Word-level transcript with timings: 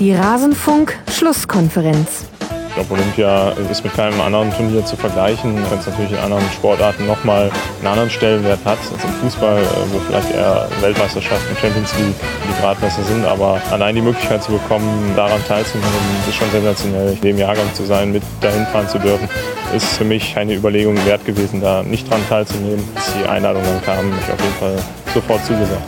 Die 0.00 0.14
Rasenfunk-Schlusskonferenz. 0.14 2.24
Ich 2.68 2.74
glaube, 2.74 2.92
Olympia 2.92 3.50
ist 3.68 3.82
mit 3.82 3.92
keinem 3.94 4.20
anderen 4.20 4.54
Turnier 4.54 4.86
zu 4.86 4.94
vergleichen, 4.94 5.56
wenn 5.56 5.78
es 5.80 5.88
natürlich 5.88 6.12
in 6.12 6.18
anderen 6.18 6.44
Sportarten 6.52 7.08
nochmal 7.08 7.50
einen 7.78 7.86
anderen 7.88 8.08
Stellenwert 8.08 8.60
hat 8.64 8.78
als 8.78 8.92
im 9.02 9.10
Fußball, 9.22 9.58
äh, 9.58 9.64
wo 9.90 9.98
vielleicht 9.98 10.32
eher 10.32 10.68
Weltmeisterschaften, 10.80 11.56
Champions 11.60 11.92
League 11.98 12.14
die 12.44 12.62
Gradmesser 12.62 13.02
sind. 13.02 13.24
Aber 13.24 13.60
allein 13.72 13.96
die 13.96 14.02
Möglichkeit 14.02 14.44
zu 14.44 14.52
bekommen, 14.52 15.14
daran 15.16 15.44
teilzunehmen, 15.48 15.90
ist 16.28 16.36
schon 16.36 16.48
sensationell. 16.52 17.14
In 17.14 17.20
dem 17.20 17.38
Jahrgang 17.38 17.66
zu 17.74 17.84
sein, 17.84 18.12
mit 18.12 18.22
dahin 18.40 18.66
fahren 18.66 18.88
zu 18.88 19.00
dürfen, 19.00 19.28
ist 19.74 19.96
für 19.96 20.04
mich 20.04 20.36
eine 20.36 20.54
Überlegung 20.54 20.94
wert 21.06 21.24
gewesen, 21.24 21.60
da 21.60 21.82
nicht 21.82 22.08
dran 22.08 22.20
teilzunehmen. 22.28 22.88
Als 22.94 23.12
die 23.20 23.28
Einladung 23.28 23.64
dann 23.64 23.82
kam, 23.82 23.96
habe 23.96 24.14
ich 24.24 24.32
auf 24.32 24.40
jeden 24.40 24.54
Fall 24.60 24.76
sofort 25.12 25.44
zugesagt. 25.44 25.82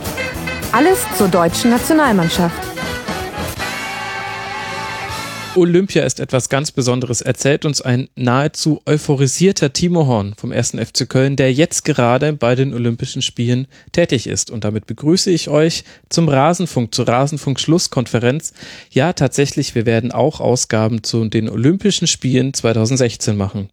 Alles 0.73 0.99
zur 1.17 1.29
deutschen 1.29 1.71
Nationalmannschaft. 1.71 2.70
Olympia 5.55 6.05
ist 6.05 6.21
etwas 6.21 6.47
ganz 6.47 6.71
Besonderes, 6.71 7.19
erzählt 7.19 7.65
uns 7.65 7.81
ein 7.81 8.07
nahezu 8.15 8.81
euphorisierter 8.85 9.73
Timo 9.73 10.07
Horn 10.07 10.33
vom 10.37 10.53
1. 10.53 10.71
FC 10.71 11.09
Köln, 11.09 11.35
der 11.35 11.51
jetzt 11.51 11.83
gerade 11.83 12.31
bei 12.31 12.55
den 12.55 12.73
Olympischen 12.73 13.21
Spielen 13.21 13.67
tätig 13.91 14.27
ist. 14.27 14.49
Und 14.49 14.63
damit 14.63 14.87
begrüße 14.87 15.29
ich 15.29 15.49
euch 15.49 15.83
zum 16.07 16.29
Rasenfunk, 16.29 16.95
zur 16.95 17.07
Rasenfunk-Schlusskonferenz. 17.07 18.53
Ja, 18.91 19.11
tatsächlich, 19.11 19.75
wir 19.75 19.85
werden 19.85 20.13
auch 20.13 20.39
Ausgaben 20.39 21.03
zu 21.03 21.25
den 21.25 21.49
Olympischen 21.49 22.07
Spielen 22.07 22.53
2016 22.53 23.35
machen. 23.35 23.69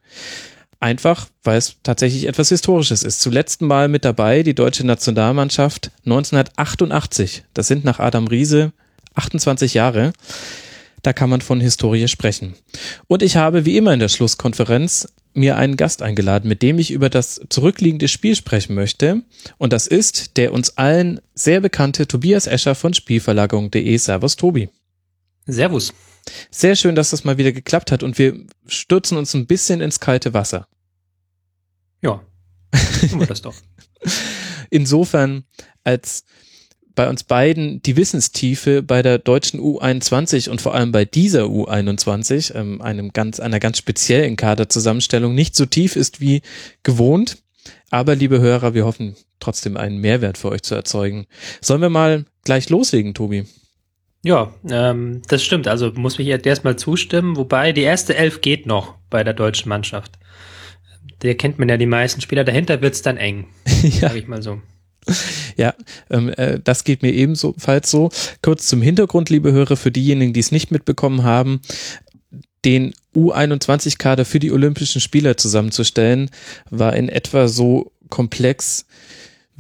Einfach, 0.81 1.29
weil 1.45 1.59
es 1.59 1.77
tatsächlich 1.85 2.27
etwas 2.27 2.49
Historisches 2.49 3.05
ist. 3.05 3.21
Zuletzt 3.21 3.63
Mal 3.63 3.87
mit 3.87 4.05
dabei 4.05 4.43
die 4.43 4.55
deutsche 4.55 4.85
Nationalmannschaft 4.85 5.93
1988. 6.05 7.45
Das 7.55 7.69
sind 7.69 7.85
nach 7.85 8.01
Adam 8.01 8.27
Riese 8.27 8.73
28 9.15 9.75
Jahre. 9.75 10.13
Da 11.03 11.13
kann 11.13 11.31
man 11.31 11.41
von 11.41 11.61
Historie 11.61 12.09
sprechen. 12.09 12.55
Und 13.07 13.23
ich 13.23 13.37
habe 13.37 13.65
wie 13.65 13.77
immer 13.77 13.93
in 13.93 14.01
der 14.01 14.09
Schlusskonferenz 14.09 15.09
mir 15.35 15.57
einen 15.57 15.77
Gast 15.77 16.03
eingeladen, 16.03 16.49
mit 16.49 16.63
dem 16.63 16.79
ich 16.79 16.91
über 16.91 17.09
das 17.09 17.41
zurückliegende 17.49 18.09
Spiel 18.09 18.35
sprechen 18.35 18.75
möchte. 18.75 19.23
Und 19.57 19.73
das 19.73 19.87
ist 19.87 20.37
der 20.37 20.53
uns 20.53 20.77
allen 20.77 21.21
sehr 21.35 21.61
bekannte 21.61 22.07
Tobias 22.07 22.47
Escher 22.47 22.75
von 22.75 22.95
Spielverlagerung.de. 22.95 23.97
Servus, 23.97 24.37
Tobi. 24.37 24.69
Servus. 25.47 25.95
Sehr 26.51 26.77
schön, 26.77 26.95
dass 26.95 27.11
das 27.11 27.25
mal 27.25 27.39
wieder 27.39 27.53
geklappt 27.53 27.91
hat 27.91 28.03
und 28.03 28.19
wir 28.19 28.39
stürzen 28.67 29.17
uns 29.17 29.35
ein 29.35 29.47
bisschen 29.47 29.81
ins 29.81 30.01
kalte 30.01 30.35
Wasser. 30.35 30.67
Ja, 32.03 32.23
tun 33.11 33.21
wir 33.21 33.27
das 33.27 33.43
doch. 33.43 33.55
Insofern, 34.71 35.45
als 35.85 36.25
bei 36.99 37.09
uns 37.09 37.23
beiden 37.23 37.81
die 37.81 37.97
Wissenstiefe 37.97 38.83
bei 38.83 39.03
der 39.03 39.19
deutschen 39.19 39.61
U21 39.61 40.51
und 40.51 40.61
vor 40.61 40.75
allem 40.75 40.91
bei 40.91 41.05
dieser 41.05 41.45
U21, 41.45 42.57
ähm, 42.57 42.83
einem 42.83 43.13
ganz, 43.13 43.39
einer 43.39 43.61
ganz 43.61 43.79
speziellen 43.79 44.35
Kaderzusammenstellung, 44.35 45.33
nicht 45.33 45.55
so 45.55 45.65
tief 45.65 45.95
ist 45.95 46.21
wie 46.21 46.43
gewohnt. 46.83 47.39
Aber 47.91 48.17
liebe 48.17 48.41
Hörer, 48.41 48.75
wir 48.75 48.85
hoffen 48.85 49.15
trotzdem 49.39 49.77
einen 49.77 49.99
Mehrwert 49.99 50.39
für 50.39 50.49
euch 50.49 50.63
zu 50.63 50.75
erzeugen. 50.75 51.29
Sollen 51.61 51.83
wir 51.83 51.89
mal 51.89 52.25
gleich 52.43 52.69
loslegen, 52.69 53.15
Tobi? 53.15 53.45
Ja, 54.25 54.53
ähm, 54.69 55.23
das 55.29 55.45
stimmt. 55.45 55.69
Also 55.69 55.93
muss 55.95 56.19
ich 56.19 56.27
erstmal 56.27 56.75
zustimmen, 56.75 57.37
wobei 57.37 57.71
die 57.71 57.83
erste 57.83 58.17
Elf 58.17 58.41
geht 58.41 58.67
noch 58.67 58.97
bei 59.09 59.23
der 59.23 59.35
deutschen 59.35 59.69
Mannschaft. 59.69 60.19
Der 61.23 61.37
kennt 61.37 61.61
man 61.61 61.69
ja 61.69 61.77
die 61.77 61.87
meisten 61.87 62.21
Spieler. 62.21 62.43
Dahinter 62.43 62.83
wird's 62.83 63.03
dann 63.03 63.19
eng, 63.19 63.47
ja. 63.85 64.09
sag 64.09 64.17
ich 64.17 64.27
mal 64.27 64.43
so. 64.43 64.61
Ja, 65.57 65.75
ähm, 66.11 66.29
äh, 66.37 66.61
das 66.63 66.85
geht 66.85 67.03
mir 67.03 67.13
ebenfalls 67.13 67.91
so. 67.91 68.11
Kurz 68.43 68.67
zum 68.67 68.83
Hintergrund, 68.83 69.31
liebe 69.31 69.53
Hörer, 69.53 69.77
für 69.77 69.91
diejenigen, 69.91 70.33
die 70.33 70.41
es 70.41 70.53
nicht 70.53 70.71
mitbekommen 70.71 71.23
haben, 71.23 71.61
den 72.65 72.95
U21-Kader 73.15 74.25
für 74.25 74.39
die 74.39 74.53
Olympischen 74.53 75.01
Spieler 75.01 75.37
zusammenzustellen, 75.37 76.31
war 76.71 76.95
in 76.95 77.09
etwa 77.09 77.49
so 77.49 77.93
komplex 78.09 78.87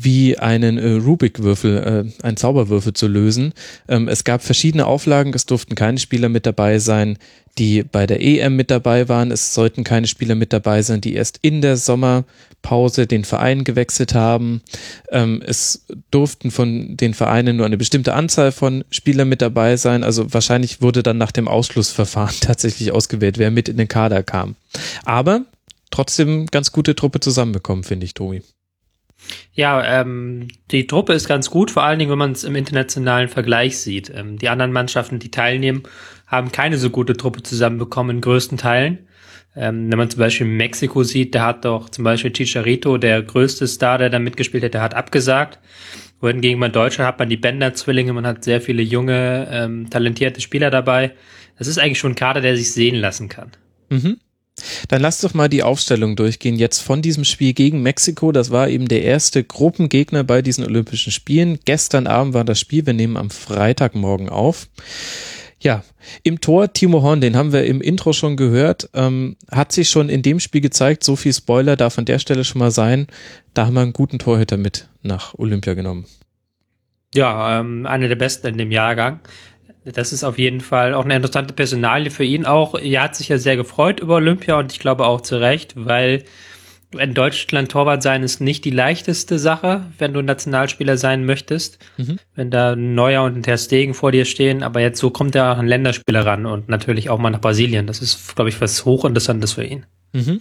wie 0.00 0.38
einen 0.38 0.78
äh, 0.78 0.92
Rubik-Würfel, 0.92 2.12
äh, 2.22 2.24
einen 2.24 2.36
Zauberwürfel 2.36 2.92
zu 2.92 3.08
lösen. 3.08 3.52
Ähm, 3.88 4.06
es 4.06 4.22
gab 4.22 4.44
verschiedene 4.44 4.86
Auflagen, 4.86 5.32
es 5.34 5.44
durften 5.44 5.74
keine 5.74 5.98
Spieler 5.98 6.28
mit 6.28 6.46
dabei 6.46 6.78
sein, 6.78 7.18
die 7.58 7.82
bei 7.82 8.06
der 8.06 8.22
EM 8.22 8.54
mit 8.54 8.70
dabei 8.70 9.08
waren. 9.08 9.32
Es 9.32 9.54
sollten 9.54 9.82
keine 9.82 10.06
Spieler 10.06 10.36
mit 10.36 10.52
dabei 10.52 10.82
sein, 10.82 11.00
die 11.00 11.14
erst 11.14 11.40
in 11.42 11.62
der 11.62 11.76
Sommerpause 11.76 13.08
den 13.08 13.24
Verein 13.24 13.64
gewechselt 13.64 14.14
haben. 14.14 14.62
Ähm, 15.10 15.42
es 15.44 15.84
durften 16.12 16.52
von 16.52 16.96
den 16.96 17.12
Vereinen 17.12 17.56
nur 17.56 17.66
eine 17.66 17.76
bestimmte 17.76 18.14
Anzahl 18.14 18.52
von 18.52 18.84
Spielern 18.90 19.28
mit 19.28 19.42
dabei 19.42 19.76
sein. 19.76 20.04
Also 20.04 20.32
wahrscheinlich 20.32 20.80
wurde 20.80 21.02
dann 21.02 21.18
nach 21.18 21.32
dem 21.32 21.48
Ausschlussverfahren 21.48 22.36
tatsächlich 22.40 22.92
ausgewählt, 22.92 23.36
wer 23.38 23.50
mit 23.50 23.68
in 23.68 23.76
den 23.76 23.88
Kader 23.88 24.22
kam. 24.22 24.54
Aber 25.04 25.44
trotzdem 25.90 26.46
ganz 26.46 26.70
gute 26.70 26.94
Truppe 26.94 27.18
zusammenbekommen, 27.18 27.82
finde 27.82 28.06
ich, 28.06 28.14
Tobi. 28.14 28.42
Ja, 29.52 30.00
ähm, 30.00 30.48
die 30.70 30.86
Truppe 30.86 31.12
ist 31.12 31.28
ganz 31.28 31.50
gut, 31.50 31.70
vor 31.70 31.82
allen 31.82 31.98
Dingen, 31.98 32.10
wenn 32.10 32.18
man 32.18 32.32
es 32.32 32.44
im 32.44 32.56
internationalen 32.56 33.28
Vergleich 33.28 33.78
sieht. 33.78 34.10
Ähm, 34.14 34.38
die 34.38 34.48
anderen 34.48 34.72
Mannschaften, 34.72 35.18
die 35.18 35.30
teilnehmen, 35.30 35.82
haben 36.26 36.52
keine 36.52 36.78
so 36.78 36.90
gute 36.90 37.16
Truppe 37.16 37.42
zusammenbekommen 37.42 38.16
in 38.16 38.20
größten 38.20 38.58
Teilen. 38.58 39.08
Ähm, 39.56 39.90
wenn 39.90 39.98
man 39.98 40.10
zum 40.10 40.20
Beispiel 40.20 40.46
Mexiko 40.46 41.02
sieht, 41.02 41.34
da 41.34 41.46
hat 41.46 41.64
doch 41.64 41.88
zum 41.88 42.04
Beispiel 42.04 42.32
Chicharito, 42.32 42.98
der 42.98 43.22
größte 43.22 43.66
Star, 43.66 43.98
der 43.98 44.10
da 44.10 44.18
mitgespielt 44.18 44.62
hat, 44.62 44.74
der 44.74 44.82
hat 44.82 44.94
abgesagt. 44.94 45.58
Wohingegen 46.20 46.60
bei 46.60 46.68
Deutschland 46.68 47.08
hat 47.08 47.18
man 47.18 47.28
die 47.28 47.36
Bender-Zwillinge, 47.36 48.12
man 48.12 48.26
hat 48.26 48.44
sehr 48.44 48.60
viele 48.60 48.82
junge, 48.82 49.48
ähm, 49.50 49.88
talentierte 49.88 50.40
Spieler 50.40 50.70
dabei. 50.70 51.12
Das 51.58 51.66
ist 51.66 51.78
eigentlich 51.78 51.98
schon 51.98 52.12
ein 52.12 52.16
Kader, 52.16 52.40
der 52.40 52.56
sich 52.56 52.72
sehen 52.72 52.96
lassen 52.96 53.28
kann. 53.28 53.52
Mhm. 53.88 54.18
Dann 54.88 55.02
lass 55.02 55.20
doch 55.20 55.34
mal 55.34 55.48
die 55.48 55.62
Aufstellung 55.62 56.16
durchgehen. 56.16 56.56
Jetzt 56.56 56.80
von 56.80 57.02
diesem 57.02 57.24
Spiel 57.24 57.52
gegen 57.52 57.82
Mexiko. 57.82 58.32
Das 58.32 58.50
war 58.50 58.68
eben 58.68 58.88
der 58.88 59.02
erste 59.02 59.44
Gruppengegner 59.44 60.24
bei 60.24 60.42
diesen 60.42 60.64
Olympischen 60.64 61.12
Spielen. 61.12 61.58
Gestern 61.64 62.06
Abend 62.06 62.34
war 62.34 62.44
das 62.44 62.60
Spiel. 62.60 62.86
Wir 62.86 62.94
nehmen 62.94 63.16
am 63.16 63.30
Freitagmorgen 63.30 64.28
auf. 64.28 64.68
Ja, 65.60 65.82
im 66.22 66.40
Tor 66.40 66.72
Timo 66.72 67.02
Horn, 67.02 67.20
den 67.20 67.36
haben 67.36 67.52
wir 67.52 67.64
im 67.64 67.80
Intro 67.80 68.12
schon 68.12 68.36
gehört, 68.36 68.90
ähm, 68.94 69.36
hat 69.50 69.72
sich 69.72 69.90
schon 69.90 70.08
in 70.08 70.22
dem 70.22 70.38
Spiel 70.38 70.60
gezeigt. 70.60 71.02
So 71.02 71.16
viel 71.16 71.32
Spoiler 71.32 71.74
darf 71.74 71.98
an 71.98 72.04
der 72.04 72.20
Stelle 72.20 72.44
schon 72.44 72.60
mal 72.60 72.70
sein. 72.70 73.08
Da 73.54 73.66
haben 73.66 73.74
wir 73.74 73.80
einen 73.80 73.92
guten 73.92 74.20
Torhüter 74.20 74.56
mit 74.56 74.88
nach 75.02 75.34
Olympia 75.34 75.74
genommen. 75.74 76.06
Ja, 77.12 77.58
ähm, 77.58 77.86
einer 77.86 78.06
der 78.06 78.16
besten 78.16 78.46
in 78.48 78.58
dem 78.58 78.70
Jahrgang. 78.70 79.20
Das 79.84 80.12
ist 80.12 80.24
auf 80.24 80.38
jeden 80.38 80.60
Fall 80.60 80.94
auch 80.94 81.04
eine 81.04 81.16
interessante 81.16 81.54
Personalie 81.54 82.10
für 82.10 82.24
ihn 82.24 82.44
auch. 82.44 82.74
Er 82.74 83.02
hat 83.02 83.16
sich 83.16 83.28
ja 83.28 83.38
sehr 83.38 83.56
gefreut 83.56 84.00
über 84.00 84.16
Olympia 84.16 84.58
und 84.58 84.72
ich 84.72 84.78
glaube 84.78 85.06
auch 85.06 85.20
zu 85.20 85.40
Recht, 85.40 85.74
weil 85.76 86.24
in 86.96 87.12
Deutschland 87.12 87.70
Torwart 87.70 88.02
sein 88.02 88.22
ist 88.22 88.40
nicht 88.40 88.64
die 88.64 88.70
leichteste 88.70 89.38
Sache, 89.38 89.84
wenn 89.98 90.14
du 90.14 90.22
Nationalspieler 90.22 90.96
sein 90.96 91.26
möchtest. 91.26 91.78
Mhm. 91.98 92.18
Wenn 92.34 92.50
da 92.50 92.72
ein 92.72 92.94
Neuer 92.94 93.24
und 93.24 93.36
ein 93.36 93.42
Ter 93.42 93.58
Stegen 93.58 93.94
vor 93.94 94.10
dir 94.10 94.24
stehen, 94.24 94.62
aber 94.62 94.80
jetzt 94.80 94.98
so 94.98 95.10
kommt 95.10 95.34
er 95.34 95.52
auch 95.52 95.58
ein 95.58 95.66
Länderspieler 95.66 96.24
ran 96.24 96.46
und 96.46 96.68
natürlich 96.68 97.10
auch 97.10 97.18
mal 97.18 97.30
nach 97.30 97.40
Brasilien. 97.40 97.86
Das 97.86 98.00
ist, 98.00 98.34
glaube 98.34 98.48
ich, 98.48 98.60
was 98.60 98.84
hochinteressantes 98.84 99.52
für 99.52 99.64
ihn. 99.64 99.84
Mhm. 100.12 100.40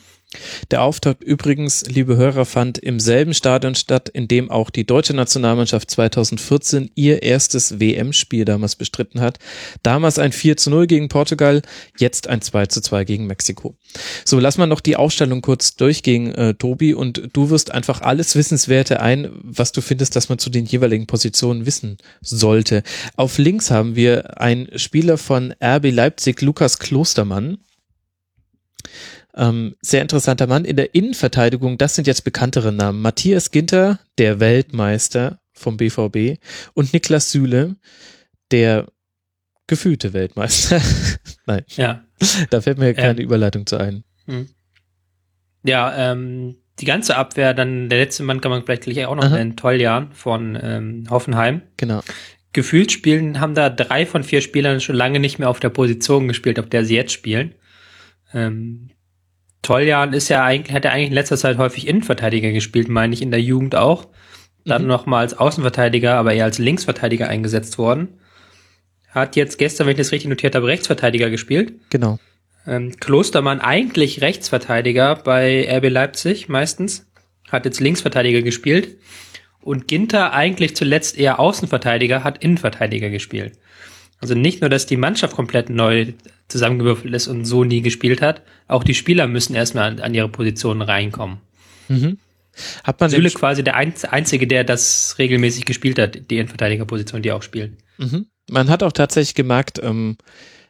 Der 0.72 0.82
Auftakt 0.82 1.24
übrigens, 1.24 1.86
liebe 1.88 2.18
Hörer, 2.18 2.46
fand 2.46 2.78
im 2.78 3.00
selben 3.00 3.34
Stadion 3.34 3.76
statt, 3.76 4.10
in 4.10 4.28
dem 4.28 4.52
auch 4.52 4.70
die 4.70 4.86
deutsche 4.86 5.14
Nationalmannschaft 5.14 5.90
2014 5.90 6.92
ihr 6.96 7.24
erstes 7.24 7.80
WM-Spiel 7.80 8.44
damals 8.44 8.76
bestritten 8.76 9.22
hat. 9.22 9.40
Damals 9.84 10.20
ein 10.20 10.34
4 10.34 10.58
zu 10.58 10.70
0 10.70 10.86
gegen 10.88 11.08
Portugal, 11.08 11.62
jetzt 11.98 12.28
ein 12.28 12.42
2 12.42 12.66
zu 12.66 12.82
2 12.82 13.06
gegen 13.06 13.26
Mexiko. 13.26 13.78
So, 14.26 14.38
lass 14.40 14.58
mal 14.58 14.68
noch 14.68 14.82
die 14.82 14.98
Ausstellung 14.98 15.42
kurz 15.42 15.78
durchgehen, 15.78 16.36
äh, 16.36 16.56
Tobi, 16.56 16.94
und 16.94 17.30
du 17.32 17.50
wirst 17.50 17.72
einfach 17.72 18.02
alles 18.02 18.36
Wissenswerte 18.36 19.00
ein, 19.00 19.32
was 19.42 19.72
du 19.72 19.80
findest, 19.80 20.18
dass 20.18 20.28
man 20.28 20.40
zu 20.40 20.50
den 20.50 20.66
jeweiligen 20.66 21.08
Positionen 21.08 21.66
wissen 21.66 21.98
sollte. 22.20 22.84
Auf 23.16 23.38
links 23.38 23.72
haben 23.72 23.96
wir 23.96 24.42
einen 24.42 24.78
Spieler 24.78 25.18
von 25.18 25.54
RB 25.64 25.90
Leipzig, 25.92 26.42
Lukas 26.42 26.80
Klostermann. 26.80 27.60
Ähm, 29.38 29.76
sehr 29.82 30.02
interessanter 30.02 30.48
Mann. 30.48 30.66
In 30.66 30.76
der 30.76 30.96
Innenverteidigung, 30.96 31.78
das 31.78 31.96
sind 31.96 32.08
jetzt 32.08 32.24
bekanntere 32.24 32.72
Namen. 32.72 33.02
Matthias 33.02 33.52
Ginter, 33.52 34.00
der 34.18 34.40
Weltmeister 34.40 35.40
vom 35.54 35.78
BVB 35.78 36.40
und 36.74 36.92
Niklas 36.94 37.32
Süle, 37.32 37.76
der 38.52 38.88
gefühlte 39.68 40.14
Weltmeister. 40.14 40.82
Nein. 41.46 41.64
Ja. 41.70 42.04
Da 42.50 42.62
fällt 42.62 42.80
mir 42.80 42.94
keine 42.96 43.20
ähm, 43.20 43.26
Überleitung 43.26 43.68
zu 43.68 43.78
ein. 43.78 44.04
Hm. 44.26 44.48
Ja, 45.64 46.12
ähm, 46.12 46.56
die 46.80 46.86
ganze 46.86 47.16
Abwehr, 47.16 47.54
dann 47.54 47.90
der 47.90 48.00
letzte 48.00 48.24
Mann 48.24 48.42
kann 48.42 48.52
man 48.52 48.64
vielleicht 48.64 48.84
gleich 48.84 49.06
auch 49.06 49.16
noch 49.16 49.26
Aha. 49.26 49.36
nennen, 49.36 49.56
Toljan 49.56 50.14
von 50.14 50.58
ähm, 50.62 51.04
Hoffenheim. 51.10 51.62
Genau. 51.78 52.02
Gefühlt 52.54 52.92
spielen, 52.92 53.40
haben 53.40 53.54
da 53.54 53.70
drei 53.70 54.06
von 54.08 54.24
vier 54.24 54.42
Spielern 54.42 54.80
schon 54.80 54.96
lange 54.96 55.20
nicht 55.20 55.38
mehr 55.38 55.50
auf 55.50 55.60
der 55.60 55.70
Position 55.70 56.28
gespielt, 56.28 56.60
auf 56.60 56.70
der 56.70 56.86
sie 56.86 56.96
jetzt 56.96 57.12
spielen. 57.12 57.54
Ähm, 58.34 58.90
Toljan 59.62 60.14
ist 60.14 60.30
ja 60.30 60.44
eigentlich, 60.44 60.76
hat 60.76 60.86
ja 60.86 60.92
eigentlich 60.92 61.10
in 61.10 61.14
letzter 61.14 61.38
Zeit 61.38 61.58
häufig 61.58 61.88
Innenverteidiger 61.88 62.52
gespielt, 62.52 62.90
meine 62.90 63.14
ich, 63.14 63.22
in 63.22 63.32
der 63.32 63.42
Jugend 63.42 63.76
auch. 63.76 64.08
Dann 64.66 64.84
mhm. 64.84 64.88
nochmal 64.88 65.22
als 65.22 65.38
Außenverteidiger, 65.38 66.16
aber 66.16 66.34
eher 66.34 66.46
als 66.46 66.58
Linksverteidiger 66.58 67.28
eingesetzt 67.28 67.78
worden. 67.78 68.20
hat 69.10 69.36
jetzt 69.36 69.58
gestern, 69.58 69.88
wenn 69.88 69.92
ich 69.92 69.98
das 69.98 70.12
richtig 70.12 70.30
notiert 70.30 70.56
habe, 70.56 70.68
Rechtsverteidiger 70.68 71.30
gespielt. 71.30 71.74
Genau. 71.90 72.20
Ähm, 72.68 72.96
Klostermann 73.00 73.62
eigentlich 73.62 74.22
Rechtsverteidiger 74.22 75.16
bei 75.16 75.68
RB 75.78 75.90
Leipzig 75.90 76.50
meistens, 76.50 77.08
hat 77.50 77.66
jetzt 77.66 77.80
Linksverteidiger 77.80 78.42
gespielt. 78.42 78.98
Und 79.62 79.88
Ginter 79.88 80.34
eigentlich 80.34 80.76
zuletzt 80.76 81.18
eher 81.18 81.40
Außenverteidiger, 81.40 82.24
hat 82.24 82.44
Innenverteidiger 82.44 83.10
gespielt. 83.10 83.54
Also 84.20 84.34
nicht 84.34 84.62
nur, 84.62 84.70
dass 84.70 84.86
die 84.86 84.98
Mannschaft 84.98 85.36
komplett 85.36 85.70
neu 85.70 86.14
zusammengewürfelt 86.48 87.14
ist 87.14 87.28
und 87.28 87.46
so 87.46 87.64
nie 87.64 87.82
gespielt 87.82 88.22
hat, 88.22 88.42
auch 88.68 88.84
die 88.84 88.94
Spieler 88.94 89.28
müssen 89.28 89.56
erstmal 89.56 89.92
an, 89.92 90.00
an 90.00 90.14
ihre 90.14 90.30
Positionen 90.30 90.82
reinkommen. 90.82 91.38
Mhm. 91.90 92.18
Hat 92.84 93.00
man 93.00 93.10
Süle 93.10 93.30
quasi 93.30 93.64
der 93.64 93.76
Einzige, 93.76 94.48
der 94.48 94.64
das 94.64 95.16
regelmäßig 95.20 95.66
gespielt 95.66 96.00
hat, 96.00 96.30
die 96.30 96.38
Innenverteidigerposition, 96.38 97.22
die 97.22 97.32
auch 97.32 97.44
spielt. 97.44 97.74
Mhm. 97.98 98.28
Man 98.50 98.70
hat 98.70 98.82
auch 98.82 98.92
tatsächlich 98.92 99.36
gemerkt, 99.36 99.80
ähm, 99.84 100.18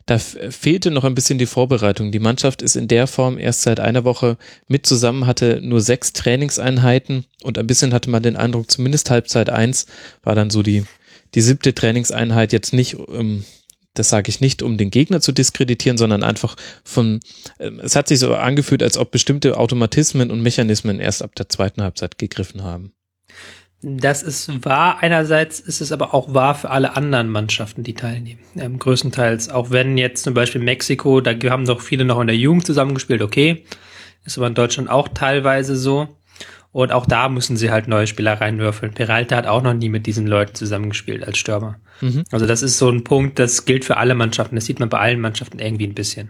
da 0.07 0.17
fehlte 0.19 0.89
noch 0.89 1.03
ein 1.03 1.15
bisschen 1.15 1.37
die 1.37 1.45
Vorbereitung. 1.45 2.13
Die 2.13 2.19
Mannschaft 2.19 2.61
ist 2.61 2.77
in 2.77 2.87
der 2.87 3.07
Form 3.07 3.37
erst 3.37 3.63
seit 3.63 3.81
einer 3.81 4.05
Woche 4.05 4.37
mit 4.67 4.85
zusammen, 4.85 5.27
hatte 5.27 5.59
nur 5.61 5.81
sechs 5.81 6.13
Trainingseinheiten 6.13 7.25
und 7.43 7.57
ein 7.57 7.67
bisschen 7.67 7.93
hatte 7.93 8.09
man 8.09 8.23
den 8.23 8.37
Eindruck, 8.37 8.71
zumindest 8.71 9.09
Halbzeit 9.09 9.49
eins 9.49 9.85
war 10.23 10.33
dann 10.33 10.49
so 10.49 10.63
die, 10.63 10.85
die 11.35 11.41
siebte 11.41 11.75
Trainingseinheit 11.75 12.53
jetzt 12.53 12.73
nicht, 12.73 12.95
ähm, 13.13 13.43
das 13.97 14.09
sage 14.09 14.29
ich 14.29 14.41
nicht, 14.41 14.61
um 14.61 14.77
den 14.77 14.89
Gegner 14.89 15.21
zu 15.21 15.31
diskreditieren, 15.31 15.97
sondern 15.97 16.23
einfach 16.23 16.55
von, 16.83 17.19
ähm, 17.59 17.79
es 17.83 17.95
hat 17.95 18.07
sich 18.07 18.19
so 18.19 18.33
angefühlt, 18.35 18.83
als 18.83 18.97
ob 18.97 19.11
bestimmte 19.11 19.57
Automatismen 19.57 20.31
und 20.31 20.41
Mechanismen 20.41 20.99
erst 20.99 21.23
ab 21.23 21.35
der 21.35 21.49
zweiten 21.49 21.81
Halbzeit 21.81 22.17
gegriffen 22.17 22.63
haben. 22.63 22.93
Das 23.81 24.23
ist 24.23 24.65
wahr. 24.65 24.97
Einerseits 25.01 25.59
ist 25.59 25.81
es 25.81 25.91
aber 25.91 26.13
auch 26.13 26.33
wahr 26.33 26.55
für 26.55 26.71
alle 26.71 26.95
anderen 26.95 27.29
Mannschaften, 27.29 27.83
die 27.83 27.93
teilnehmen. 27.93 28.39
Ähm, 28.55 28.79
größtenteils. 28.79 29.49
Auch 29.49 29.69
wenn 29.69 29.97
jetzt 29.97 30.23
zum 30.23 30.33
Beispiel 30.33 30.61
Mexiko, 30.61 31.21
da 31.21 31.31
haben 31.51 31.65
doch 31.65 31.81
viele 31.81 32.03
noch 32.03 32.19
in 32.19 32.27
der 32.27 32.35
Jugend 32.35 32.65
zusammengespielt, 32.65 33.21
okay. 33.21 33.65
Ist 34.25 34.37
aber 34.37 34.47
in 34.47 34.55
Deutschland 34.55 34.89
auch 34.89 35.07
teilweise 35.09 35.75
so. 35.75 36.07
Und 36.77 36.91
auch 36.91 37.07
da 37.07 37.27
müssen 37.27 37.57
sie 37.57 37.71
halt 37.71 37.87
neue 37.87 38.05
Spieler 38.05 38.39
reinwürfeln. 38.39 38.93
Peralta 38.93 39.35
hat 39.35 39.47
auch 39.47 39.63
noch 39.63 39.73
nie 39.73 39.89
mit 39.89 40.05
diesen 40.05 40.27
Leuten 40.27 40.53
zusammengespielt 40.53 41.25
als 41.25 41.39
Stürmer. 41.39 41.79
Mhm. 42.01 42.23
Also 42.29 42.45
das 42.45 42.61
ist 42.61 42.77
so 42.77 42.87
ein 42.87 43.03
Punkt, 43.03 43.39
das 43.39 43.65
gilt 43.65 43.83
für 43.83 43.97
alle 43.97 44.13
Mannschaften. 44.13 44.53
Das 44.53 44.65
sieht 44.65 44.79
man 44.79 44.87
bei 44.87 44.99
allen 44.99 45.19
Mannschaften 45.19 45.57
irgendwie 45.57 45.87
ein 45.87 45.95
bisschen 45.95 46.29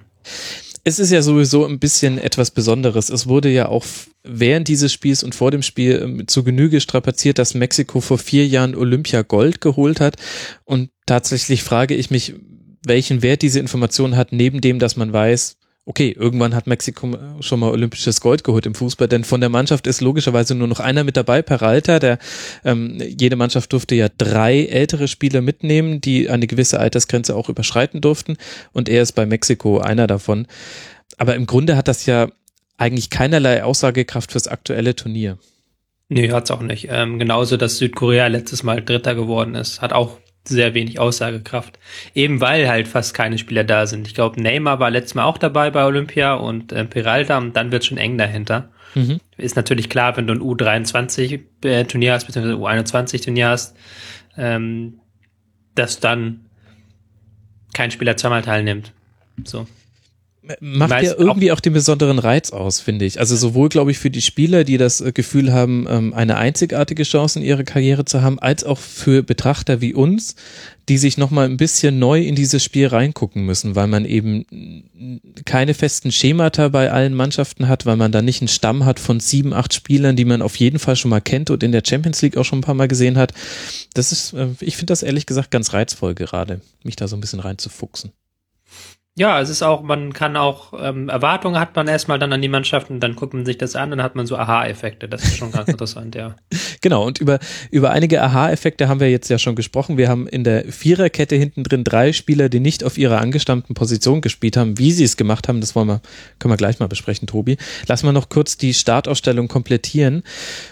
es 0.84 1.00
ist 1.00 1.12
ja 1.12 1.22
sowieso 1.22 1.66
ein 1.66 1.80
bisschen 1.80 2.18
etwas 2.18 2.50
Besonderes. 2.50 3.10
Es 3.10 3.28
wurde 3.28 3.50
ja 3.50 3.68
auch 3.68 3.86
während 4.24 4.70
dieses 4.70 4.94
Spiels 4.94 5.22
und 5.22 5.36
vor 5.36 5.52
dem 5.52 5.62
Spiel 5.62 6.02
ähm, 6.02 6.28
zu 6.30 6.46
Genüge 6.46 6.80
strapaziert, 6.80 7.40
dass 7.40 7.54
Mexiko 7.54 8.00
vor 8.00 8.18
vier 8.18 8.48
Jahren 8.48 8.74
Olympia 8.74 9.24
Gold 9.24 9.60
geholt 9.60 10.00
hat. 10.00 10.16
Und 10.64 10.90
tatsächlich 11.06 11.64
frage 11.64 11.94
ich 11.94 12.10
mich, 12.10 12.36
welchen 12.86 13.22
Wert 13.22 13.42
diese 13.42 13.60
Information 13.60 14.16
hat, 14.16 14.32
neben 14.32 14.62
dem, 14.62 14.80
dass 14.80 14.96
man 14.96 15.12
weiß, 15.12 15.57
okay, 15.88 16.12
irgendwann 16.12 16.54
hat 16.54 16.68
Mexiko 16.68 17.18
schon 17.40 17.62
mal 17.62 17.72
olympisches 17.72 18.20
Gold 18.20 18.44
geholt 18.44 18.66
im 18.66 18.76
Fußball, 18.76 19.08
denn 19.08 19.24
von 19.24 19.40
der 19.40 19.50
Mannschaft 19.50 19.88
ist 19.88 20.02
logischerweise 20.02 20.54
nur 20.54 20.68
noch 20.68 20.82
einer 20.82 21.06
mit 21.06 21.16
dabei, 21.16 21.42
Peralta, 21.42 22.00
der 22.00 22.20
ähm, 22.66 23.02
jede 23.02 23.38
Mannschaft 23.38 23.72
durfte 23.72 23.96
ja 23.96 24.10
drei 24.18 24.66
ältere 24.66 25.08
Spieler 25.08 25.40
mitnehmen, 25.40 26.02
die 26.02 26.30
eine 26.30 26.46
gewisse 26.46 26.82
Altersgrenze 26.82 27.38
auch 27.38 27.48
überschreiten 27.48 28.02
durften 28.02 28.36
und 28.74 28.90
er 28.90 29.02
ist 29.02 29.14
bei 29.14 29.26
Mexiko 29.26 29.80
einer 29.80 30.08
davon. 30.08 30.46
Aber 31.18 31.36
im 31.36 31.46
Grunde 31.46 31.78
hat 31.78 31.88
das 31.88 32.06
ja 32.06 32.28
eigentlich 32.78 33.10
keinerlei 33.10 33.64
Aussagekraft 33.64 34.34
fürs 34.34 34.50
aktuelle 34.50 34.94
Turnier. 34.94 35.38
Nee, 36.10 36.32
hat's 36.32 36.52
auch 36.52 36.62
nicht. 36.62 36.88
Ähm, 36.92 37.18
genauso, 37.18 37.56
dass 37.56 37.78
Südkorea 37.78 38.28
letztes 38.28 38.62
Mal 38.62 38.84
Dritter 38.84 39.16
geworden 39.16 39.56
ist, 39.56 39.82
hat 39.82 39.94
auch 39.94 40.18
sehr 40.48 40.74
wenig 40.74 41.00
Aussagekraft. 41.00 41.80
Eben 42.14 42.42
weil 42.42 42.68
halt 42.68 42.88
fast 42.88 43.14
keine 43.14 43.38
Spieler 43.38 43.64
da 43.64 43.88
sind. 43.88 44.08
Ich 44.08 44.16
glaube, 44.16 44.42
Neymar 44.42 44.80
war 44.80 44.90
letztes 44.90 45.16
Mal 45.16 45.24
auch 45.24 45.38
dabei 45.38 45.70
bei 45.72 45.86
Olympia 45.86 46.34
und 46.34 46.72
äh, 46.72 46.86
Peralta 46.86 47.38
und 47.38 47.56
dann 47.56 47.72
wird 47.72 47.86
schon 47.86 47.98
eng 47.98 48.18
dahinter. 48.18 48.70
Mhm. 48.96 49.20
Ist 49.38 49.56
natürlich 49.56 49.90
klar, 49.90 50.18
wenn 50.18 50.28
du 50.28 50.34
ein 50.34 50.42
U23-Turnier 50.42 52.14
hast, 52.14 52.26
beziehungsweise 52.26 52.58
U21-Turnier 52.58 53.50
hast, 53.50 53.76
ähm, 54.38 55.00
dass 55.76 56.00
dann 56.00 56.46
kein 57.74 57.92
Spieler 57.92 58.18
zweimal 58.18 58.42
teilnimmt. 58.42 58.94
So 59.44 59.68
macht 60.60 61.04
ja 61.04 61.14
irgendwie 61.18 61.52
auch, 61.52 61.58
auch, 61.58 61.62
den 61.62 61.74
besonderen 61.74 62.20
Reiz 62.20 62.52
aus, 62.52 62.80
finde 62.80 63.06
ich. 63.06 63.20
Also 63.20 63.36
sowohl, 63.36 63.70
glaube 63.70 63.92
ich, 63.92 64.00
für 64.00 64.10
die 64.10 64.22
Spieler, 64.22 64.64
die 64.64 64.78
das 64.78 65.02
äh, 65.02 65.12
Gefühl 65.12 65.54
haben, 65.54 65.88
ähm, 65.90 66.14
eine 66.14 66.38
einzigartige 66.38 67.04
Chance 67.04 67.40
in 67.40 67.46
ihrer 67.46 67.64
Karriere 67.64 68.06
zu 68.06 68.22
haben, 68.22 68.40
als 68.40 68.64
auch 68.64 68.80
für 68.80 69.24
Betrachter 69.24 69.82
wie 69.82 69.94
uns, 69.94 70.36
die 70.90 70.98
sich 70.98 71.18
nochmal 71.18 71.46
ein 71.46 71.58
bisschen 71.58 72.00
neu 72.00 72.22
in 72.22 72.36
dieses 72.36 72.64
Spiel 72.64 72.88
reingucken 72.88 73.44
müssen, 73.44 73.76
weil 73.76 73.88
man 73.88 74.06
eben 74.06 74.46
keine 75.46 75.74
festen 75.74 76.12
Schemata 76.12 76.70
bei 76.70 76.92
allen 76.92 77.14
Mannschaften 77.14 77.68
hat, 77.68 77.86
weil 77.86 77.98
man 77.98 78.12
da 78.12 78.22
nicht 78.22 78.42
einen 78.42 78.48
Stamm 78.48 78.86
hat 78.86 79.00
von 79.00 79.20
sieben, 79.20 79.54
acht 79.54 79.74
Spielern, 79.74 80.16
die 80.16 80.26
man 80.26 80.42
auf 80.42 80.56
jeden 80.56 80.80
Fall 80.80 80.96
schon 80.96 81.10
mal 81.10 81.22
kennt 81.22 81.50
und 81.50 81.62
in 81.64 81.74
der 81.74 81.84
Champions 81.86 82.22
League 82.22 82.38
auch 82.38 82.46
schon 82.46 82.60
ein 82.60 82.64
paar 82.64 82.76
Mal 82.76 82.88
gesehen 82.88 83.18
hat. 83.18 83.34
Das 83.94 84.12
ist, 84.12 84.34
äh, 84.34 84.48
ich 84.62 84.78
finde 84.78 84.92
das 84.92 85.04
ehrlich 85.04 85.26
gesagt 85.26 85.52
ganz 85.52 85.74
reizvoll 85.74 86.16
gerade, 86.16 86.62
mich 86.84 86.96
da 86.96 87.08
so 87.08 87.18
ein 87.18 87.22
bisschen 87.22 87.42
reinzufuchsen. 87.42 88.12
Ja, 89.18 89.42
es 89.42 89.50
ist 89.50 89.64
auch, 89.64 89.82
man 89.82 90.14
kann 90.14 90.38
auch, 90.38 90.74
ähm, 90.80 91.10
Erwartungen 91.10 91.60
hat 91.60 91.76
man 91.76 91.88
erstmal 91.88 92.20
dann 92.20 92.32
an 92.34 92.42
die 92.44 92.50
Mannschaften, 92.50 93.00
dann 93.00 93.16
guckt 93.16 93.34
man 93.34 93.48
sich 93.48 93.58
das 93.58 93.76
an, 93.76 93.90
dann 93.90 94.04
hat 94.04 94.14
man 94.14 94.28
so 94.28 94.38
Aha-Effekte. 94.38 95.10
Das 95.10 95.24
ist 95.24 95.38
schon 95.38 95.52
ganz 95.52 95.68
interessant, 95.70 96.14
ja. 96.14 96.36
Genau, 96.82 97.04
und 97.04 97.18
über, 97.18 97.40
über 97.72 97.90
einige 97.90 98.22
Aha-Effekte 98.22 98.88
haben 98.88 99.00
wir 99.00 99.10
jetzt 99.10 99.30
ja 99.30 99.40
schon 99.40 99.56
gesprochen. 99.56 99.98
Wir 99.98 100.08
haben 100.08 100.28
in 100.28 100.44
der 100.44 100.72
Viererkette 100.72 101.36
hinten 101.36 101.64
drin 101.64 101.84
drei 101.84 102.14
Spieler, 102.14 102.48
die 102.48 102.60
nicht 102.60 102.84
auf 102.84 103.00
ihrer 103.00 103.20
angestammten 103.20 103.74
Position 103.74 104.22
gespielt 104.22 104.56
haben. 104.56 104.78
Wie 104.78 104.92
sie 104.92 105.06
es 105.06 105.18
gemacht 105.18 105.48
haben, 105.48 105.62
das 105.62 105.76
wollen 105.76 105.88
wir, 105.88 106.02
können 106.38 106.54
wir 106.54 106.58
gleich 106.58 106.80
mal 106.80 106.88
besprechen, 106.88 107.28
Tobi. 107.28 107.58
Lassen 107.88 108.06
wir 108.06 108.14
noch 108.14 108.30
kurz 108.30 108.56
die 108.56 108.76
Startausstellung 108.76 109.48
komplettieren. 109.48 110.22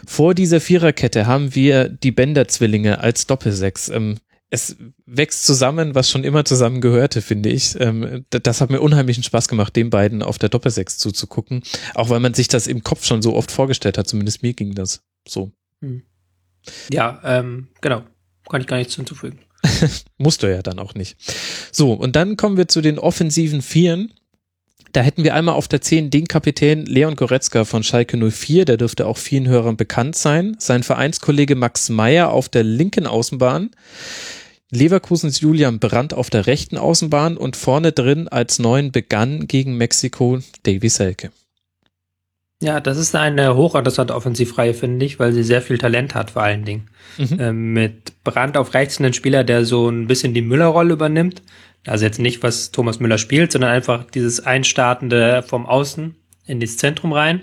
Vor 0.06 0.36
dieser 0.36 0.62
Viererkette 0.62 1.26
haben 1.26 1.56
wir 1.56 1.90
die 1.90 2.12
Bender-Zwillinge 2.12 3.00
als 3.00 3.26
Doppelsechs. 3.26 3.90
Ähm, 3.90 4.18
es 4.56 4.78
wächst 5.06 5.46
zusammen, 5.46 5.96
was 5.96 6.10
schon 6.10 6.24
immer 6.24 6.46
zusammen 6.46 6.80
gehörte, 6.80 7.22
finde 7.22 7.50
ich. 7.50 7.80
Ähm, 7.80 8.26
das 8.30 8.62
hat 8.62 8.70
mir 8.70 8.80
unheimlichen 8.80 9.22
Spaß 9.22 9.50
gemacht, 9.50 9.76
den 9.76 9.90
beiden 9.90 10.24
auf 10.24 10.40
der 10.40 10.50
Doppelsechs 10.50 10.98
zuzugucken. 10.98 11.62
Auch 11.94 12.10
weil 12.10 12.22
man 12.22 12.34
sich 12.34 12.48
das 12.48 12.66
im 12.66 12.82
Kopf 12.82 13.06
schon 13.06 13.22
so 13.22 13.36
oft 13.36 13.52
vorgestellt 13.52 13.98
hat. 13.98 14.08
Zumindest 14.08 14.44
mir 14.44 14.54
ging 14.54 14.74
das 14.74 15.04
so. 15.28 15.52
Hm. 15.82 16.04
Ja, 16.90 17.22
ähm, 17.26 17.68
genau. 17.82 18.04
Kann 18.50 18.62
ich 18.62 18.68
gar 18.68 18.78
nichts 18.78 18.96
hinzufügen. 18.96 19.40
Musst 20.18 20.42
du 20.42 20.50
ja 20.50 20.62
dann 20.62 20.80
auch 20.80 20.96
nicht. 20.96 21.18
So, 21.72 21.94
und 21.94 22.16
dann 22.16 22.38
kommen 22.38 22.56
wir 22.56 22.70
zu 22.70 22.82
den 22.82 22.98
offensiven 22.98 23.62
Vieren. 23.62 24.14
Da 24.94 25.02
hätten 25.02 25.26
wir 25.26 25.36
einmal 25.36 25.56
auf 25.56 25.68
der 25.68 25.82
10 25.82 26.10
den 26.10 26.30
Kapitän 26.30 26.86
Leon 26.86 27.18
Goretzka 27.18 27.66
von 27.66 27.84
Schalke 27.84 28.16
04, 28.16 28.64
der 28.64 28.78
dürfte 28.78 29.06
auch 29.08 29.18
vielen 29.18 29.50
Hörern 29.50 29.76
bekannt 29.76 30.16
sein. 30.16 30.56
Sein 30.60 30.84
Vereinskollege 30.84 31.56
Max 31.56 31.90
Meyer 31.90 32.32
auf 32.32 32.48
der 32.48 32.64
linken 32.64 33.06
Außenbahn. 33.06 33.72
Leverkusens 34.72 35.42
Julian 35.42 35.80
Brandt 35.80 36.14
auf 36.14 36.30
der 36.30 36.48
rechten 36.48 36.78
Außenbahn 36.78 37.38
und 37.38 37.56
vorne 37.56 37.92
drin 37.92 38.28
als 38.28 38.60
neun 38.60 38.92
begann 38.92 39.48
gegen 39.48 39.78
Mexiko 39.78 40.40
Davy 40.64 40.90
Selke. 40.90 41.32
Ja, 42.62 42.80
das 42.80 42.98
ist 42.98 43.14
eine 43.16 43.56
hochinteressante 43.56 44.16
Offensivreihe, 44.16 44.74
finde 44.74 45.06
ich, 45.06 45.20
weil 45.20 45.34
sie 45.34 45.44
sehr 45.44 45.62
viel 45.62 45.78
Talent 45.78 46.16
hat, 46.16 46.32
vor 46.32 46.42
allen 46.42 46.66
Dingen. 46.66 46.90
Mhm. 47.18 47.38
Ähm, 47.40 47.74
mit 47.74 48.24
Brandt 48.24 48.58
auf 48.58 48.74
rechts 48.74 49.00
einen 49.00 49.14
Spieler, 49.14 49.44
der 49.44 49.66
so 49.66 49.90
ein 49.90 50.08
bisschen 50.08 50.34
die 50.34 50.42
Müller-Rolle 50.42 50.94
übernimmt. 50.94 51.44
Also 51.86 52.06
jetzt 52.06 52.20
nicht, 52.20 52.42
was 52.42 52.72
Thomas 52.72 53.00
Müller 53.00 53.18
spielt, 53.18 53.52
sondern 53.52 53.72
einfach 53.72 54.06
dieses 54.06 54.40
Einstartende 54.46 55.44
vom 55.46 55.66
Außen 55.66 56.16
in 56.48 56.60
das 56.60 56.78
Zentrum 56.78 57.14
rein. 57.14 57.42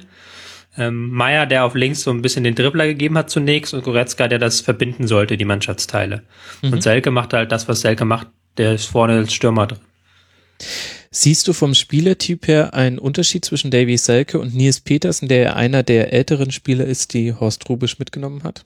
Ähm, 0.76 1.10
Meier, 1.10 1.46
der 1.46 1.64
auf 1.64 1.74
links 1.74 2.02
so 2.02 2.10
ein 2.10 2.22
bisschen 2.22 2.44
den 2.44 2.54
Dribbler 2.54 2.86
gegeben 2.86 3.18
hat 3.18 3.28
zunächst 3.28 3.74
und 3.74 3.84
Goretzka, 3.84 4.28
der 4.28 4.38
das 4.38 4.60
verbinden 4.60 5.06
sollte, 5.06 5.36
die 5.36 5.44
Mannschaftsteile. 5.44 6.22
Mhm. 6.62 6.72
Und 6.72 6.82
Selke 6.82 7.10
macht 7.10 7.34
halt 7.34 7.52
das, 7.52 7.68
was 7.68 7.82
Selke 7.82 8.04
macht, 8.04 8.28
der 8.56 8.74
ist 8.74 8.86
vorne 8.86 9.14
als 9.14 9.34
Stürmer 9.34 9.66
drin. 9.66 9.80
Siehst 11.10 11.46
du 11.46 11.52
vom 11.52 11.74
Spielertyp 11.74 12.48
her 12.48 12.72
einen 12.72 12.98
Unterschied 12.98 13.44
zwischen 13.44 13.70
Davy 13.70 13.98
Selke 13.98 14.38
und 14.38 14.54
Nils 14.54 14.80
Petersen, 14.80 15.28
der 15.28 15.56
einer 15.56 15.82
der 15.82 16.12
älteren 16.14 16.50
Spieler 16.50 16.86
ist, 16.86 17.12
die 17.12 17.34
Horst 17.34 17.68
Rubisch 17.68 17.98
mitgenommen 17.98 18.44
hat? 18.44 18.64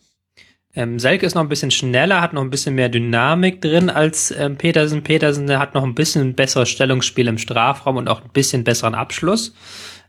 Ähm, 0.77 1.01
Selke 1.01 1.27
ist 1.27 1.35
noch 1.35 1.43
ein 1.43 1.49
bisschen 1.49 1.71
schneller, 1.71 2.21
hat 2.21 2.35
noch 2.35 2.43
ein 2.43 2.51
bisschen 2.51 2.75
mehr 2.75 2.91
Dynamik 2.91 3.63
drin 3.63 3.91
als 3.91 4.31
ähm, 4.31 4.57
Petersen. 4.57 5.03
Petersen 5.03 5.47
der 5.47 5.59
hat 5.59 5.75
noch 5.75 5.83
ein 5.83 5.95
bisschen 5.95 6.35
besseres 6.35 6.69
Stellungsspiel 6.69 7.27
im 7.27 7.39
Strafraum 7.39 7.97
und 7.97 8.09
auch 8.09 8.23
ein 8.23 8.31
bisschen 8.33 8.63
besseren 8.63 8.95
Abschluss. 8.95 9.55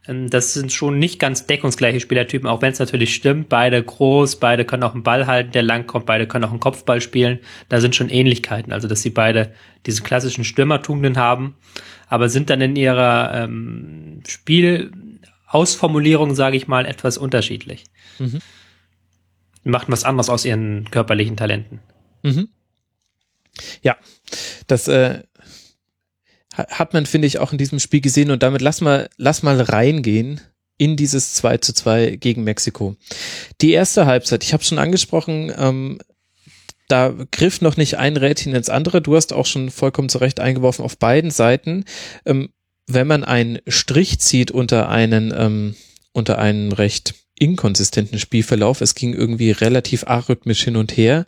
Ähm, 0.07 0.29
das 0.29 0.53
sind 0.53 0.71
schon 0.71 0.99
nicht 0.99 1.19
ganz 1.19 1.45
deckungsgleiche 1.45 1.99
Spielertypen, 1.99 2.47
auch 2.47 2.61
wenn 2.61 2.71
es 2.71 2.79
natürlich 2.79 3.13
stimmt. 3.13 3.49
Beide 3.49 3.83
groß, 3.83 4.37
beide 4.37 4.65
können 4.65 4.83
auch 4.83 4.93
einen 4.93 5.03
Ball 5.03 5.27
halten, 5.27 5.51
der 5.51 5.63
lang 5.63 5.87
kommt, 5.87 6.05
beide 6.05 6.27
können 6.27 6.45
auch 6.45 6.51
einen 6.51 6.59
Kopfball 6.59 7.01
spielen. 7.01 7.39
Da 7.69 7.81
sind 7.81 7.95
schon 7.95 8.09
Ähnlichkeiten, 8.09 8.71
also 8.71 8.87
dass 8.87 9.01
sie 9.01 9.09
beide 9.09 9.53
diese 9.85 10.03
klassischen 10.03 10.43
Stürmertugenden 10.43 11.17
haben, 11.17 11.55
aber 12.07 12.29
sind 12.29 12.49
dann 12.49 12.61
in 12.61 12.75
ihrer 12.75 13.31
ähm, 13.33 14.21
Spielausformulierung, 14.27 16.35
sage 16.35 16.57
ich 16.57 16.67
mal, 16.67 16.85
etwas 16.85 17.17
unterschiedlich. 17.17 17.85
Mhm 18.19 18.39
machen 19.67 19.91
was 19.91 20.03
anderes 20.03 20.29
aus 20.29 20.45
ihren 20.45 20.89
körperlichen 20.89 21.37
Talenten. 21.37 21.79
Mhm. 22.23 22.49
Ja, 23.81 23.97
Das 24.67 24.87
äh, 24.87 25.23
hat 26.57 26.93
man, 26.93 27.05
finde 27.05 27.27
ich, 27.27 27.39
auch 27.39 27.51
in 27.51 27.57
diesem 27.57 27.79
Spiel 27.79 28.01
gesehen 28.01 28.31
und 28.31 28.43
damit 28.43 28.61
lass 28.61 28.81
mal, 28.81 29.09
lass 29.17 29.43
mal 29.43 29.61
reingehen 29.61 30.41
in 30.77 30.95
dieses 30.95 31.33
2 31.33 31.57
zu 31.57 31.73
2 31.73 32.17
gegen 32.17 32.43
Mexiko. 32.43 32.95
Die 33.61 33.71
erste 33.71 34.05
Halbzeit, 34.05 34.43
ich 34.43 34.53
habe 34.53 34.63
schon 34.63 34.79
angesprochen, 34.79 35.51
ähm, 35.57 35.99
da 36.87 37.13
griff 37.31 37.61
noch 37.61 37.75
nicht 37.77 37.97
ein 37.97 38.15
Rädchen 38.15 38.55
ins 38.55 38.69
andere. 38.69 39.01
Du 39.01 39.15
hast 39.15 39.33
auch 39.33 39.45
schon 39.45 39.69
vollkommen 39.69 40.09
zurecht 40.09 40.39
eingeworfen 40.39 40.85
auf 40.85 40.97
beiden 40.97 41.31
Seiten. 41.31 41.83
Ähm, 42.25 42.49
wenn 42.87 43.07
man 43.07 43.23
einen 43.25 43.59
Strich 43.67 44.19
zieht 44.19 44.51
unter 44.51 44.87
einen, 44.87 45.33
ähm, 45.35 45.75
unter 46.13 46.37
einen 46.37 46.71
recht 46.71 47.15
inkonsistenten 47.37 48.19
Spielverlauf, 48.19 48.81
es 48.81 48.95
ging 48.95 49.13
irgendwie 49.13 49.51
relativ 49.51 50.05
arrhythmisch 50.07 50.63
hin 50.63 50.77
und 50.77 50.95
her, 50.95 51.25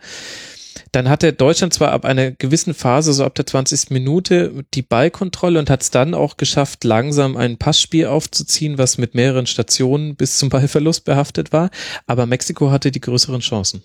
dann 0.91 1.09
hatte 1.09 1.33
Deutschland 1.33 1.73
zwar 1.73 1.91
ab 1.91 2.05
einer 2.05 2.31
gewissen 2.31 2.73
Phase, 2.73 3.13
so 3.13 3.23
ab 3.23 3.35
der 3.35 3.45
20. 3.45 3.91
Minute, 3.91 4.63
die 4.73 4.81
Ballkontrolle 4.81 5.59
und 5.59 5.69
hat 5.69 5.81
es 5.81 5.91
dann 5.91 6.13
auch 6.13 6.37
geschafft, 6.37 6.83
langsam 6.83 7.37
ein 7.37 7.57
Passspiel 7.57 8.07
aufzuziehen, 8.07 8.77
was 8.77 8.97
mit 8.97 9.15
mehreren 9.15 9.45
Stationen 9.45 10.15
bis 10.15 10.37
zum 10.37 10.49
Ballverlust 10.49 11.05
behaftet 11.05 11.51
war, 11.51 11.69
aber 12.07 12.25
Mexiko 12.25 12.71
hatte 12.71 12.91
die 12.91 13.01
größeren 13.01 13.41
Chancen. 13.41 13.83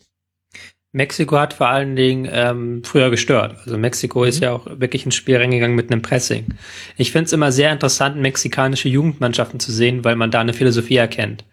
Mexiko 0.94 1.36
hat 1.38 1.54
vor 1.54 1.68
allen 1.68 1.96
Dingen 1.96 2.28
ähm, 2.30 2.82
früher 2.84 3.10
gestört. 3.10 3.56
Also 3.64 3.76
Mexiko 3.76 4.20
mhm. 4.20 4.28
ist 4.28 4.40
ja 4.40 4.52
auch 4.52 4.66
wirklich 4.66 5.04
ein 5.04 5.10
Spiel 5.10 5.36
reingegangen 5.36 5.74
mit 5.74 5.90
einem 5.90 6.02
Pressing. 6.02 6.46
Ich 6.96 7.10
finde 7.10 7.26
es 7.26 7.32
immer 7.32 7.50
sehr 7.50 7.72
interessant, 7.72 8.16
mexikanische 8.16 8.88
Jugendmannschaften 8.88 9.58
zu 9.58 9.72
sehen, 9.72 10.04
weil 10.04 10.14
man 10.14 10.30
da 10.30 10.40
eine 10.40 10.52
Philosophie 10.52 10.96
erkennt. 10.96 11.44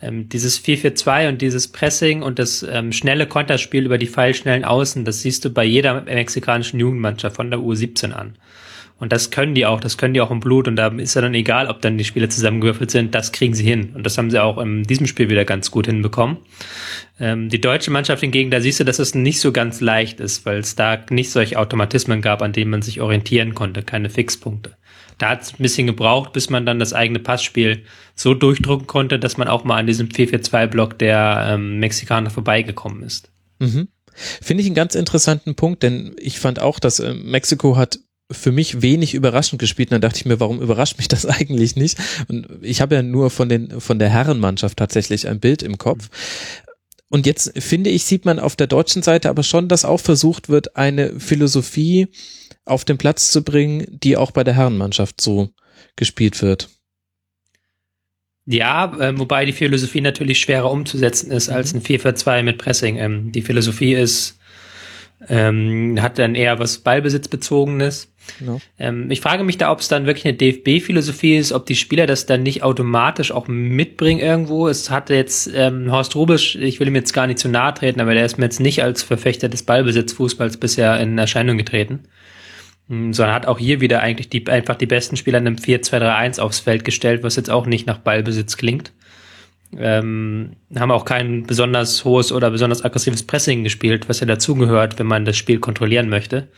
Ähm, 0.00 0.28
dieses 0.28 0.62
4-4-2 0.64 1.28
und 1.28 1.42
dieses 1.42 1.68
Pressing 1.68 2.22
und 2.22 2.38
das 2.38 2.62
ähm, 2.62 2.92
schnelle 2.92 3.26
Konterspiel 3.26 3.84
über 3.84 3.98
die 3.98 4.06
pfeilschnellen 4.06 4.64
Außen, 4.64 5.04
das 5.04 5.22
siehst 5.22 5.44
du 5.44 5.50
bei 5.50 5.64
jeder 5.64 6.02
mexikanischen 6.02 6.78
Jugendmannschaft 6.78 7.36
von 7.36 7.50
der 7.50 7.60
U17 7.60 8.12
an. 8.12 8.36
Und 9.00 9.12
das 9.12 9.30
können 9.30 9.54
die 9.54 9.64
auch, 9.64 9.80
das 9.80 9.96
können 9.96 10.12
die 10.14 10.20
auch 10.20 10.32
im 10.32 10.40
Blut. 10.40 10.66
Und 10.66 10.76
da 10.76 10.88
ist 10.88 11.14
ja 11.14 11.22
dann 11.22 11.34
egal, 11.34 11.68
ob 11.68 11.80
dann 11.80 11.98
die 11.98 12.04
Spieler 12.04 12.28
zusammengewürfelt 12.28 12.90
sind, 12.90 13.14
das 13.14 13.30
kriegen 13.30 13.54
sie 13.54 13.64
hin. 13.64 13.92
Und 13.94 14.04
das 14.04 14.18
haben 14.18 14.30
sie 14.30 14.42
auch 14.42 14.58
in 14.58 14.82
diesem 14.82 15.06
Spiel 15.06 15.30
wieder 15.30 15.44
ganz 15.44 15.70
gut 15.70 15.86
hinbekommen. 15.86 16.38
Ähm, 17.20 17.48
die 17.48 17.60
deutsche 17.60 17.92
Mannschaft 17.92 18.22
hingegen, 18.22 18.50
da 18.50 18.60
siehst 18.60 18.80
du, 18.80 18.84
dass 18.84 18.98
es 18.98 19.14
nicht 19.14 19.40
so 19.40 19.52
ganz 19.52 19.80
leicht 19.80 20.18
ist, 20.18 20.44
weil 20.46 20.58
es 20.58 20.74
da 20.74 20.98
nicht 21.10 21.30
solche 21.30 21.58
Automatismen 21.58 22.22
gab, 22.22 22.42
an 22.42 22.52
denen 22.52 22.72
man 22.72 22.82
sich 22.82 23.00
orientieren 23.00 23.54
konnte, 23.54 23.82
keine 23.82 24.10
Fixpunkte. 24.10 24.76
Da 25.18 25.30
hat 25.30 25.42
es 25.42 25.52
ein 25.52 25.62
bisschen 25.62 25.86
gebraucht, 25.86 26.32
bis 26.32 26.48
man 26.48 26.64
dann 26.64 26.78
das 26.78 26.92
eigene 26.92 27.18
Passspiel 27.18 27.84
so 28.14 28.34
durchdrucken 28.34 28.86
konnte, 28.86 29.18
dass 29.18 29.36
man 29.36 29.48
auch 29.48 29.64
mal 29.64 29.76
an 29.76 29.86
diesem 29.86 30.08
4-4-2-Block 30.08 30.98
der 30.98 31.48
ähm, 31.50 31.80
Mexikaner 31.80 32.30
vorbeigekommen 32.30 33.02
ist. 33.02 33.30
Mhm. 33.58 33.88
Finde 34.14 34.62
ich 34.62 34.66
einen 34.66 34.74
ganz 34.74 34.94
interessanten 34.94 35.54
Punkt, 35.54 35.82
denn 35.82 36.16
ich 36.18 36.38
fand 36.40 36.60
auch, 36.60 36.78
dass 36.78 36.98
äh, 37.00 37.14
Mexiko 37.14 37.76
hat 37.76 37.98
für 38.30 38.52
mich 38.52 38.82
wenig 38.82 39.14
überraschend 39.14 39.58
gespielt. 39.58 39.88
Und 39.90 39.94
dann 39.94 40.00
dachte 40.02 40.18
ich 40.18 40.26
mir, 40.26 40.40
warum 40.40 40.60
überrascht 40.60 40.98
mich 40.98 41.08
das 41.08 41.26
eigentlich 41.26 41.76
nicht? 41.76 41.98
Und 42.28 42.46
ich 42.62 42.80
habe 42.80 42.94
ja 42.94 43.02
nur 43.02 43.30
von 43.30 43.48
den 43.48 43.80
von 43.80 43.98
der 43.98 44.08
Herrenmannschaft 44.08 44.78
tatsächlich 44.78 45.28
ein 45.28 45.40
Bild 45.40 45.62
im 45.62 45.78
Kopf. 45.78 46.08
Und 47.08 47.24
jetzt 47.26 47.58
finde 47.58 47.90
ich, 47.90 48.04
sieht 48.04 48.26
man 48.26 48.38
auf 48.38 48.54
der 48.54 48.66
deutschen 48.66 49.02
Seite 49.02 49.30
aber 49.30 49.42
schon, 49.42 49.68
dass 49.68 49.86
auch 49.86 50.00
versucht 50.00 50.50
wird, 50.50 50.76
eine 50.76 51.18
Philosophie 51.18 52.08
auf 52.68 52.84
den 52.84 52.98
Platz 52.98 53.30
zu 53.30 53.42
bringen, 53.42 53.86
die 53.90 54.16
auch 54.16 54.30
bei 54.30 54.44
der 54.44 54.54
Herrenmannschaft 54.54 55.20
so 55.20 55.50
gespielt 55.96 56.42
wird. 56.42 56.68
Ja, 58.50 58.96
äh, 58.98 59.18
wobei 59.18 59.44
die 59.44 59.52
Philosophie 59.52 60.00
natürlich 60.00 60.40
schwerer 60.40 60.70
umzusetzen 60.70 61.30
ist 61.30 61.50
als 61.50 61.74
ein 61.74 61.82
4-4-2 61.82 62.42
mit 62.42 62.56
Pressing. 62.56 62.96
Ähm, 62.96 63.30
die 63.30 63.42
Philosophie 63.42 63.92
ist, 63.92 64.38
ähm, 65.28 65.98
hat 66.00 66.18
dann 66.18 66.34
eher 66.34 66.58
was 66.58 66.78
Ballbesitzbezogenes. 66.78 68.10
Genau. 68.38 68.58
Ähm, 68.78 69.10
ich 69.10 69.20
frage 69.20 69.44
mich 69.44 69.58
da, 69.58 69.70
ob 69.70 69.80
es 69.80 69.88
dann 69.88 70.06
wirklich 70.06 70.24
eine 70.24 70.38
DFB-Philosophie 70.38 71.36
ist, 71.36 71.52
ob 71.52 71.66
die 71.66 71.76
Spieler 71.76 72.06
das 72.06 72.24
dann 72.24 72.42
nicht 72.42 72.62
automatisch 72.62 73.32
auch 73.32 73.48
mitbringen 73.48 74.20
irgendwo. 74.20 74.66
Es 74.66 74.88
hatte 74.88 75.14
jetzt 75.14 75.50
ähm, 75.54 75.92
Horst 75.92 76.16
Rubisch, 76.16 76.56
ich 76.56 76.80
will 76.80 76.88
ihm 76.88 76.94
jetzt 76.94 77.12
gar 77.12 77.26
nicht 77.26 77.38
zu 77.38 77.50
nahe 77.50 77.74
treten, 77.74 78.00
aber 78.00 78.14
der 78.14 78.24
ist 78.24 78.38
mir 78.38 78.44
jetzt 78.44 78.60
nicht 78.60 78.82
als 78.82 79.02
Verfechter 79.02 79.50
des 79.50 79.62
Ballbesitzfußballs 79.62 80.56
bisher 80.56 80.98
in 81.00 81.18
Erscheinung 81.18 81.58
getreten. 81.58 82.04
Hm, 82.88 83.12
sondern 83.12 83.34
hat 83.34 83.46
auch 83.46 83.58
hier 83.58 83.80
wieder 83.80 84.00
eigentlich 84.00 84.28
die, 84.28 84.46
einfach 84.48 84.76
die 84.76 84.86
besten 84.86 85.16
Spieler 85.16 85.38
in 85.38 85.46
einem 85.46 85.56
4-2-3-1 85.56 86.40
aufs 86.40 86.60
Feld 86.60 86.84
gestellt, 86.84 87.22
was 87.22 87.36
jetzt 87.36 87.50
auch 87.50 87.66
nicht 87.66 87.86
nach 87.86 87.98
Ballbesitz 87.98 88.56
klingt. 88.56 88.92
Ähm, 89.76 90.52
haben 90.74 90.90
auch 90.90 91.04
kein 91.04 91.42
besonders 91.46 92.04
hohes 92.04 92.32
oder 92.32 92.50
besonders 92.50 92.82
aggressives 92.82 93.22
Pressing 93.22 93.64
gespielt, 93.64 94.08
was 94.08 94.20
ja 94.20 94.26
dazugehört, 94.26 94.98
wenn 94.98 95.06
man 95.06 95.26
das 95.26 95.36
Spiel 95.36 95.58
kontrollieren 95.58 96.08
möchte. 96.08 96.48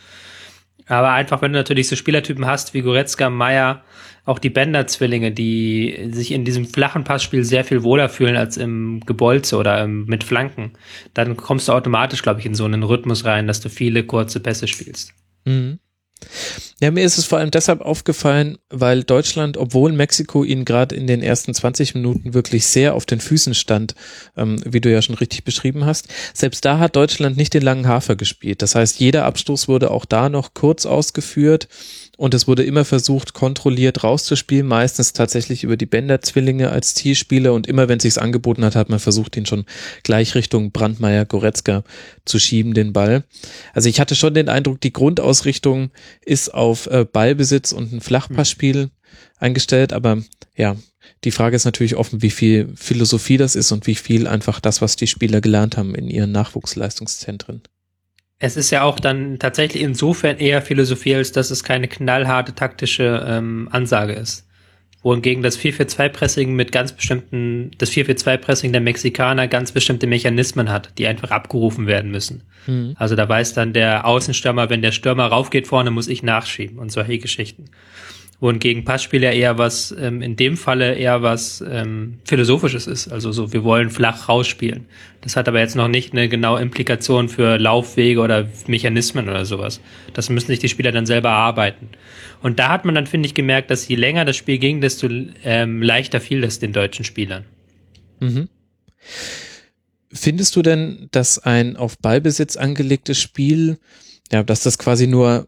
Aber 0.87 1.11
einfach, 1.11 1.43
wenn 1.43 1.53
du 1.53 1.59
natürlich 1.59 1.89
so 1.89 1.97
Spielertypen 1.97 2.47
hast 2.47 2.75
wie 2.75 2.83
Goretzka, 2.83 3.31
Meier, 3.31 3.85
auch 4.25 4.39
die 4.39 4.51
Bender-Zwillinge, 4.51 5.33
die 5.33 6.11
sich 6.13 6.31
in 6.31 6.45
diesem 6.45 6.67
flachen 6.67 7.05
Passspiel 7.05 7.43
sehr 7.43 7.65
viel 7.65 7.83
wohler 7.83 8.09
fühlen 8.09 8.37
als 8.37 8.57
im 8.57 9.01
Gebolze 9.07 9.57
oder 9.57 9.87
mit 9.87 10.25
Flanken, 10.25 10.73
dann 11.15 11.37
kommst 11.37 11.69
du 11.69 11.73
automatisch, 11.73 12.23
glaube 12.23 12.41
ich, 12.41 12.47
in 12.47 12.55
so 12.55 12.65
einen 12.65 12.83
Rhythmus 12.83 13.25
rein, 13.25 13.47
dass 13.47 13.61
du 13.61 13.69
viele 13.69 14.05
kurze 14.05 14.41
Pässe 14.41 14.69
spielst. 14.69 15.15
Mhm. 15.45 15.79
Ja, 16.81 16.91
mir 16.91 17.05
ist 17.05 17.19
es 17.19 17.27
vor 17.27 17.39
allem 17.39 17.51
deshalb 17.51 17.81
aufgefallen, 17.83 18.59
weil 18.71 19.05
Deutschland, 19.05 19.57
obwohl 19.57 19.93
Mexiko 19.93 20.45
ihn 20.45 20.65
gerade 20.65 20.95
in 20.95 21.07
den 21.07 21.23
ersten 21.23 21.53
20 21.53 21.95
Minuten 21.95 22.33
wirklich 22.35 22.67
sehr 22.67 22.95
auf 22.95 23.05
den 23.05 23.21
Füßen 23.21 23.55
stand, 23.55 23.95
ähm, 24.37 24.63
wie 24.65 24.81
du 24.81 24.91
ja 24.91 25.03
schon 25.03 25.17
richtig 25.17 25.45
beschrieben 25.45 25.85
hast, 25.85 26.09
selbst 26.33 26.65
da 26.65 26.79
hat 26.79 26.97
Deutschland 26.97 27.37
nicht 27.37 27.53
den 27.55 27.63
langen 27.63 27.87
Hafer 27.87 28.17
gespielt. 28.17 28.63
Das 28.63 28.75
heißt, 28.75 28.99
jeder 28.99 29.25
Abstoß 29.27 29.69
wurde 29.69 29.91
auch 29.91 30.05
da 30.05 30.29
noch 30.29 30.55
kurz 30.55 30.87
ausgeführt 30.87 31.69
und 32.21 32.35
es 32.35 32.47
wurde 32.47 32.65
immer 32.65 32.85
versucht, 32.85 33.33
kontrolliert 33.33 34.05
rauszuspielen, 34.05 34.67
meistens 34.67 35.15
tatsächlich 35.15 35.65
über 35.65 35.79
die 35.79 35.87
Bänder-Zwillinge 35.87 36.69
als 36.69 36.95
Zielspieler 36.95 37.55
und 37.55 37.67
immer, 37.67 37.89
wenn 37.89 37.97
es 37.97 38.03
sich 38.03 38.21
angeboten 38.21 38.63
hat, 38.63 38.77
hat 38.77 38.91
man 38.91 38.99
versucht, 38.99 39.39
ihn 39.39 39.47
schon 39.47 39.65
gleich 40.03 40.35
Richtung 40.35 40.71
Brandmeier-Goretzka 40.71 41.83
zu 42.27 42.39
schieben, 42.39 42.75
den 42.75 42.93
Ball. 42.93 43.25
Also 43.73 43.89
ich 43.89 44.01
hatte 44.01 44.17
schon 44.17 44.35
den 44.35 44.51
Eindruck, 44.51 44.83
die 44.83 44.93
Grundausrichtung 44.93 45.93
ist 46.21 46.53
auf 46.53 46.89
äh, 46.89 47.07
Ballbesitz 47.11 47.73
und 47.73 47.91
ein 47.91 48.03
Flachpassspiel 48.03 48.85
mhm. 48.85 48.91
eingestellt, 49.39 49.95
aber 49.95 50.19
ja, 50.55 50.77
die 51.25 51.31
Frage 51.31 51.57
ist 51.57 51.65
natürlich 51.65 51.97
offen, 51.97 52.21
wie 52.21 52.29
viel 52.29 52.69
Philosophie 52.75 53.39
das 53.39 53.57
ist 53.57 53.73
und 53.73 53.87
wie 53.87 53.95
viel 53.95 54.27
einfach 54.27 54.61
das, 54.61 54.83
was 54.83 54.95
die 54.95 55.07
Spieler 55.07 55.41
gelernt 55.41 55.79
haben 55.79 55.95
in 55.95 56.11
ihren 56.11 56.33
Nachwuchsleistungszentren. 56.33 57.63
Es 58.43 58.57
ist 58.57 58.71
ja 58.71 58.83
auch 58.83 58.99
dann 58.99 59.39
tatsächlich 59.39 59.83
insofern 59.83 60.39
eher 60.39 60.63
Philosophie, 60.63 61.15
als 61.15 61.31
dass 61.31 61.51
es 61.51 61.63
keine 61.63 61.89
knallharte 61.89 62.55
taktische 62.55 63.25
ähm, 63.29 63.69
Ansage 63.71 64.15
ist. 64.15 64.47
Wohingegen 65.03 65.43
das 65.43 65.59
4-4-2-Pressing 65.59 66.55
mit 66.55 66.73
ganz 66.73 66.93
bestimmten, 66.93 67.71
das 67.79 67.91
4-4-2-Pressing 67.93 68.73
der 68.73 68.81
Mexikaner 68.81 69.47
ganz 69.47 69.73
bestimmte 69.73 70.07
Mechanismen 70.07 70.71
hat, 70.71 70.91
die 70.99 71.07
einfach 71.07 71.31
abgerufen 71.31 71.87
werden 71.87 72.11
müssen. 72.11 72.43
Mhm. 72.67 72.95
Also 72.99 73.15
da 73.15 73.29
weiß 73.29 73.55
dann 73.55 73.75
der 73.75 74.07
Außenstürmer, 74.07 74.71
wenn 74.71 74.83
der 74.83 74.93
Stürmer 74.93 75.27
raufgeht 75.27 75.69
vorne, 75.69 75.91
muss 75.91 76.09
ich 76.09 76.23
nachschieben 76.23 76.79
und 76.79 76.91
solche 76.91 77.19
Geschichten 77.19 77.67
wohingegen 78.41 78.85
Passspiel 78.85 79.23
ja 79.23 79.33
eher 79.33 79.59
was, 79.59 79.95
ähm, 79.99 80.23
in 80.23 80.35
dem 80.35 80.57
Falle 80.57 80.95
eher 80.95 81.23
was 81.23 81.63
ähm, 81.69 82.19
Philosophisches 82.25 82.87
ist. 82.87 83.09
Also 83.09 83.33
so, 83.33 83.53
wir 83.53 83.65
wollen 83.65 83.91
flach 83.91 84.29
rausspielen. 84.29 84.87
Das 85.21 85.37
hat 85.37 85.47
aber 85.47 85.61
jetzt 85.61 85.77
noch 85.77 85.89
nicht 85.89 86.13
eine 86.13 86.29
genaue 86.29 86.61
Implikation 86.61 87.29
für 87.29 87.59
Laufwege 87.59 88.21
oder 88.21 88.49
Mechanismen 88.67 89.29
oder 89.29 89.45
sowas. 89.45 89.81
Das 90.15 90.31
müssen 90.31 90.47
sich 90.47 90.59
die 90.59 90.71
Spieler 90.71 90.91
dann 90.91 91.05
selber 91.05 91.29
erarbeiten. 91.29 91.91
Und 92.43 92.59
da 92.59 92.71
hat 92.71 92.87
man 92.87 92.95
dann, 92.95 93.07
finde 93.07 93.27
ich, 93.27 93.35
gemerkt, 93.35 93.71
dass 93.71 93.87
je 93.87 93.97
länger 93.97 94.25
das 94.25 94.37
Spiel 94.37 94.59
ging, 94.59 94.81
desto 94.81 95.09
ähm, 95.45 95.83
leichter 95.83 96.21
fiel 96.21 96.41
das 96.41 96.59
den 96.59 96.73
deutschen 96.73 97.05
Spielern. 97.05 97.45
Mhm. 98.21 98.49
Findest 100.13 100.57
du 100.57 100.63
denn, 100.63 101.09
dass 101.11 101.39
ein 101.39 101.77
auf 101.77 101.99
Ballbesitz 101.99 102.57
angelegtes 102.57 103.21
Spiel, 103.21 103.79
ja, 104.33 104.43
dass 104.43 104.63
das 104.63 104.79
quasi 104.79 105.07
nur 105.07 105.47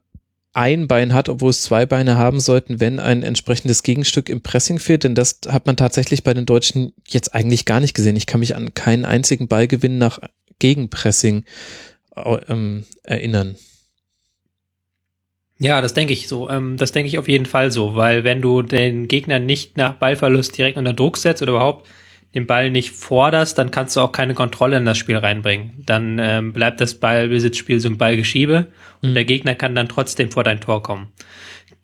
ein 0.52 0.87
Bein 0.87 1.14
hat, 1.14 1.28
obwohl 1.28 1.50
es 1.50 1.62
zwei 1.62 1.87
Beine 1.87 2.18
haben 2.18 2.40
sollten, 2.40 2.80
wenn 2.80 3.00
ein 3.00 3.23
entsprechendes 3.23 3.82
Gegenstück 3.82 4.28
im 4.28 4.42
Pressing 4.42 4.78
fehlt. 4.78 5.04
Denn 5.04 5.14
das 5.14 5.40
hat 5.49 5.66
man 5.66 5.76
tatsächlich 5.76 6.25
bei 6.25 6.35
den 6.35 6.47
Deutschen 6.47 6.92
jetzt 7.09 7.35
eigentlich 7.35 7.64
gar 7.64 7.80
nicht 7.80 7.94
gesehen. 7.94 8.16
Ich 8.16 8.26
kann 8.26 8.40
mich 8.40 8.54
an 8.54 8.75
keinen 8.75 9.04
einzigen 9.04 9.49
Ballgewinn 9.49 9.99
nach 9.99 10.18
Gegenpressing 10.59 11.44
ähm, 12.49 12.85
erinnern. 13.02 13.56
Ja, 15.59 15.80
das 15.80 15.94
denke 15.94 16.12
ich 16.12 16.28
so. 16.28 16.50
Ähm, 16.50 16.76
das 16.76 16.92
denke 16.92 17.09
ich 17.09 17.18
auf 17.18 17.28
jeden 17.28 17.47
Fall 17.47 17.71
so, 17.71 17.94
weil 17.94 18.25
wenn 18.25 18.42
du 18.42 18.62
den 18.62 19.09
Gegner 19.09 19.38
nicht 19.38 19.76
nach 19.76 19.94
Ballverlust 19.94 20.59
direkt 20.59 20.76
unter 20.76 20.92
Druck 20.92 21.16
setzt 21.16 21.40
oder 21.40 21.52
überhaupt 21.52 21.87
den 22.34 22.46
Ball 22.46 22.70
nicht 22.70 22.90
forderst, 22.90 23.58
dann 23.58 23.70
kannst 23.70 23.96
du 23.96 24.00
auch 24.00 24.12
keine 24.12 24.34
Kontrolle 24.34 24.78
in 24.78 24.84
das 24.84 24.98
Spiel 24.98 25.16
reinbringen. 25.16 25.72
Dann 25.84 26.18
ähm, 26.18 26.52
bleibt 26.52 26.80
das 26.80 26.94
Ballbesitzspiel 26.94 27.78
so 27.78 27.88
ein 27.88 27.98
Ballgeschiebe 27.98 28.68
und 29.02 29.10
mhm. 29.10 29.14
der 29.14 29.24
Gegner 29.24 29.54
kann 29.54 29.74
dann 29.74 29.88
trotzdem 29.88 30.30
vor 30.30 30.44
dein 30.44 30.60
Tor 30.60 30.82
kommen. 30.82 31.08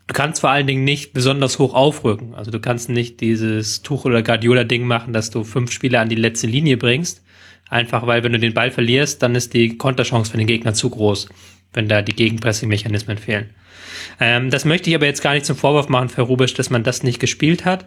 Du 0.06 0.14
kannst 0.14 0.40
vor 0.40 0.48
allen 0.48 0.66
Dingen 0.66 0.84
nicht 0.84 1.12
besonders 1.12 1.58
hoch 1.58 1.74
aufrücken. 1.74 2.34
Also 2.34 2.50
du 2.50 2.60
kannst 2.60 2.88
nicht 2.88 3.20
dieses 3.20 3.82
Tuch- 3.82 4.06
oder 4.06 4.22
Guardiola-Ding 4.22 4.84
machen, 4.84 5.12
dass 5.12 5.28
du 5.28 5.44
fünf 5.44 5.70
Spieler 5.70 6.00
an 6.00 6.08
die 6.08 6.16
letzte 6.16 6.46
Linie 6.46 6.78
bringst. 6.78 7.22
Einfach 7.68 8.06
weil, 8.06 8.24
wenn 8.24 8.32
du 8.32 8.38
den 8.38 8.54
Ball 8.54 8.70
verlierst, 8.70 9.22
dann 9.22 9.34
ist 9.34 9.52
die 9.52 9.76
Konterchance 9.76 10.30
für 10.30 10.38
den 10.38 10.46
Gegner 10.46 10.72
zu 10.72 10.88
groß. 10.88 11.28
wenn 11.74 11.86
da 11.86 12.00
die 12.00 12.14
Gegenpressing-Mechanismen 12.16 13.18
fehlen. 13.18 13.50
Ähm, 14.20 14.48
das 14.50 14.64
möchte 14.64 14.88
ich 14.88 14.96
aber 14.96 15.04
jetzt 15.04 15.22
gar 15.22 15.34
nicht 15.34 15.44
zum 15.44 15.56
Vorwurf 15.56 15.90
machen 15.90 16.08
für 16.08 16.22
Rubisch, 16.22 16.54
dass 16.54 16.70
man 16.70 16.82
das 16.82 17.02
nicht 17.02 17.20
gespielt 17.20 17.66
hat. 17.66 17.84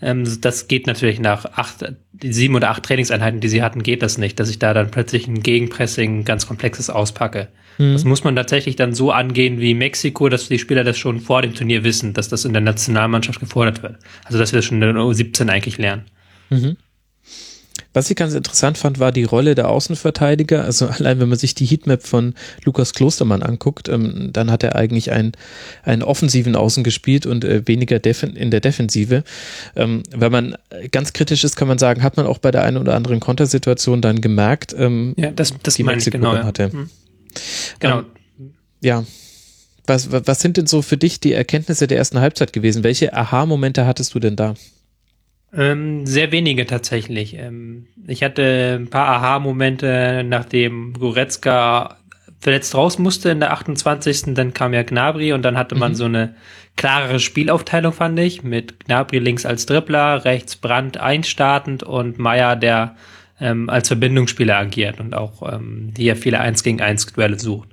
Ähm, 0.00 0.40
das 0.40 0.68
geht 0.68 0.86
natürlich 0.86 1.20
nach 1.20 1.44
acht, 1.44 1.84
sieben 2.22 2.54
oder 2.54 2.70
acht 2.70 2.82
Trainingseinheiten, 2.82 3.40
die 3.40 3.48
sie 3.48 3.62
hatten, 3.62 3.82
geht 3.82 4.02
das 4.02 4.18
nicht, 4.18 4.40
dass 4.40 4.50
ich 4.50 4.58
da 4.58 4.74
dann 4.74 4.90
plötzlich 4.90 5.26
ein 5.28 5.42
Gegenpressing 5.42 6.24
ganz 6.24 6.46
komplexes 6.46 6.90
auspacke. 6.90 7.48
Mhm. 7.78 7.92
Das 7.92 8.04
muss 8.04 8.24
man 8.24 8.36
tatsächlich 8.36 8.76
dann 8.76 8.94
so 8.94 9.12
angehen 9.12 9.60
wie 9.60 9.74
Mexiko, 9.74 10.28
dass 10.28 10.48
die 10.48 10.58
Spieler 10.58 10.84
das 10.84 10.98
schon 10.98 11.20
vor 11.20 11.42
dem 11.42 11.54
Turnier 11.54 11.84
wissen, 11.84 12.14
dass 12.14 12.28
das 12.28 12.44
in 12.44 12.52
der 12.52 12.62
Nationalmannschaft 12.62 13.40
gefordert 13.40 13.82
wird. 13.82 13.96
Also 14.24 14.38
dass 14.38 14.52
wir 14.52 14.58
das 14.58 14.64
schon 14.64 14.80
in 14.82 14.94
der 14.94 15.02
U17 15.02 15.48
eigentlich 15.48 15.78
lernen. 15.78 16.04
Mhm. 16.50 16.76
Was 17.92 18.10
ich 18.10 18.16
ganz 18.16 18.34
interessant 18.34 18.78
fand, 18.78 18.98
war 18.98 19.12
die 19.12 19.24
Rolle 19.24 19.54
der 19.54 19.68
Außenverteidiger. 19.68 20.64
Also 20.64 20.86
allein 20.88 21.20
wenn 21.20 21.28
man 21.28 21.38
sich 21.38 21.54
die 21.54 21.66
Heatmap 21.66 22.02
von 22.02 22.34
Lukas 22.64 22.94
Klostermann 22.94 23.42
anguckt, 23.42 23.88
ähm, 23.88 24.30
dann 24.32 24.50
hat 24.50 24.62
er 24.62 24.76
eigentlich 24.76 25.12
einen, 25.12 25.32
einen 25.82 26.02
offensiven 26.02 26.56
Außen 26.56 26.84
gespielt 26.84 27.26
und 27.26 27.44
äh, 27.44 27.66
weniger 27.66 28.00
in 28.04 28.50
der 28.50 28.60
Defensive. 28.60 29.24
Ähm, 29.76 30.02
wenn 30.10 30.32
man 30.32 30.56
ganz 30.90 31.12
kritisch 31.12 31.44
ist, 31.44 31.56
kann 31.56 31.68
man 31.68 31.78
sagen, 31.78 32.02
hat 32.02 32.16
man 32.16 32.26
auch 32.26 32.38
bei 32.38 32.50
der 32.50 32.64
einen 32.64 32.76
oder 32.76 32.94
anderen 32.94 33.20
Kontersituation 33.20 34.00
dann 34.00 34.20
gemerkt, 34.20 34.74
ähm, 34.78 35.14
ja, 35.16 35.30
das, 35.30 35.54
das 35.62 35.74
die 35.74 35.84
Mexiko 35.84 36.18
genau, 36.18 36.34
ja. 36.34 36.44
hatte. 36.44 36.72
Hm. 36.72 36.90
Genau. 37.78 37.98
Ähm, 37.98 38.04
ja. 38.80 39.04
Was, 39.84 40.12
was 40.12 40.40
sind 40.40 40.56
denn 40.56 40.68
so 40.68 40.80
für 40.80 40.96
dich 40.96 41.18
die 41.18 41.32
Erkenntnisse 41.32 41.88
der 41.88 41.98
ersten 41.98 42.20
Halbzeit 42.20 42.52
gewesen? 42.52 42.84
Welche 42.84 43.14
Aha-Momente 43.14 43.84
hattest 43.84 44.14
du 44.14 44.20
denn 44.20 44.36
da? 44.36 44.54
Ähm, 45.54 46.06
sehr 46.06 46.32
wenige 46.32 46.66
tatsächlich. 46.66 47.36
Ähm, 47.36 47.86
ich 48.06 48.22
hatte 48.22 48.78
ein 48.80 48.88
paar 48.88 49.08
Aha-Momente, 49.08 50.24
nachdem 50.26 50.94
Goretzka 50.94 51.98
verletzt 52.40 52.74
raus 52.74 52.98
musste 52.98 53.30
in 53.30 53.40
der 53.40 53.52
28. 53.52 54.34
Dann 54.34 54.54
kam 54.54 54.74
ja 54.74 54.82
Gnabry 54.82 55.32
und 55.32 55.42
dann 55.42 55.56
hatte 55.56 55.74
man 55.74 55.92
mhm. 55.92 55.96
so 55.96 56.04
eine 56.06 56.34
klarere 56.76 57.20
Spielaufteilung, 57.20 57.92
fand 57.92 58.18
ich, 58.18 58.42
mit 58.42 58.86
Gnabry 58.86 59.18
links 59.18 59.46
als 59.46 59.66
Dribbler, 59.66 60.24
rechts 60.24 60.56
Brand 60.56 60.96
einstartend 60.96 61.82
und 61.82 62.18
Meier, 62.18 62.56
der 62.56 62.96
ähm, 63.42 63.68
als 63.68 63.88
Verbindungsspieler 63.88 64.56
agiert 64.56 65.00
und 65.00 65.14
auch 65.14 65.52
ähm, 65.52 65.92
hier 65.96 66.16
viele 66.16 66.40
1 66.40 66.62
gegen 66.62 66.80
1 66.80 67.06
Duelle 67.06 67.38
sucht. 67.38 67.68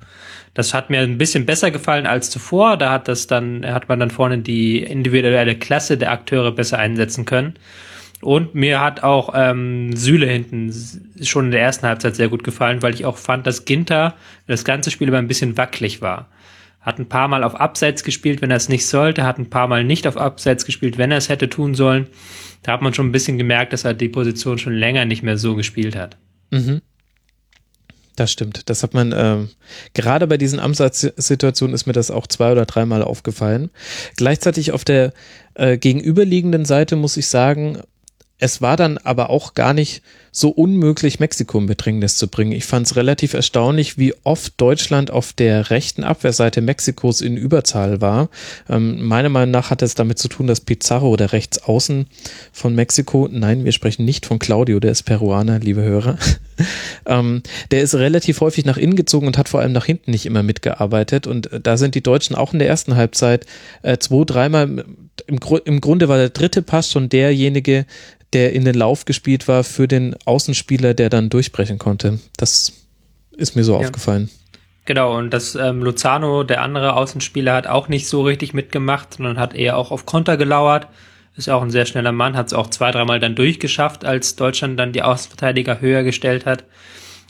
Das 0.53 0.73
hat 0.73 0.89
mir 0.89 0.99
ein 0.99 1.17
bisschen 1.17 1.45
besser 1.45 1.71
gefallen 1.71 2.07
als 2.07 2.29
zuvor. 2.29 2.75
Da 2.75 2.91
hat 2.91 3.07
das 3.07 3.27
dann, 3.27 3.65
hat 3.65 3.87
man 3.87 3.99
dann 3.99 4.09
vorne 4.09 4.39
die 4.39 4.79
individuelle 4.79 5.55
Klasse 5.55 5.97
der 5.97 6.11
Akteure 6.11 6.51
besser 6.51 6.79
einsetzen 6.79 7.25
können. 7.25 7.53
Und 8.21 8.55
mir 8.55 8.81
hat 8.81 9.03
auch 9.03 9.33
ähm, 9.33 9.95
Süle 9.95 10.25
hinten 10.25 10.73
schon 11.21 11.45
in 11.45 11.51
der 11.51 11.61
ersten 11.61 11.87
Halbzeit 11.87 12.15
sehr 12.15 12.27
gut 12.27 12.43
gefallen, 12.43 12.81
weil 12.81 12.93
ich 12.93 13.05
auch 13.05 13.17
fand, 13.17 13.47
dass 13.47 13.63
Ginter 13.63 14.15
das 14.47 14.65
ganze 14.65 14.91
Spiel 14.91 15.07
immer 15.07 15.19
ein 15.19 15.27
bisschen 15.27 15.55
wackelig 15.55 16.01
war. 16.01 16.27
Hat 16.79 16.97
ein 16.97 17.09
paar 17.09 17.27
Mal 17.27 17.43
auf 17.43 17.55
Abseits 17.55 18.03
gespielt, 18.03 18.41
wenn 18.41 18.51
er 18.51 18.57
es 18.57 18.69
nicht 18.69 18.87
sollte, 18.87 19.23
hat 19.23 19.37
ein 19.37 19.49
paar 19.49 19.67
Mal 19.67 19.83
nicht 19.83 20.07
auf 20.07 20.17
Abseits 20.17 20.65
gespielt, 20.65 20.97
wenn 20.97 21.11
er 21.11 21.17
es 21.17 21.29
hätte 21.29 21.49
tun 21.49 21.75
sollen. 21.75 22.07
Da 22.63 22.73
hat 22.73 22.81
man 22.81 22.93
schon 22.93 23.07
ein 23.07 23.11
bisschen 23.11 23.37
gemerkt, 23.37 23.73
dass 23.73 23.85
er 23.85 23.93
die 23.93 24.09
Position 24.09 24.57
schon 24.57 24.73
länger 24.73 25.05
nicht 25.05 25.23
mehr 25.23 25.37
so 25.37 25.55
gespielt 25.55 25.95
hat. 25.95 26.17
Mhm. 26.51 26.81
Das 28.19 28.31
stimmt. 28.31 28.69
Das 28.69 28.83
hat 28.83 28.93
man 28.93 29.13
ähm, 29.15 29.49
gerade 29.93 30.27
bei 30.27 30.37
diesen 30.37 30.59
Amtssituationen 30.59 31.73
ist 31.73 31.85
mir 31.85 31.93
das 31.93 32.11
auch 32.11 32.27
zwei 32.27 32.51
oder 32.51 32.65
dreimal 32.65 33.01
aufgefallen. 33.01 33.69
Gleichzeitig 34.17 34.73
auf 34.73 34.83
der 34.83 35.13
äh, 35.53 35.77
gegenüberliegenden 35.77 36.65
Seite 36.65 36.97
muss 36.97 37.15
ich 37.15 37.27
sagen, 37.27 37.79
es 38.39 38.61
war 38.61 38.77
dann 38.77 38.97
aber 38.97 39.29
auch 39.29 39.53
gar 39.53 39.73
nicht 39.73 40.01
so 40.31 40.49
unmöglich, 40.49 41.19
Mexiko 41.19 41.57
in 41.57 41.65
Bedrängnis 41.65 42.17
zu 42.17 42.27
bringen. 42.27 42.53
Ich 42.53 42.65
fand 42.65 42.85
es 42.85 42.95
relativ 42.95 43.33
erstaunlich, 43.33 43.97
wie 43.97 44.13
oft 44.23 44.53
Deutschland 44.57 45.11
auf 45.11 45.33
der 45.33 45.69
rechten 45.71 46.03
Abwehrseite 46.03 46.61
Mexikos 46.61 47.19
in 47.21 47.35
Überzahl 47.35 47.99
war. 47.99 48.29
Ähm, 48.69 49.05
meiner 49.05 49.29
Meinung 49.29 49.51
nach 49.51 49.71
hat 49.71 49.81
es 49.81 49.95
damit 49.95 50.19
zu 50.19 50.29
tun, 50.29 50.47
dass 50.47 50.61
Pizarro, 50.61 51.17
der 51.17 51.33
Rechtsaußen 51.33 52.07
von 52.53 52.75
Mexiko, 52.75 53.27
nein, 53.29 53.65
wir 53.65 53.71
sprechen 53.73 54.05
nicht 54.05 54.25
von 54.25 54.39
Claudio, 54.39 54.79
der 54.79 54.91
ist 54.91 55.03
Peruaner, 55.03 55.59
liebe 55.59 55.81
Hörer, 55.81 56.17
ähm, 57.05 57.41
der 57.71 57.81
ist 57.81 57.95
relativ 57.95 58.39
häufig 58.39 58.65
nach 58.65 58.77
innen 58.77 58.95
gezogen 58.95 59.27
und 59.27 59.37
hat 59.37 59.49
vor 59.49 59.59
allem 59.59 59.73
nach 59.73 59.85
hinten 59.85 60.11
nicht 60.11 60.25
immer 60.25 60.43
mitgearbeitet. 60.43 61.27
Und 61.27 61.51
äh, 61.51 61.59
da 61.59 61.75
sind 61.75 61.95
die 61.95 62.03
Deutschen 62.03 62.35
auch 62.35 62.53
in 62.53 62.59
der 62.59 62.69
ersten 62.69 62.95
Halbzeit 62.95 63.45
äh, 63.81 63.97
zwei, 63.97 64.23
dreimal 64.23 64.85
im, 65.27 65.39
Gru 65.39 65.57
im 65.57 65.81
Grunde 65.81 66.07
war 66.07 66.17
der 66.17 66.29
dritte 66.29 66.61
Pass 66.61 66.91
schon 66.91 67.09
derjenige, 67.09 67.85
der 68.33 68.53
in 68.53 68.65
den 68.65 68.75
Lauf 68.75 69.05
gespielt 69.05 69.47
war 69.47 69.63
für 69.63 69.87
den 69.87 70.15
Außenspieler, 70.25 70.93
der 70.93 71.09
dann 71.09 71.29
durchbrechen 71.29 71.77
konnte. 71.77 72.19
Das 72.37 72.73
ist 73.35 73.55
mir 73.55 73.63
so 73.63 73.73
ja. 73.73 73.79
aufgefallen. 73.79 74.29
Genau, 74.85 75.17
und 75.17 75.31
das 75.31 75.55
ähm, 75.55 75.83
Lozano, 75.83 76.43
der 76.43 76.61
andere 76.61 76.95
Außenspieler, 76.95 77.53
hat 77.53 77.67
auch 77.67 77.89
nicht 77.89 78.07
so 78.07 78.23
richtig 78.23 78.53
mitgemacht, 78.53 79.15
sondern 79.15 79.37
hat 79.37 79.53
eher 79.53 79.77
auch 79.77 79.91
auf 79.91 80.05
Konter 80.05 80.35
gelauert. 80.35 80.87
Ist 81.35 81.49
auch 81.49 81.61
ein 81.61 81.69
sehr 81.69 81.85
schneller 81.85 82.11
Mann, 82.11 82.35
hat 82.35 82.47
es 82.47 82.53
auch 82.53 82.67
zwei, 82.67 82.91
dreimal 82.91 83.19
dann 83.19 83.35
durchgeschafft, 83.35 84.03
als 84.03 84.35
Deutschland 84.35 84.79
dann 84.79 84.91
die 84.91 85.03
Außenverteidiger 85.03 85.79
höher 85.79 86.03
gestellt 86.03 86.45
hat. 86.45 86.65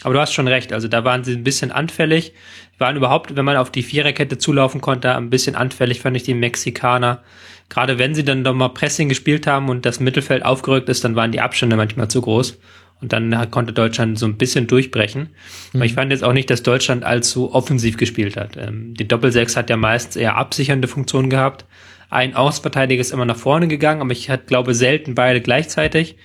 Aber 0.03 0.13
du 0.13 0.19
hast 0.21 0.33
schon 0.33 0.47
recht, 0.47 0.71
also 0.71 0.87
da 0.87 1.03
waren 1.03 1.23
sie 1.23 1.33
ein 1.33 1.43
bisschen 1.43 1.71
anfällig. 1.71 2.33
Waren 2.77 2.95
überhaupt, 2.95 3.35
wenn 3.35 3.43
man 3.43 3.57
auf 3.57 3.71
die 3.71 3.83
Viererkette 3.83 4.37
zulaufen 4.37 4.79
konnte, 4.79 5.13
ein 5.13 5.29
bisschen 5.29 5.55
anfällig, 5.55 5.99
fand 5.99 6.15
ich 6.15 6.23
die 6.23 6.33
Mexikaner 6.33 7.21
gerade 7.69 7.97
wenn 7.99 8.15
sie 8.15 8.25
dann 8.25 8.43
doch 8.43 8.53
mal 8.53 8.69
Pressing 8.69 9.09
gespielt 9.09 9.47
haben 9.47 9.69
und 9.69 9.85
das 9.85 9.99
Mittelfeld 9.99 10.43
aufgerückt 10.43 10.89
ist, 10.89 11.03
dann 11.03 11.15
waren 11.15 11.31
die 11.31 11.41
Abstände 11.41 11.75
manchmal 11.75 12.09
zu 12.09 12.21
groß. 12.21 12.57
Und 13.01 13.13
dann 13.13 13.49
konnte 13.49 13.71
Deutschland 13.71 14.19
so 14.19 14.25
ein 14.25 14.37
bisschen 14.37 14.67
durchbrechen. 14.67 15.29
Mhm. 15.71 15.79
Aber 15.79 15.85
ich 15.85 15.93
fand 15.93 16.11
jetzt 16.11 16.23
auch 16.23 16.33
nicht, 16.33 16.49
dass 16.49 16.63
Deutschland 16.63 17.05
allzu 17.05 17.53
offensiv 17.53 17.95
gespielt 17.95 18.35
hat. 18.35 18.57
Ähm, 18.57 18.93
die 18.93 19.07
Doppelsechs 19.07 19.55
hat 19.55 19.69
ja 19.69 19.77
meist 19.77 20.17
eher 20.17 20.35
absichernde 20.35 20.89
Funktion 20.89 21.29
gehabt. 21.29 21.65
Ein 22.09 22.35
Außenverteidiger 22.35 22.99
ist 22.99 23.11
immer 23.11 23.25
nach 23.25 23.37
vorne 23.37 23.67
gegangen, 23.67 24.01
aber 24.01 24.11
ich 24.11 24.29
glaube 24.47 24.73
selten 24.73 25.15
beide 25.15 25.39
gleichzeitig, 25.41 26.17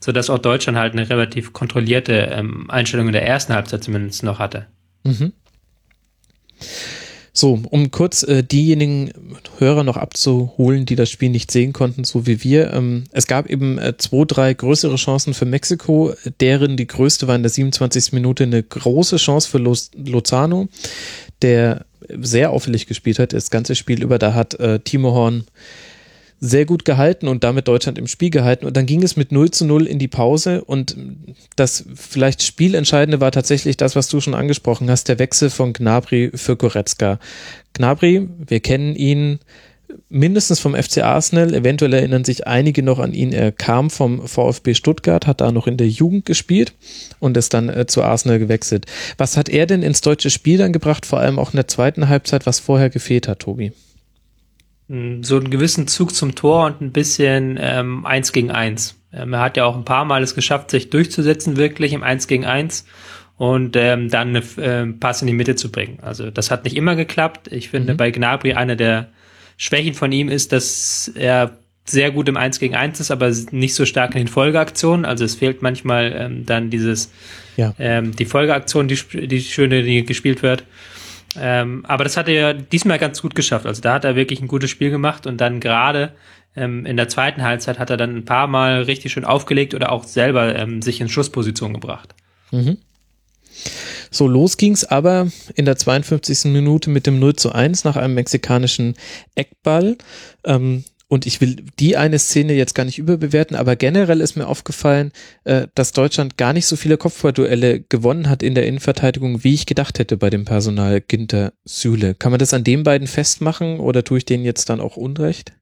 so 0.00 0.10
dass 0.10 0.30
auch 0.30 0.38
Deutschland 0.38 0.78
halt 0.78 0.94
eine 0.94 1.08
relativ 1.08 1.52
kontrollierte 1.52 2.30
ähm, 2.32 2.70
Einstellung 2.70 3.06
in 3.06 3.12
der 3.12 3.26
ersten 3.26 3.54
Halbzeit 3.54 3.84
zumindest 3.84 4.24
noch 4.24 4.38
hatte. 4.38 4.66
Mhm. 5.04 5.32
So, 7.36 7.60
um 7.68 7.90
kurz 7.90 8.22
äh, 8.22 8.42
diejenigen 8.42 9.12
Hörer 9.58 9.84
noch 9.84 9.98
abzuholen, 9.98 10.86
die 10.86 10.96
das 10.96 11.10
Spiel 11.10 11.28
nicht 11.28 11.50
sehen 11.50 11.74
konnten, 11.74 12.04
so 12.04 12.26
wie 12.26 12.42
wir. 12.42 12.72
Ähm, 12.72 13.04
es 13.12 13.26
gab 13.26 13.50
eben 13.50 13.76
äh, 13.76 13.94
zwei, 13.98 14.24
drei 14.24 14.54
größere 14.54 14.96
Chancen 14.96 15.34
für 15.34 15.44
Mexiko, 15.44 16.14
deren 16.40 16.78
die 16.78 16.86
größte 16.86 17.28
war 17.28 17.36
in 17.36 17.42
der 17.42 17.50
27. 17.50 18.14
Minute 18.14 18.44
eine 18.44 18.62
große 18.62 19.16
Chance 19.18 19.50
für 19.50 19.58
Lo 19.58 19.74
Lozano, 19.94 20.68
der 21.42 21.84
sehr 22.08 22.52
auffällig 22.52 22.86
gespielt 22.86 23.18
hat, 23.18 23.34
das 23.34 23.50
ganze 23.50 23.74
Spiel 23.74 24.02
über. 24.02 24.18
Da 24.18 24.32
hat 24.32 24.54
äh, 24.54 24.80
Timo 24.80 25.12
Horn 25.12 25.44
sehr 26.38 26.66
gut 26.66 26.84
gehalten 26.84 27.28
und 27.28 27.44
damit 27.44 27.66
Deutschland 27.66 27.98
im 27.98 28.06
Spiel 28.06 28.30
gehalten. 28.30 28.66
Und 28.66 28.76
dann 28.76 28.86
ging 28.86 29.02
es 29.02 29.16
mit 29.16 29.32
0 29.32 29.50
zu 29.50 29.64
0 29.64 29.86
in 29.86 29.98
die 29.98 30.08
Pause. 30.08 30.62
Und 30.64 30.96
das 31.56 31.84
vielleicht 31.94 32.42
Spielentscheidende 32.42 33.20
war 33.20 33.32
tatsächlich 33.32 33.76
das, 33.76 33.96
was 33.96 34.08
du 34.08 34.20
schon 34.20 34.34
angesprochen 34.34 34.90
hast, 34.90 35.08
der 35.08 35.18
Wechsel 35.18 35.50
von 35.50 35.72
Gnabry 35.72 36.32
für 36.34 36.56
Goretzka. 36.56 37.18
Gnabry, 37.72 38.28
wir 38.46 38.60
kennen 38.60 38.94
ihn 38.94 39.38
mindestens 40.08 40.60
vom 40.60 40.74
FC 40.74 40.98
Arsenal, 40.98 41.54
eventuell 41.54 41.92
erinnern 41.92 42.24
sich 42.24 42.46
einige 42.46 42.82
noch 42.82 42.98
an 42.98 43.14
ihn. 43.14 43.32
Er 43.32 43.52
kam 43.52 43.90
vom 43.90 44.26
VfB 44.26 44.74
Stuttgart, 44.74 45.26
hat 45.26 45.40
da 45.40 45.52
noch 45.52 45.66
in 45.66 45.76
der 45.76 45.88
Jugend 45.88 46.26
gespielt 46.26 46.74
und 47.18 47.36
ist 47.36 47.54
dann 47.54 47.68
äh, 47.68 47.86
zu 47.86 48.02
Arsenal 48.02 48.38
gewechselt. 48.38 48.86
Was 49.16 49.36
hat 49.36 49.48
er 49.48 49.66
denn 49.66 49.82
ins 49.82 50.00
deutsche 50.00 50.30
Spiel 50.30 50.58
dann 50.58 50.72
gebracht, 50.72 51.06
vor 51.06 51.20
allem 51.20 51.38
auch 51.38 51.52
in 51.52 51.56
der 51.56 51.68
zweiten 51.68 52.08
Halbzeit, 52.08 52.46
was 52.46 52.60
vorher 52.60 52.90
gefehlt 52.90 53.28
hat, 53.28 53.40
Tobi? 53.40 53.72
So 54.88 55.36
einen 55.36 55.50
gewissen 55.50 55.88
Zug 55.88 56.14
zum 56.14 56.34
Tor 56.34 56.66
und 56.66 56.80
ein 56.80 56.92
bisschen 56.92 57.58
ähm, 57.60 58.06
eins 58.06 58.32
gegen 58.32 58.50
eins. 58.50 58.96
Ähm, 59.12 59.32
er 59.32 59.40
hat 59.40 59.56
ja 59.56 59.64
auch 59.64 59.76
ein 59.76 59.84
paar 59.84 60.04
Mal 60.04 60.22
es 60.22 60.34
geschafft, 60.34 60.70
sich 60.70 60.90
durchzusetzen, 60.90 61.56
wirklich 61.56 61.92
im 61.92 62.02
Eins 62.02 62.28
gegen 62.28 62.44
eins 62.44 62.86
und 63.36 63.76
ähm, 63.76 64.10
dann 64.10 64.36
einen 64.36 64.58
äh, 64.58 64.98
Pass 64.98 65.22
in 65.22 65.26
die 65.26 65.34
Mitte 65.34 65.56
zu 65.56 65.72
bringen. 65.72 65.98
Also 66.02 66.30
das 66.30 66.50
hat 66.50 66.64
nicht 66.64 66.76
immer 66.76 66.94
geklappt. 66.94 67.48
Ich 67.50 67.70
finde 67.70 67.94
mhm. 67.94 67.96
bei 67.96 68.10
Gnabry 68.10 68.54
eine 68.54 68.76
der 68.76 69.08
Schwächen 69.56 69.94
von 69.94 70.12
ihm 70.12 70.28
ist, 70.28 70.52
dass 70.52 71.10
er 71.14 71.58
sehr 71.84 72.10
gut 72.10 72.28
im 72.28 72.36
Eins 72.36 72.58
gegen 72.58 72.74
eins 72.74 72.98
ist, 72.98 73.10
aber 73.10 73.32
nicht 73.52 73.74
so 73.74 73.86
stark 73.86 74.14
in 74.14 74.22
den 74.22 74.28
Folgeaktionen. 74.28 75.04
Also 75.04 75.24
es 75.24 75.36
fehlt 75.36 75.62
manchmal 75.62 76.14
ähm, 76.16 76.46
dann 76.46 76.68
dieses 76.68 77.12
ja. 77.56 77.74
ähm, 77.78 78.14
die 78.14 78.24
Folgeaktion, 78.24 78.88
die, 78.88 78.98
die 79.26 79.40
schöne, 79.40 79.82
die 79.82 80.04
gespielt 80.04 80.42
wird. 80.42 80.64
Ähm, 81.38 81.84
aber 81.86 82.04
das 82.04 82.16
hat 82.16 82.28
er 82.28 82.54
diesmal 82.54 82.98
ganz 82.98 83.22
gut 83.22 83.34
geschafft. 83.34 83.66
Also 83.66 83.82
da 83.82 83.94
hat 83.94 84.04
er 84.04 84.16
wirklich 84.16 84.40
ein 84.40 84.48
gutes 84.48 84.70
Spiel 84.70 84.90
gemacht 84.90 85.26
und 85.26 85.40
dann 85.40 85.60
gerade 85.60 86.12
ähm, 86.56 86.86
in 86.86 86.96
der 86.96 87.08
zweiten 87.08 87.42
Halbzeit 87.42 87.78
hat 87.78 87.90
er 87.90 87.96
dann 87.96 88.16
ein 88.16 88.24
paar 88.24 88.46
Mal 88.46 88.82
richtig 88.82 89.12
schön 89.12 89.24
aufgelegt 89.24 89.74
oder 89.74 89.92
auch 89.92 90.04
selber 90.04 90.56
ähm, 90.56 90.82
sich 90.82 91.00
in 91.00 91.08
Schussposition 91.08 91.74
gebracht. 91.74 92.14
Mhm. 92.50 92.78
So, 94.10 94.28
los 94.28 94.56
ging's 94.56 94.84
aber 94.84 95.28
in 95.54 95.64
der 95.64 95.76
52. 95.76 96.46
Minute 96.46 96.90
mit 96.90 97.06
dem 97.06 97.18
0 97.18 97.36
zu 97.36 97.52
1 97.52 97.84
nach 97.84 97.96
einem 97.96 98.14
mexikanischen 98.14 98.94
Eckball. 99.34 99.96
Ähm, 100.44 100.84
und 101.08 101.26
ich 101.26 101.40
will 101.40 101.56
die 101.78 101.96
eine 101.96 102.18
Szene 102.18 102.54
jetzt 102.54 102.74
gar 102.74 102.84
nicht 102.84 102.98
überbewerten, 102.98 103.56
aber 103.56 103.76
generell 103.76 104.20
ist 104.20 104.36
mir 104.36 104.46
aufgefallen, 104.46 105.12
äh, 105.44 105.68
dass 105.74 105.92
Deutschland 105.92 106.36
gar 106.36 106.52
nicht 106.52 106.66
so 106.66 106.76
viele 106.76 106.96
Kopfballduelle 106.96 107.80
gewonnen 107.80 108.28
hat 108.28 108.42
in 108.42 108.54
der 108.54 108.66
Innenverteidigung, 108.66 109.44
wie 109.44 109.54
ich 109.54 109.66
gedacht 109.66 109.98
hätte 109.98 110.16
bei 110.16 110.30
dem 110.30 110.44
Personal 110.44 111.00
Ginter 111.00 111.52
Süle. 111.64 112.14
Kann 112.14 112.32
man 112.32 112.40
das 112.40 112.54
an 112.54 112.64
den 112.64 112.82
beiden 112.82 113.06
festmachen 113.06 113.78
oder 113.78 114.02
tue 114.02 114.18
ich 114.18 114.24
denen 114.24 114.44
jetzt 114.44 114.68
dann 114.68 114.80
auch 114.80 114.96
Unrecht? 114.96 115.52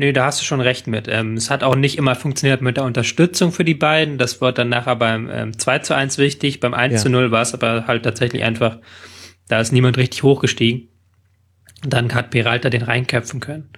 Nee, 0.00 0.12
da 0.12 0.26
hast 0.26 0.40
du 0.40 0.44
schon 0.44 0.60
recht 0.60 0.86
mit. 0.86 1.08
Ähm, 1.08 1.34
es 1.34 1.50
hat 1.50 1.64
auch 1.64 1.74
nicht 1.74 1.98
immer 1.98 2.14
funktioniert 2.14 2.62
mit 2.62 2.76
der 2.76 2.84
Unterstützung 2.84 3.50
für 3.50 3.64
die 3.64 3.74
beiden. 3.74 4.16
Das 4.16 4.40
wird 4.40 4.56
dann 4.56 4.68
nachher 4.68 4.94
beim 4.94 5.28
ähm, 5.28 5.58
2 5.58 5.80
zu 5.80 5.94
1 5.94 6.18
wichtig. 6.18 6.60
Beim 6.60 6.72
1 6.72 6.94
ja. 6.94 6.98
zu 7.00 7.08
0 7.08 7.32
war 7.32 7.42
es 7.42 7.52
aber 7.52 7.88
halt 7.88 8.04
tatsächlich 8.04 8.44
einfach, 8.44 8.78
da 9.48 9.58
ist 9.58 9.72
niemand 9.72 9.96
richtig 9.96 10.22
hochgestiegen. 10.22 10.88
Dann 11.82 12.14
hat 12.14 12.30
Peralta 12.30 12.70
den 12.70 12.82
reinköpfen 12.82 13.40
können. 13.40 13.70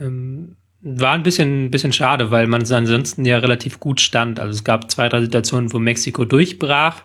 Ähm, 0.00 0.56
war 0.80 1.12
ein 1.12 1.22
bisschen, 1.22 1.66
ein 1.66 1.70
bisschen 1.70 1.92
schade, 1.92 2.30
weil 2.30 2.46
man 2.46 2.62
ansonsten 2.70 3.24
ja 3.24 3.38
relativ 3.38 3.80
gut 3.80 4.00
stand. 4.00 4.38
Also 4.38 4.52
es 4.52 4.64
gab 4.64 4.90
zwei, 4.90 5.08
drei 5.08 5.20
Situationen, 5.22 5.72
wo 5.72 5.78
Mexiko 5.78 6.24
durchbrach, 6.24 7.02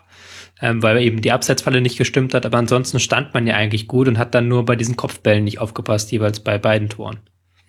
ähm, 0.60 0.82
weil 0.82 1.02
eben 1.02 1.20
die 1.20 1.32
Absetzfalle 1.32 1.80
nicht 1.80 1.98
gestimmt 1.98 2.34
hat. 2.34 2.46
Aber 2.46 2.58
ansonsten 2.58 3.00
stand 3.00 3.34
man 3.34 3.46
ja 3.46 3.54
eigentlich 3.54 3.88
gut 3.88 4.06
und 4.06 4.18
hat 4.18 4.34
dann 4.34 4.48
nur 4.48 4.64
bei 4.64 4.76
diesen 4.76 4.96
Kopfbällen 4.96 5.44
nicht 5.44 5.58
aufgepasst, 5.58 6.12
jeweils 6.12 6.40
bei 6.40 6.58
beiden 6.58 6.88
Toren. 6.88 7.18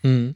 Mhm. 0.03 0.35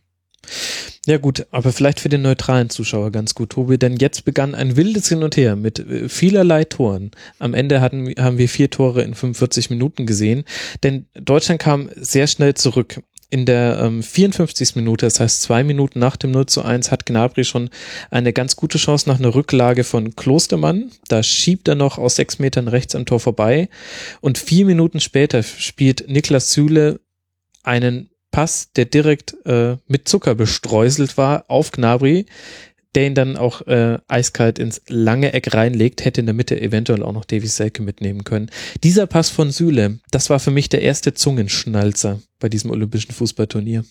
Ja 1.05 1.17
gut, 1.17 1.47
aber 1.51 1.71
vielleicht 1.71 1.99
für 1.99 2.09
den 2.09 2.21
neutralen 2.21 2.69
Zuschauer 2.69 3.11
ganz 3.11 3.33
gut, 3.33 3.51
Tobi, 3.51 3.77
denn 3.77 3.97
jetzt 3.97 4.25
begann 4.25 4.53
ein 4.53 4.75
wildes 4.75 5.09
Hin 5.09 5.23
und 5.23 5.37
Her 5.37 5.55
mit 5.55 5.79
äh, 5.79 6.09
vielerlei 6.09 6.65
Toren. 6.65 7.11
Am 7.39 7.53
Ende 7.53 7.81
hatten, 7.81 8.13
haben 8.19 8.37
wir 8.37 8.49
vier 8.49 8.69
Tore 8.69 9.01
in 9.01 9.15
45 9.15 9.69
Minuten 9.69 10.05
gesehen, 10.05 10.43
denn 10.83 11.07
Deutschland 11.13 11.61
kam 11.61 11.89
sehr 11.95 12.27
schnell 12.27 12.53
zurück. 12.53 13.01
In 13.31 13.45
der 13.45 13.79
ähm, 13.83 14.01
54. 14.01 14.75
Minute, 14.75 15.05
das 15.05 15.19
heißt 15.19 15.43
zwei 15.43 15.63
Minuten 15.63 15.99
nach 15.99 16.17
dem 16.17 16.31
0 16.31 16.47
zu 16.47 16.63
1, 16.63 16.91
hat 16.91 17.05
Gnabry 17.05 17.43
schon 17.43 17.69
eine 18.09 18.33
ganz 18.33 18.55
gute 18.55 18.79
Chance 18.79 19.07
nach 19.07 19.19
einer 19.19 19.35
Rücklage 19.35 19.83
von 19.83 20.15
Klostermann. 20.15 20.91
Da 21.09 21.21
schiebt 21.21 21.67
er 21.67 21.75
noch 21.75 21.99
aus 21.99 22.15
sechs 22.15 22.39
Metern 22.39 22.67
rechts 22.67 22.95
am 22.95 23.05
Tor 23.05 23.19
vorbei. 23.19 23.69
Und 24.21 24.39
vier 24.39 24.65
Minuten 24.65 24.99
später 24.99 25.43
spielt 25.43 26.09
Niklas 26.09 26.51
Süle 26.53 27.01
einen 27.61 28.09
Pass, 28.31 28.71
der 28.75 28.85
direkt 28.85 29.35
äh, 29.45 29.77
mit 29.87 30.07
Zucker 30.07 30.35
bestreuselt 30.35 31.17
war, 31.17 31.45
auf 31.47 31.71
Gnabry, 31.71 32.27
der 32.95 33.07
ihn 33.07 33.15
dann 33.15 33.37
auch 33.37 33.65
äh, 33.67 33.99
eiskalt 34.07 34.59
ins 34.59 34.81
lange 34.87 35.33
Eck 35.33 35.53
reinlegt, 35.53 36.05
hätte 36.05 36.21
in 36.21 36.27
der 36.27 36.35
Mitte 36.35 36.59
eventuell 36.59 37.03
auch 37.03 37.13
noch 37.13 37.25
Davy 37.25 37.47
Selke 37.47 37.81
mitnehmen 37.81 38.23
können. 38.23 38.49
Dieser 38.83 39.07
Pass 39.07 39.29
von 39.29 39.51
Süle, 39.51 39.99
das 40.11 40.29
war 40.29 40.39
für 40.39 40.51
mich 40.51 40.69
der 40.69 40.81
erste 40.81 41.13
Zungenschnalzer 41.13 42.19
bei 42.39 42.49
diesem 42.49 42.71
olympischen 42.71 43.13
Fußballturnier 43.13 43.83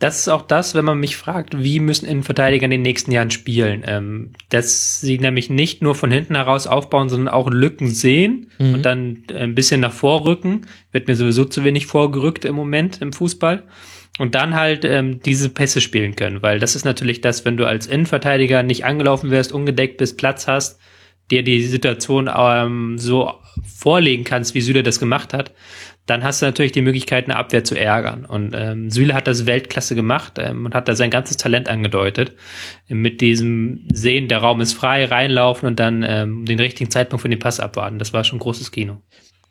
das 0.00 0.18
ist 0.18 0.28
auch 0.28 0.42
das, 0.42 0.74
wenn 0.74 0.84
man 0.84 0.98
mich 0.98 1.16
fragt, 1.16 1.62
wie 1.62 1.78
müssen 1.78 2.06
Innenverteidiger 2.06 2.64
in 2.64 2.70
den 2.72 2.82
nächsten 2.82 3.12
Jahren 3.12 3.30
spielen. 3.30 3.84
Ähm, 3.86 4.32
dass 4.48 5.00
sie 5.00 5.18
nämlich 5.18 5.50
nicht 5.50 5.82
nur 5.82 5.94
von 5.94 6.10
hinten 6.10 6.34
heraus 6.34 6.66
aufbauen, 6.66 7.08
sondern 7.08 7.32
auch 7.32 7.48
Lücken 7.48 7.88
sehen 7.88 8.50
mhm. 8.58 8.74
und 8.74 8.82
dann 8.82 9.22
ein 9.34 9.54
bisschen 9.54 9.80
nach 9.80 9.92
vorrücken. 9.92 10.66
Wird 10.90 11.06
mir 11.06 11.14
sowieso 11.14 11.44
zu 11.44 11.64
wenig 11.64 11.86
vorgerückt 11.86 12.44
im 12.44 12.56
Moment 12.56 13.00
im 13.02 13.12
Fußball. 13.12 13.62
Und 14.18 14.36
dann 14.36 14.54
halt 14.54 14.84
ähm, 14.84 15.20
diese 15.20 15.48
Pässe 15.48 15.80
spielen 15.80 16.14
können, 16.14 16.40
weil 16.40 16.60
das 16.60 16.76
ist 16.76 16.84
natürlich 16.84 17.20
das, 17.20 17.44
wenn 17.44 17.56
du 17.56 17.66
als 17.66 17.88
Innenverteidiger 17.88 18.62
nicht 18.62 18.84
angelaufen 18.84 19.30
wirst, 19.30 19.52
ungedeckt 19.52 19.96
bist, 19.96 20.18
Platz 20.18 20.46
hast, 20.46 20.78
dir 21.30 21.42
die 21.42 21.62
Situation 21.64 22.30
ähm, 22.34 22.98
so 22.98 23.32
vorlegen 23.64 24.24
kannst, 24.24 24.54
wie 24.54 24.60
Süle 24.60 24.82
das 24.82 25.00
gemacht 25.00 25.32
hat, 25.32 25.52
dann 26.06 26.22
hast 26.22 26.42
du 26.42 26.46
natürlich 26.46 26.72
die 26.72 26.82
Möglichkeit, 26.82 27.24
eine 27.24 27.36
Abwehr 27.36 27.64
zu 27.64 27.74
ärgern. 27.74 28.26
Und 28.26 28.54
ähm, 28.54 28.90
Süle 28.90 29.14
hat 29.14 29.26
das 29.26 29.46
Weltklasse 29.46 29.94
gemacht 29.94 30.34
ähm, 30.38 30.66
und 30.66 30.74
hat 30.74 30.86
da 30.86 30.94
sein 30.94 31.10
ganzes 31.10 31.38
Talent 31.38 31.68
angedeutet. 31.68 32.34
Mit 32.88 33.20
diesem 33.22 33.88
Sehen, 33.92 34.28
der 34.28 34.38
Raum 34.38 34.60
ist 34.60 34.74
frei, 34.74 35.06
reinlaufen 35.06 35.66
und 35.66 35.80
dann 35.80 36.04
ähm, 36.06 36.44
den 36.44 36.60
richtigen 36.60 36.90
Zeitpunkt 36.90 37.22
für 37.22 37.28
den 37.28 37.38
Pass 37.38 37.58
abwarten. 37.58 37.98
Das 37.98 38.12
war 38.12 38.22
schon 38.22 38.38
großes 38.38 38.70
Kino. 38.70 39.00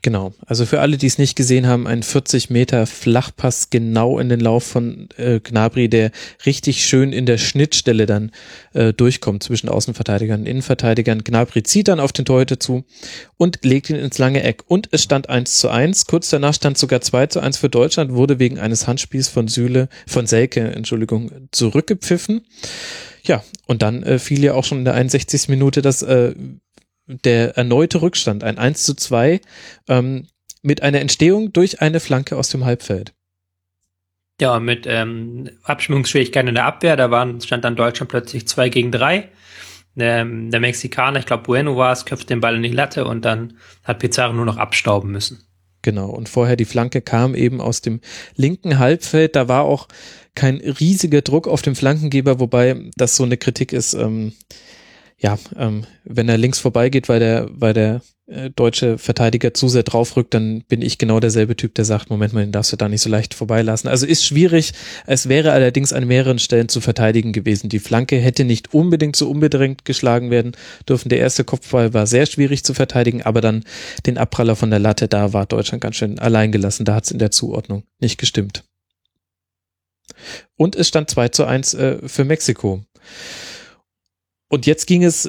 Genau. 0.03 0.33
Also 0.45 0.65
für 0.65 0.81
alle, 0.81 0.97
die 0.97 1.07
es 1.07 1.17
nicht 1.17 1.37
gesehen 1.37 1.65
haben, 1.65 1.87
ein 1.87 2.03
40 2.03 2.49
Meter 2.49 2.85
Flachpass 2.85 3.69
genau 3.69 4.19
in 4.19 4.27
den 4.27 4.41
Lauf 4.41 4.65
von 4.65 5.07
äh, 5.15 5.39
Gnabry, 5.39 5.87
der 5.87 6.11
richtig 6.45 6.85
schön 6.85 7.13
in 7.13 7.25
der 7.25 7.37
Schnittstelle 7.37 8.05
dann 8.05 8.31
äh, 8.73 8.91
durchkommt 8.91 9.43
zwischen 9.43 9.69
Außenverteidigern 9.69 10.41
und 10.41 10.45
Innenverteidigern. 10.45 11.23
Gnabry 11.23 11.63
zieht 11.63 11.87
dann 11.87 12.01
auf 12.01 12.11
den 12.11 12.25
Torhüter 12.25 12.59
zu 12.59 12.83
und 13.37 13.63
legt 13.63 13.89
ihn 13.89 13.95
ins 13.95 14.17
lange 14.17 14.43
Eck. 14.43 14.63
Und 14.67 14.89
es 14.91 15.03
stand 15.03 15.29
1 15.29 15.55
zu 15.55 15.69
1. 15.69 16.05
Kurz 16.05 16.29
danach 16.29 16.53
stand 16.53 16.77
sogar 16.77 16.99
2 16.99 17.27
zu 17.27 17.39
1 17.39 17.57
für 17.57 17.69
Deutschland, 17.69 18.11
wurde 18.11 18.39
wegen 18.39 18.59
eines 18.59 18.87
Handspiels 18.87 19.29
von 19.29 19.47
Süle, 19.47 19.87
von 20.05 20.27
Selke, 20.27 20.59
Entschuldigung, 20.59 21.31
zurückgepfiffen. 21.51 22.41
Ja, 23.23 23.41
und 23.67 23.81
dann 23.81 24.03
äh, 24.03 24.19
fiel 24.19 24.43
ja 24.43 24.53
auch 24.53 24.65
schon 24.65 24.79
in 24.79 24.85
der 24.85 24.95
61. 24.95 25.47
Minute 25.47 25.81
das 25.81 26.01
äh, 26.01 26.33
der 27.07 27.57
erneute 27.57 28.01
Rückstand, 28.01 28.43
ein 28.43 28.57
1 28.57 28.83
zu 28.83 28.95
2, 28.95 29.41
ähm, 29.87 30.27
mit 30.61 30.81
einer 30.81 31.01
Entstehung 31.01 31.51
durch 31.53 31.81
eine 31.81 31.99
Flanke 31.99 32.37
aus 32.37 32.49
dem 32.49 32.65
Halbfeld. 32.65 33.13
Ja, 34.41 34.59
mit 34.59 34.85
ähm, 34.87 35.49
Abstimmungsschwierigkeiten 35.63 36.49
in 36.49 36.55
der 36.55 36.65
Abwehr, 36.65 36.95
da 36.95 37.11
waren, 37.11 37.39
stand 37.41 37.63
dann 37.63 37.75
Deutschland 37.75 38.09
plötzlich 38.09 38.47
2 38.47 38.69
gegen 38.69 38.91
3. 38.91 39.29
Der, 39.95 40.25
der 40.25 40.59
Mexikaner, 40.59 41.19
ich 41.19 41.25
glaube 41.25 41.43
Bueno 41.43 41.77
war 41.77 41.91
es, 41.91 42.05
köpft 42.05 42.29
den 42.29 42.39
Ball 42.39 42.55
in 42.55 42.63
die 42.63 42.69
Latte 42.69 43.05
und 43.05 43.23
dann 43.25 43.57
hat 43.83 43.99
Pizarro 43.99 44.33
nur 44.33 44.45
noch 44.45 44.57
abstauben 44.57 45.11
müssen. 45.11 45.45
Genau, 45.83 46.09
und 46.09 46.29
vorher 46.29 46.55
die 46.55 46.65
Flanke 46.65 47.01
kam 47.01 47.35
eben 47.35 47.61
aus 47.61 47.81
dem 47.81 47.99
linken 48.35 48.79
Halbfeld. 48.79 49.35
Da 49.35 49.49
war 49.49 49.63
auch 49.63 49.87
kein 50.33 50.57
riesiger 50.57 51.21
Druck 51.21 51.47
auf 51.47 51.61
dem 51.61 51.75
Flankengeber, 51.75 52.39
wobei 52.39 52.89
das 52.95 53.17
so 53.17 53.23
eine 53.23 53.37
Kritik 53.37 53.73
ist, 53.73 53.93
ähm, 53.93 54.33
ja, 55.23 55.39
ähm, 55.57 55.85
wenn 56.03 56.27
er 56.27 56.37
links 56.37 56.59
vorbeigeht, 56.59 57.07
weil 57.07 57.21
der, 57.21 57.47
weil 57.49 57.73
der 57.73 58.01
äh, 58.27 58.49
deutsche 58.49 58.97
Verteidiger 58.97 59.53
zu 59.53 59.69
sehr 59.69 59.83
draufrückt, 59.83 60.33
dann 60.33 60.63
bin 60.67 60.81
ich 60.81 60.97
genau 60.97 61.21
derselbe 61.21 61.55
Typ, 61.55 61.75
der 61.75 61.85
sagt, 61.85 62.09
Moment 62.09 62.33
mal, 62.33 62.41
den 62.41 62.51
darfst 62.51 62.73
du 62.73 62.75
da 62.75 62.89
nicht 62.89 62.99
so 62.99 63.09
leicht 63.09 63.33
vorbeilassen. 63.33 63.87
Also 63.87 64.05
ist 64.05 64.25
schwierig. 64.25 64.73
Es 65.05 65.29
wäre 65.29 65.53
allerdings 65.53 65.93
an 65.93 66.07
mehreren 66.07 66.39
Stellen 66.39 66.67
zu 66.67 66.81
verteidigen 66.81 67.31
gewesen. 67.31 67.69
Die 67.69 67.79
Flanke 67.79 68.17
hätte 68.17 68.43
nicht 68.43 68.73
unbedingt 68.73 69.15
so 69.15 69.31
unbedingt 69.31 69.85
geschlagen 69.85 70.29
werden 70.29 70.57
dürfen. 70.89 71.07
Der 71.07 71.19
erste 71.19 71.45
Kopfball 71.45 71.93
war 71.93 72.05
sehr 72.05 72.25
schwierig 72.25 72.65
zu 72.65 72.73
verteidigen, 72.73 73.21
aber 73.21 73.39
dann 73.39 73.63
den 74.05 74.17
Abpraller 74.17 74.57
von 74.57 74.71
der 74.71 74.79
Latte, 74.79 75.07
da 75.07 75.31
war 75.31 75.45
Deutschland 75.45 75.81
ganz 75.81 75.95
schön 75.95 76.19
allein 76.19 76.51
gelassen. 76.51 76.83
Da 76.83 76.95
hat 76.95 77.05
es 77.05 77.11
in 77.11 77.19
der 77.19 77.31
Zuordnung 77.31 77.83
nicht 78.01 78.17
gestimmt. 78.17 78.65
Und 80.57 80.75
es 80.75 80.89
stand 80.89 81.09
2 81.09 81.29
zu 81.29 81.45
1 81.45 81.75
äh, 81.75 81.97
für 82.09 82.25
Mexiko. 82.25 82.83
Und 84.53 84.67
jetzt 84.67 84.85
ging 84.85 85.03
es, 85.03 85.27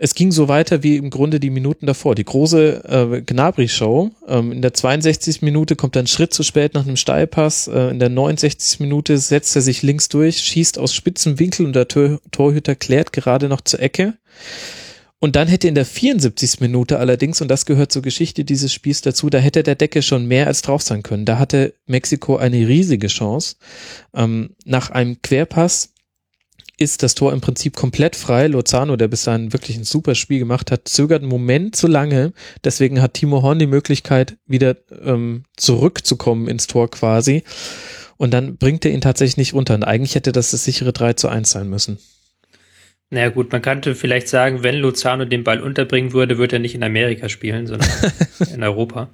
es 0.00 0.14
ging 0.16 0.32
so 0.32 0.48
weiter 0.48 0.82
wie 0.82 0.96
im 0.96 1.10
Grunde 1.10 1.38
die 1.38 1.50
Minuten 1.50 1.86
davor. 1.86 2.16
Die 2.16 2.24
große 2.24 2.82
äh, 2.84 3.22
Gnabry-Show. 3.22 4.10
Ähm, 4.26 4.50
in 4.50 4.60
der 4.60 4.74
62. 4.74 5.42
Minute 5.42 5.76
kommt 5.76 5.94
er 5.94 6.00
einen 6.00 6.08
Schritt 6.08 6.34
zu 6.34 6.42
spät 6.42 6.74
nach 6.74 6.84
einem 6.84 6.96
Steilpass. 6.96 7.68
Äh, 7.68 7.90
in 7.90 8.00
der 8.00 8.08
69. 8.08 8.80
Minute 8.80 9.18
setzt 9.18 9.54
er 9.54 9.62
sich 9.62 9.82
links 9.82 10.08
durch, 10.08 10.40
schießt 10.40 10.80
aus 10.80 10.92
spitzen 10.92 11.38
Winkel 11.38 11.64
und 11.64 11.76
der 11.76 11.86
Tor 11.86 12.18
Torhüter 12.32 12.74
klärt 12.74 13.12
gerade 13.12 13.48
noch 13.48 13.60
zur 13.60 13.78
Ecke. 13.78 14.14
Und 15.20 15.36
dann 15.36 15.46
hätte 15.46 15.68
in 15.68 15.76
der 15.76 15.86
74. 15.86 16.58
Minute 16.58 16.98
allerdings, 16.98 17.40
und 17.40 17.46
das 17.46 17.66
gehört 17.66 17.92
zur 17.92 18.02
Geschichte 18.02 18.44
dieses 18.44 18.72
Spiels 18.72 19.00
dazu, 19.00 19.30
da 19.30 19.38
hätte 19.38 19.62
der 19.62 19.76
Decke 19.76 20.02
schon 20.02 20.26
mehr 20.26 20.48
als 20.48 20.62
drauf 20.62 20.82
sein 20.82 21.04
können. 21.04 21.24
Da 21.24 21.38
hatte 21.38 21.74
Mexiko 21.86 22.36
eine 22.36 22.66
riesige 22.66 23.06
Chance. 23.06 23.54
Ähm, 24.12 24.56
nach 24.64 24.90
einem 24.90 25.22
Querpass 25.22 25.90
ist 26.80 27.02
das 27.02 27.14
Tor 27.14 27.32
im 27.34 27.42
Prinzip 27.42 27.76
komplett 27.76 28.16
frei. 28.16 28.46
Lozano, 28.46 28.96
der 28.96 29.06
bis 29.06 29.24
dahin 29.24 29.52
wirklich 29.52 29.76
ein 29.76 29.84
super 29.84 30.14
Spiel 30.14 30.38
gemacht 30.38 30.70
hat, 30.70 30.88
zögert 30.88 31.20
einen 31.20 31.30
Moment 31.30 31.76
zu 31.76 31.86
lange. 31.86 32.32
Deswegen 32.64 33.02
hat 33.02 33.14
Timo 33.14 33.42
Horn 33.42 33.58
die 33.58 33.66
Möglichkeit, 33.66 34.38
wieder 34.46 34.76
ähm, 35.04 35.44
zurückzukommen 35.56 36.48
ins 36.48 36.66
Tor 36.66 36.90
quasi. 36.90 37.44
Und 38.16 38.32
dann 38.32 38.56
bringt 38.56 38.86
er 38.86 38.92
ihn 38.92 39.02
tatsächlich 39.02 39.36
nicht 39.36 39.52
runter. 39.52 39.74
Und 39.74 39.84
eigentlich 39.84 40.14
hätte 40.14 40.32
das 40.32 40.52
das 40.52 40.64
sichere 40.64 40.94
3 40.94 41.12
zu 41.12 41.28
1 41.28 41.50
sein 41.50 41.68
müssen. 41.68 41.98
Naja 43.10 43.28
gut, 43.28 43.52
man 43.52 43.60
könnte 43.60 43.94
vielleicht 43.94 44.28
sagen, 44.28 44.62
wenn 44.62 44.76
Lozano 44.76 45.26
den 45.26 45.44
Ball 45.44 45.60
unterbringen 45.60 46.14
würde, 46.14 46.38
würde 46.38 46.56
er 46.56 46.60
nicht 46.60 46.74
in 46.74 46.82
Amerika 46.82 47.28
spielen, 47.28 47.66
sondern 47.66 47.90
in 48.54 48.62
Europa. 48.62 49.10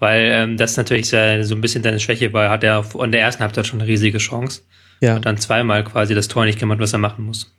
Weil 0.00 0.28
ähm, 0.32 0.56
das 0.56 0.76
natürlich 0.76 1.08
so 1.08 1.16
ein 1.16 1.60
bisschen 1.60 1.84
seine 1.84 2.00
Schwäche 2.00 2.32
war. 2.32 2.50
Hat 2.50 2.64
er 2.64 2.84
in 3.00 3.12
der 3.12 3.20
ersten 3.20 3.44
Halbzeit 3.44 3.66
schon 3.66 3.80
eine 3.80 3.88
riesige 3.88 4.18
Chance. 4.18 4.62
Ja. 5.00 5.16
Und 5.16 5.26
dann 5.26 5.38
zweimal 5.38 5.84
quasi 5.84 6.14
das 6.14 6.28
Tor 6.28 6.44
nicht 6.44 6.58
gemacht, 6.58 6.78
was 6.78 6.92
er 6.92 6.98
machen 6.98 7.24
muss. 7.24 7.52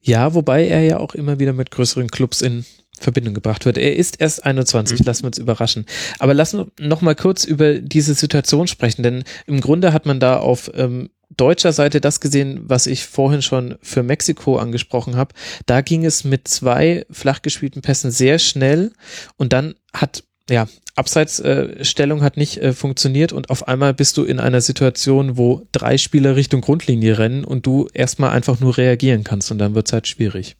Ja, 0.00 0.34
wobei 0.34 0.66
er 0.66 0.82
ja 0.82 0.98
auch 0.98 1.14
immer 1.14 1.38
wieder 1.38 1.52
mit 1.52 1.70
größeren 1.70 2.08
Clubs 2.08 2.42
in 2.42 2.64
Verbindung 2.98 3.34
gebracht 3.34 3.64
wird. 3.64 3.78
Er 3.78 3.96
ist 3.96 4.20
erst 4.20 4.44
21, 4.44 5.00
mhm. 5.00 5.06
lassen 5.06 5.22
wir 5.22 5.28
uns 5.28 5.38
überraschen. 5.38 5.86
Aber 6.18 6.34
lassen 6.34 6.58
wir 6.76 6.86
noch 6.86 7.02
mal 7.02 7.14
kurz 7.14 7.44
über 7.44 7.74
diese 7.74 8.14
Situation 8.14 8.66
sprechen, 8.66 9.02
denn 9.02 9.24
im 9.46 9.60
Grunde 9.60 9.92
hat 9.92 10.06
man 10.06 10.20
da 10.20 10.38
auf 10.38 10.70
ähm, 10.74 11.10
deutscher 11.36 11.72
Seite 11.72 12.00
das 12.00 12.20
gesehen, 12.20 12.60
was 12.64 12.86
ich 12.86 13.06
vorhin 13.06 13.42
schon 13.42 13.76
für 13.80 14.02
Mexiko 14.02 14.58
angesprochen 14.58 15.16
habe. 15.16 15.34
Da 15.66 15.80
ging 15.80 16.04
es 16.04 16.24
mit 16.24 16.48
zwei 16.48 17.06
flach 17.10 17.42
gespielten 17.42 17.82
Pässen 17.82 18.10
sehr 18.10 18.38
schnell 18.38 18.92
und 19.36 19.52
dann 19.52 19.74
hat 19.94 20.24
ja, 20.50 20.66
Abseitsstellung 20.94 22.20
äh, 22.20 22.22
hat 22.22 22.36
nicht 22.36 22.58
äh, 22.58 22.72
funktioniert 22.72 23.32
und 23.32 23.48
auf 23.48 23.66
einmal 23.66 23.94
bist 23.94 24.18
du 24.18 24.24
in 24.24 24.38
einer 24.38 24.60
Situation, 24.60 25.38
wo 25.38 25.66
drei 25.72 25.96
Spieler 25.96 26.36
Richtung 26.36 26.60
Grundlinie 26.60 27.18
rennen 27.18 27.44
und 27.44 27.64
du 27.64 27.88
erstmal 27.94 28.30
einfach 28.30 28.60
nur 28.60 28.76
reagieren 28.76 29.24
kannst 29.24 29.50
und 29.50 29.58
dann 29.58 29.74
wird 29.74 29.86
es 29.86 29.92
halt 29.92 30.06
schwierig. 30.06 30.56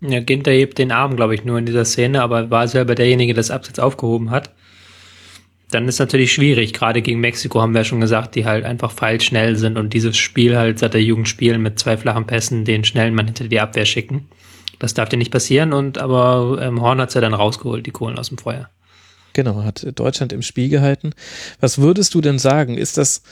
Ja, 0.00 0.18
Ginter 0.18 0.50
hebt 0.50 0.78
den 0.78 0.90
Arm, 0.90 1.14
glaube 1.14 1.36
ich, 1.36 1.44
nur 1.44 1.58
in 1.58 1.66
dieser 1.66 1.84
Szene, 1.84 2.22
aber 2.22 2.50
war 2.50 2.66
selber 2.66 2.96
derjenige, 2.96 3.34
der 3.34 3.40
das 3.40 3.52
Abseits 3.52 3.78
aufgehoben 3.78 4.30
hat. 4.30 4.50
Dann 5.70 5.86
ist 5.86 6.00
natürlich 6.00 6.32
schwierig, 6.32 6.72
gerade 6.72 7.00
gegen 7.00 7.20
Mexiko 7.20 7.60
haben 7.60 7.72
wir 7.72 7.80
ja 7.80 7.84
schon 7.84 8.00
gesagt, 8.00 8.34
die 8.34 8.44
halt 8.44 8.64
einfach 8.64 8.90
feilschnell 8.90 9.54
sind 9.56 9.78
und 9.78 9.94
dieses 9.94 10.16
Spiel 10.16 10.56
halt 10.56 10.80
seit 10.80 10.94
der 10.94 11.02
Jugend 11.02 11.28
spielen 11.28 11.62
mit 11.62 11.78
zwei 11.78 11.96
flachen 11.96 12.26
Pässen, 12.26 12.64
den 12.64 12.82
schnellen 12.84 13.14
Mann 13.14 13.26
hinter 13.26 13.46
die 13.46 13.60
Abwehr 13.60 13.86
schicken. 13.86 14.28
Das 14.80 14.92
darf 14.92 15.08
dir 15.08 15.16
nicht 15.16 15.30
passieren 15.30 15.72
und 15.72 15.98
aber 15.98 16.58
ähm, 16.60 16.82
Horn 16.82 17.00
hat's 17.00 17.14
ja 17.14 17.20
dann 17.20 17.32
rausgeholt, 17.32 17.86
die 17.86 17.92
Kohlen 17.92 18.18
aus 18.18 18.28
dem 18.28 18.38
Feuer. 18.38 18.68
Genau, 19.32 19.64
hat 19.64 19.86
Deutschland 19.94 20.32
im 20.32 20.42
Spiel 20.42 20.68
gehalten. 20.68 21.12
Was 21.60 21.78
würdest 21.78 22.14
du 22.14 22.20
denn 22.20 22.38
sagen? 22.38 22.76
Ist 22.76 22.98
das, 22.98 23.22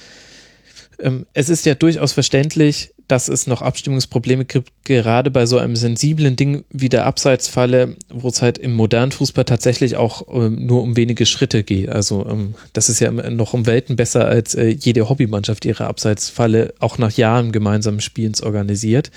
ähm, 0.99 1.27
es 1.35 1.49
ist 1.49 1.67
ja 1.67 1.75
durchaus 1.75 2.13
verständlich, 2.13 2.93
dass 3.11 3.29
es 3.29 3.47
noch 3.47 3.61
Abstimmungsprobleme 3.61 4.45
gibt, 4.45 4.71
gerade 4.85 5.31
bei 5.31 5.45
so 5.45 5.59
einem 5.59 5.75
sensiblen 5.75 6.37
Ding 6.37 6.65
wie 6.71 6.89
der 6.89 7.07
Abseitsfalle, 7.07 7.97
wo 8.09 8.29
es 8.29 8.41
halt 8.41 8.57
im 8.57 8.73
modernen 8.73 9.11
Fußball 9.11 9.45
tatsächlich 9.45 9.97
auch 9.97 10.23
ähm, 10.33 10.65
nur 10.67 10.83
um 10.83 10.97
wenige 10.97 11.27
Schritte 11.27 11.65
geht. 11.65 11.89
Also 11.89 12.25
ähm, 12.29 12.55
das 12.73 12.89
ist 12.89 13.01
ja 13.01 13.11
noch 13.11 13.53
um 13.53 13.67
Welten 13.67 13.97
besser, 13.97 14.27
als 14.27 14.55
äh, 14.55 14.69
jede 14.69 15.09
Hobbymannschaft 15.09 15.65
ihre 15.65 15.87
Abseitsfalle 15.87 16.73
auch 16.79 16.99
nach 16.99 17.11
Jahren 17.13 17.51
gemeinsamen 17.51 18.01
Spielens 18.01 18.43
organisiert. 18.43 19.11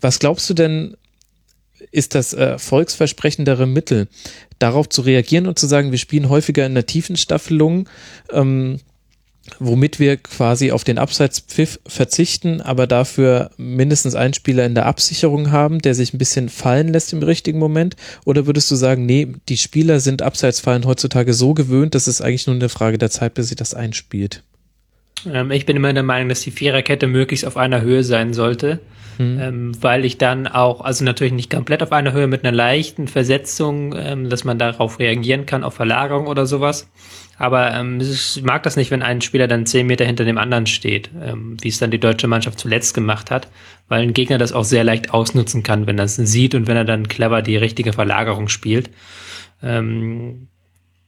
Was 0.00 0.18
glaubst 0.18 0.48
du 0.50 0.54
denn, 0.54 0.96
ist 1.90 2.14
das 2.14 2.32
erfolgsversprechendere 2.32 3.66
Mittel, 3.66 4.08
darauf 4.58 4.88
zu 4.88 5.02
reagieren 5.02 5.46
und 5.46 5.58
zu 5.58 5.66
sagen, 5.66 5.90
wir 5.90 5.98
spielen 5.98 6.28
häufiger 6.28 6.66
in 6.66 6.74
der 6.74 6.86
tiefen 6.86 7.16
Staffelung, 7.16 7.88
ähm, 8.32 8.80
womit 9.58 9.98
wir 9.98 10.16
quasi 10.16 10.72
auf 10.72 10.84
den 10.84 10.98
Abseitspfiff 10.98 11.80
verzichten, 11.86 12.60
aber 12.60 12.86
dafür 12.86 13.50
mindestens 13.56 14.14
einen 14.14 14.34
Spieler 14.34 14.66
in 14.66 14.74
der 14.74 14.86
Absicherung 14.86 15.50
haben, 15.50 15.80
der 15.80 15.94
sich 15.94 16.12
ein 16.12 16.18
bisschen 16.18 16.48
fallen 16.48 16.88
lässt 16.88 17.12
im 17.12 17.22
richtigen 17.22 17.58
Moment? 17.58 17.96
Oder 18.24 18.46
würdest 18.46 18.70
du 18.70 18.76
sagen, 18.76 19.06
nee, 19.06 19.28
die 19.48 19.56
Spieler 19.56 20.00
sind 20.00 20.22
Abseitsfallen 20.22 20.84
heutzutage 20.84 21.32
so 21.32 21.54
gewöhnt, 21.54 21.94
dass 21.94 22.06
es 22.06 22.20
eigentlich 22.20 22.46
nur 22.46 22.56
eine 22.56 22.68
Frage 22.68 22.98
der 22.98 23.10
Zeit, 23.10 23.34
bis 23.34 23.48
sich 23.48 23.56
das 23.56 23.74
einspielt? 23.74 24.42
Ähm, 25.32 25.50
ich 25.50 25.66
bin 25.66 25.76
immer 25.76 25.92
der 25.92 26.02
Meinung, 26.02 26.28
dass 26.28 26.42
die 26.42 26.50
Viererkette 26.50 27.06
möglichst 27.06 27.46
auf 27.46 27.56
einer 27.56 27.80
Höhe 27.80 28.04
sein 28.04 28.34
sollte, 28.34 28.80
mhm. 29.18 29.40
ähm, 29.40 29.72
weil 29.82 30.04
ich 30.04 30.18
dann 30.18 30.46
auch, 30.46 30.80
also 30.80 31.04
natürlich 31.04 31.32
nicht 31.32 31.50
komplett 31.50 31.82
auf 31.82 31.92
einer 31.92 32.12
Höhe 32.12 32.26
mit 32.26 32.44
einer 32.44 32.56
leichten 32.56 33.08
Versetzung, 33.08 33.94
ähm, 33.96 34.30
dass 34.30 34.44
man 34.44 34.58
darauf 34.58 34.98
reagieren 34.98 35.46
kann, 35.46 35.64
auf 35.64 35.74
Verlagerung 35.74 36.26
oder 36.26 36.46
sowas. 36.46 36.90
Aber 37.38 37.72
ähm, 37.72 38.00
ich 38.00 38.42
mag 38.42 38.64
das 38.64 38.76
nicht, 38.76 38.90
wenn 38.90 39.02
ein 39.02 39.20
Spieler 39.20 39.46
dann 39.46 39.66
zehn 39.66 39.86
Meter 39.86 40.04
hinter 40.04 40.24
dem 40.24 40.38
anderen 40.38 40.66
steht, 40.66 41.10
ähm, 41.22 41.56
wie 41.60 41.68
es 41.68 41.78
dann 41.78 41.90
die 41.90 42.00
deutsche 42.00 42.26
Mannschaft 42.26 42.58
zuletzt 42.58 42.94
gemacht 42.94 43.30
hat, 43.30 43.48
weil 43.88 44.02
ein 44.02 44.12
Gegner 44.12 44.38
das 44.38 44.52
auch 44.52 44.64
sehr 44.64 44.82
leicht 44.82 45.14
ausnutzen 45.14 45.62
kann, 45.62 45.86
wenn 45.86 45.98
er 45.98 46.06
es 46.06 46.16
sieht 46.16 46.54
und 46.54 46.66
wenn 46.66 46.76
er 46.76 46.84
dann 46.84 47.08
clever 47.08 47.42
die 47.42 47.56
richtige 47.56 47.92
Verlagerung 47.92 48.48
spielt. 48.48 48.90
Ähm, 49.62 50.48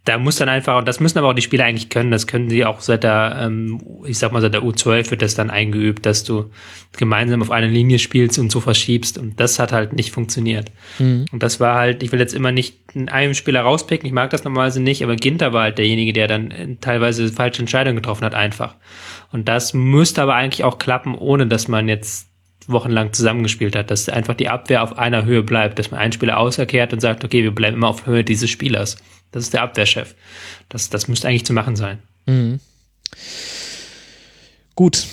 da 0.05 0.17
muss 0.17 0.37
dann 0.37 0.49
einfach, 0.49 0.79
und 0.79 0.89
das 0.89 0.99
müssen 0.99 1.19
aber 1.19 1.29
auch 1.29 1.35
die 1.35 1.43
Spieler 1.43 1.67
eigentlich 1.67 1.91
können, 1.91 2.11
das 2.11 2.27
können 2.27 2.49
sie 2.49 2.65
auch 2.65 2.81
seit 2.81 3.05
der, 3.05 3.37
ähm, 3.43 3.83
ich 4.07 4.19
sag 4.19 4.33
mal, 4.33 4.41
seit 4.41 4.55
der 4.55 4.63
U12 4.63 5.11
wird 5.11 5.21
das 5.21 5.35
dann 5.35 5.51
eingeübt, 5.51 6.07
dass 6.07 6.25
du 6.25 6.51
gemeinsam 6.97 7.43
auf 7.43 7.51
einer 7.51 7.67
Linie 7.67 7.99
spielst 7.99 8.39
und 8.39 8.51
so 8.51 8.61
verschiebst. 8.61 9.19
Und 9.19 9.39
das 9.39 9.59
hat 9.59 9.73
halt 9.73 9.93
nicht 9.93 10.11
funktioniert. 10.11 10.73
Mhm. 10.99 11.27
Und 11.33 11.43
das 11.43 11.61
war 11.61 11.77
halt, 11.77 12.03
ich 12.03 12.13
will 12.13 12.19
jetzt 12.19 12.33
immer 12.33 12.51
nicht 12.51 12.79
einen 12.95 13.35
Spieler 13.35 13.61
rauspicken, 13.61 14.07
ich 14.07 14.13
mag 14.13 14.31
das 14.31 14.43
normalerweise 14.45 14.81
nicht, 14.81 15.05
aber 15.05 15.17
Ginter 15.17 15.53
war 15.53 15.65
halt 15.65 15.79
derjenige, 15.79 16.15
der 16.15 16.29
dann 16.29 16.51
äh, 16.51 16.77
teilweise 16.81 17.29
falsche 17.29 17.61
Entscheidungen 17.61 17.97
getroffen 17.97 18.25
hat, 18.25 18.35
einfach. 18.35 18.77
Und 19.33 19.49
das 19.49 19.75
müsste 19.75 20.23
aber 20.23 20.35
eigentlich 20.35 20.65
auch 20.65 20.79
klappen, 20.79 21.15
ohne 21.15 21.47
dass 21.47 21.69
man 21.69 21.89
jetzt 21.89 22.31
wochenlang 22.67 23.13
zusammengespielt 23.13 23.77
hat, 23.77 23.91
dass 23.91 24.09
einfach 24.09 24.35
die 24.35 24.49
Abwehr 24.49 24.83
auf 24.83 24.99
einer 24.99 25.25
Höhe 25.25 25.43
bleibt, 25.43 25.79
dass 25.79 25.91
man 25.91 26.01
einen 26.01 26.13
Spieler 26.13 26.39
auserkehrt 26.39 26.93
und 26.93 27.01
sagt, 27.01 27.25
okay, 27.25 27.43
wir 27.43 27.55
bleiben 27.55 27.77
immer 27.77 27.89
auf 27.89 28.07
Höhe 28.07 28.25
dieses 28.25 28.51
Spielers. 28.51 28.97
Das 29.33 29.45
ist 29.45 29.53
der 29.53 29.63
Abwehrchef. 29.63 30.15
Das, 30.69 30.91
das 30.91 31.09
müsste 31.09 31.29
eigentlich 31.29 31.47
zu 31.47 31.53
machen 31.53 31.77
sein. 31.77 31.99
Mhm. 32.27 32.61
Gut. 34.75 35.07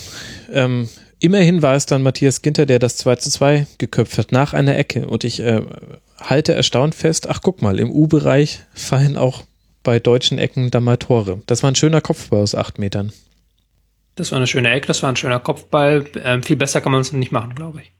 Ähm, 0.52 0.88
immerhin 1.18 1.62
war 1.62 1.74
es 1.74 1.86
dann 1.86 2.02
Matthias 2.02 2.42
Ginter, 2.42 2.66
der 2.66 2.78
das 2.78 2.96
2 2.96 3.16
zu 3.16 3.30
2 3.30 3.66
geköpft 3.78 4.18
hat 4.18 4.32
nach 4.32 4.54
einer 4.54 4.76
Ecke. 4.76 5.06
Und 5.06 5.24
ich 5.24 5.40
äh, 5.40 5.62
halte 6.18 6.54
erstaunt 6.54 6.94
fest, 6.94 7.28
ach 7.28 7.40
guck 7.42 7.62
mal, 7.62 7.78
im 7.78 7.90
U-Bereich 7.90 8.60
fallen 8.74 9.16
auch 9.16 9.44
bei 9.82 10.00
deutschen 10.00 10.38
Ecken 10.38 10.70
da 10.70 10.80
mal 10.80 10.96
Tore. 10.96 11.42
Das 11.46 11.62
war 11.62 11.70
ein 11.70 11.74
schöner 11.76 12.00
Kopfball 12.00 12.40
aus 12.40 12.54
acht 12.54 12.78
Metern. 12.78 13.12
Das 14.16 14.32
war 14.32 14.38
eine 14.38 14.48
schöne 14.48 14.70
Ecke, 14.70 14.88
das 14.88 15.02
war 15.02 15.10
ein 15.10 15.16
schöner 15.16 15.38
Kopfball. 15.38 16.04
Ähm, 16.24 16.42
viel 16.42 16.56
besser 16.56 16.80
kann 16.80 16.92
man 16.92 17.02
es 17.02 17.12
nicht 17.12 17.30
machen, 17.30 17.54
glaube 17.54 17.82
ich. 17.82 17.92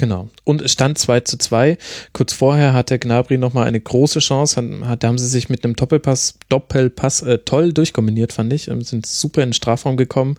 Genau. 0.00 0.30
Und 0.44 0.62
es 0.62 0.72
stand 0.72 0.96
2 0.96 1.20
zu 1.20 1.36
2. 1.36 1.76
Kurz 2.14 2.32
vorher 2.32 2.72
hatte 2.72 2.98
Gnabry 2.98 3.36
nochmal 3.36 3.66
eine 3.66 3.78
große 3.78 4.20
Chance. 4.20 4.80
Da 4.98 5.08
haben 5.08 5.18
sie 5.18 5.28
sich 5.28 5.50
mit 5.50 5.62
einem 5.62 5.76
Doppelpass, 5.76 6.38
Doppelpass 6.48 7.20
äh, 7.20 7.36
toll 7.44 7.74
durchkombiniert, 7.74 8.32
fand 8.32 8.50
ich. 8.54 8.70
Sind 8.80 9.04
super 9.04 9.42
in 9.42 9.50
den 9.50 9.52
Strafraum 9.52 9.98
gekommen. 9.98 10.38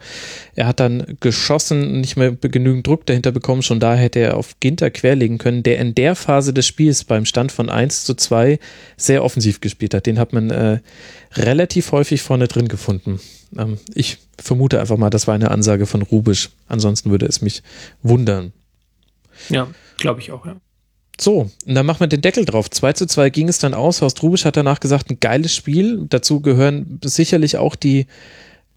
Er 0.55 0.65
hat 0.65 0.79
dann 0.79 1.15
geschossen, 1.19 2.01
nicht 2.01 2.17
mehr 2.17 2.31
genügend 2.31 2.87
Druck 2.87 3.05
dahinter 3.05 3.31
bekommen. 3.31 3.61
Schon 3.61 3.79
da 3.79 3.93
hätte 3.93 4.17
er 4.17 4.35
auf 4.35 4.59
Ginter 4.61 4.89
querlegen 4.89 5.37
können, 5.37 5.61
der 5.61 5.77
in 5.77 5.93
der 5.93 6.15
Phase 6.15 6.55
des 6.55 6.65
Spiels 6.65 7.03
beim 7.03 7.25
Stand 7.25 7.51
von 7.51 7.69
1 7.69 8.03
zu 8.03 8.15
2 8.15 8.57
sehr 8.97 9.23
offensiv 9.23 9.61
gespielt 9.61 9.93
hat. 9.93 10.07
Den 10.07 10.17
hat 10.17 10.33
man 10.33 10.49
äh, 10.49 10.79
relativ 11.35 11.91
häufig 11.91 12.23
vorne 12.23 12.47
drin 12.47 12.67
gefunden. 12.67 13.19
Ähm, 13.55 13.77
ich 13.93 14.17
vermute 14.39 14.79
einfach 14.79 14.97
mal, 14.97 15.11
das 15.11 15.27
war 15.27 15.35
eine 15.35 15.51
Ansage 15.51 15.85
von 15.85 16.01
Rubisch. 16.01 16.49
Ansonsten 16.67 17.11
würde 17.11 17.27
es 17.27 17.43
mich 17.43 17.61
wundern. 18.01 18.53
Ja, 19.49 19.67
glaube 19.97 20.21
ich 20.21 20.31
auch, 20.31 20.45
ja. 20.45 20.57
So, 21.19 21.51
und 21.67 21.75
dann 21.75 21.85
machen 21.85 21.99
wir 21.99 22.07
den 22.07 22.21
Deckel 22.21 22.45
drauf. 22.45 22.69
2 22.69 22.93
zu 22.93 23.05
2 23.05 23.29
ging 23.29 23.47
es 23.47 23.59
dann 23.59 23.75
aus. 23.75 24.01
Horst 24.01 24.23
Rubisch 24.23 24.45
hat 24.45 24.57
danach 24.57 24.79
gesagt, 24.79 25.11
ein 25.11 25.19
geiles 25.19 25.55
Spiel. 25.55 26.05
Dazu 26.09 26.39
gehören 26.41 26.99
sicherlich 27.03 27.57
auch 27.57 27.75
die 27.75 28.07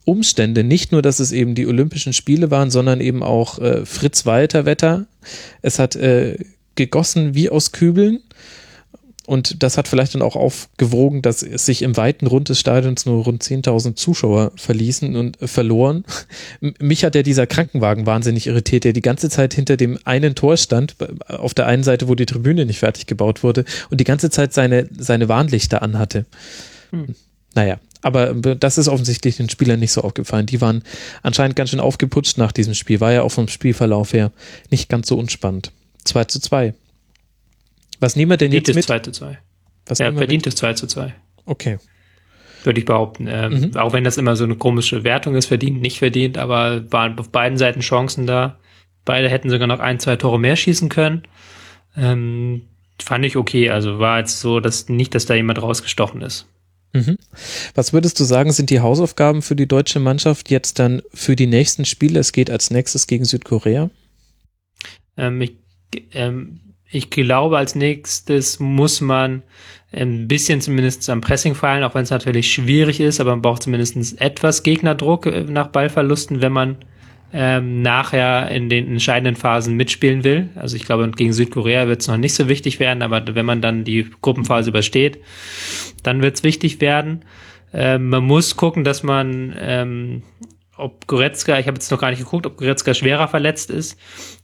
Umstände. 0.04 0.62
Nicht 0.62 0.92
nur, 0.92 1.00
dass 1.00 1.20
es 1.20 1.32
eben 1.32 1.54
die 1.54 1.66
Olympischen 1.66 2.12
Spiele 2.12 2.50
waren, 2.50 2.70
sondern 2.70 3.00
eben 3.00 3.22
auch 3.22 3.58
äh, 3.60 3.86
Fritz 3.86 4.26
Walter 4.26 4.66
Wetter. 4.66 5.06
Es 5.62 5.78
hat 5.78 5.96
äh, 5.96 6.36
gegossen 6.74 7.34
wie 7.34 7.48
aus 7.48 7.72
Kübeln. 7.72 8.20
Und 9.26 9.62
das 9.62 9.78
hat 9.78 9.88
vielleicht 9.88 10.14
dann 10.14 10.22
auch 10.22 10.36
aufgewogen, 10.36 11.22
dass 11.22 11.42
es 11.42 11.64
sich 11.64 11.80
im 11.82 11.96
weiten 11.96 12.26
Rund 12.26 12.50
des 12.50 12.60
Stadions 12.60 13.06
nur 13.06 13.24
rund 13.24 13.42
10.000 13.42 13.94
Zuschauer 13.94 14.52
verließen 14.56 15.16
und 15.16 15.40
äh, 15.40 15.46
verloren. 15.46 16.04
Mich 16.78 17.04
hat 17.04 17.14
ja 17.14 17.22
dieser 17.22 17.46
Krankenwagen 17.46 18.04
wahnsinnig 18.04 18.46
irritiert, 18.46 18.84
der 18.84 18.92
die 18.92 19.00
ganze 19.00 19.30
Zeit 19.30 19.54
hinter 19.54 19.78
dem 19.78 19.98
einen 20.04 20.34
Tor 20.34 20.56
stand, 20.58 20.96
auf 21.28 21.54
der 21.54 21.66
einen 21.66 21.84
Seite, 21.84 22.08
wo 22.08 22.14
die 22.14 22.26
Tribüne 22.26 22.66
nicht 22.66 22.80
fertig 22.80 23.06
gebaut 23.06 23.42
wurde 23.42 23.64
und 23.90 23.98
die 23.98 24.04
ganze 24.04 24.28
Zeit 24.28 24.52
seine, 24.52 24.88
seine 24.96 25.28
Warnlichter 25.28 25.80
anhatte. 25.80 26.26
Hm. 26.90 27.14
Naja, 27.54 27.78
aber 28.02 28.34
das 28.34 28.76
ist 28.76 28.88
offensichtlich 28.88 29.38
den 29.38 29.48
Spielern 29.48 29.80
nicht 29.80 29.92
so 29.92 30.02
aufgefallen. 30.02 30.44
Die 30.44 30.60
waren 30.60 30.82
anscheinend 31.22 31.56
ganz 31.56 31.70
schön 31.70 31.80
aufgeputscht 31.80 32.36
nach 32.36 32.52
diesem 32.52 32.74
Spiel. 32.74 33.00
War 33.00 33.12
ja 33.12 33.22
auch 33.22 33.30
vom 33.30 33.48
Spielverlauf 33.48 34.12
her 34.12 34.32
nicht 34.70 34.90
ganz 34.90 35.08
so 35.08 35.16
unspannend. 35.16 35.72
2 36.04 36.24
zu 36.24 36.40
2. 36.40 36.74
Was 38.04 38.16
nehmen 38.16 38.30
wir 38.30 38.36
denn 38.36 38.52
jetzt 38.52 38.74
mit? 38.74 38.84
2 38.84 38.98
zu 38.98 39.12
2. 39.12 39.38
Was 39.86 39.98
ja, 39.98 40.12
verdientes 40.12 40.56
2 40.56 40.74
zu 40.74 40.86
2. 40.86 41.14
Okay. 41.46 41.78
Würde 42.62 42.78
ich 42.78 42.84
behaupten. 42.84 43.26
Ähm, 43.30 43.60
mhm. 43.60 43.76
Auch 43.78 43.94
wenn 43.94 44.04
das 44.04 44.18
immer 44.18 44.36
so 44.36 44.44
eine 44.44 44.56
komische 44.56 45.04
Wertung 45.04 45.36
ist, 45.36 45.46
verdient, 45.46 45.80
nicht 45.80 45.98
verdient, 45.98 46.36
aber 46.36 46.92
waren 46.92 47.18
auf 47.18 47.30
beiden 47.30 47.56
Seiten 47.56 47.80
Chancen 47.80 48.26
da. 48.26 48.58
Beide 49.06 49.30
hätten 49.30 49.48
sogar 49.48 49.66
noch 49.66 49.80
ein, 49.80 50.00
zwei 50.00 50.16
Tore 50.16 50.38
mehr 50.38 50.54
schießen 50.54 50.90
können. 50.90 51.22
Ähm, 51.96 52.62
fand 53.02 53.24
ich 53.24 53.38
okay. 53.38 53.70
Also 53.70 53.98
war 53.98 54.18
jetzt 54.18 54.38
so, 54.38 54.60
dass 54.60 54.90
nicht, 54.90 55.14
dass 55.14 55.24
da 55.24 55.34
jemand 55.34 55.62
rausgestochen 55.62 56.20
ist. 56.20 56.46
Mhm. 56.92 57.16
Was 57.74 57.94
würdest 57.94 58.20
du 58.20 58.24
sagen, 58.24 58.52
sind 58.52 58.68
die 58.68 58.80
Hausaufgaben 58.80 59.40
für 59.40 59.56
die 59.56 59.66
deutsche 59.66 59.98
Mannschaft 59.98 60.50
jetzt 60.50 60.78
dann 60.78 61.00
für 61.14 61.36
die 61.36 61.46
nächsten 61.46 61.86
Spiele? 61.86 62.20
Es 62.20 62.32
geht 62.32 62.50
als 62.50 62.70
nächstes 62.70 63.06
gegen 63.06 63.24
Südkorea. 63.24 63.88
Ähm, 65.16 65.40
ich, 65.40 65.54
ähm, 66.12 66.60
ich 66.94 67.10
glaube, 67.10 67.58
als 67.58 67.74
nächstes 67.74 68.60
muss 68.60 69.00
man 69.00 69.42
ein 69.92 70.28
bisschen 70.28 70.60
zumindest 70.60 71.08
am 71.10 71.20
Pressing 71.20 71.54
fallen, 71.54 71.84
auch 71.84 71.94
wenn 71.94 72.02
es 72.02 72.10
natürlich 72.10 72.52
schwierig 72.52 73.00
ist, 73.00 73.20
aber 73.20 73.30
man 73.30 73.42
braucht 73.42 73.62
zumindest 73.62 74.20
etwas 74.20 74.62
Gegnerdruck 74.62 75.26
äh, 75.26 75.42
nach 75.42 75.68
Ballverlusten, 75.68 76.40
wenn 76.40 76.52
man 76.52 76.76
ähm, 77.32 77.82
nachher 77.82 78.48
in 78.50 78.68
den 78.68 78.86
entscheidenden 78.86 79.34
Phasen 79.34 79.74
mitspielen 79.74 80.22
will. 80.22 80.50
Also 80.54 80.76
ich 80.76 80.84
glaube, 80.84 81.10
gegen 81.10 81.32
Südkorea 81.32 81.88
wird 81.88 82.00
es 82.00 82.08
noch 82.08 82.16
nicht 82.16 82.34
so 82.34 82.48
wichtig 82.48 82.78
werden, 82.78 83.02
aber 83.02 83.22
wenn 83.34 83.46
man 83.46 83.60
dann 83.60 83.84
die 83.84 84.08
Gruppenphase 84.22 84.70
übersteht, 84.70 85.18
dann 86.04 86.22
wird 86.22 86.36
es 86.36 86.44
wichtig 86.44 86.80
werden. 86.80 87.24
Ähm, 87.72 88.08
man 88.08 88.24
muss 88.24 88.56
gucken, 88.56 88.84
dass 88.84 89.02
man 89.02 89.54
ähm, 89.58 90.22
ob 90.76 91.06
Goretzka, 91.06 91.58
ich 91.58 91.66
habe 91.66 91.76
jetzt 91.76 91.90
noch 91.90 92.00
gar 92.00 92.10
nicht 92.10 92.18
geguckt, 92.18 92.46
ob 92.46 92.56
Goretzka 92.56 92.94
schwerer 92.94 93.28
verletzt 93.28 93.70
ist, 93.70 93.98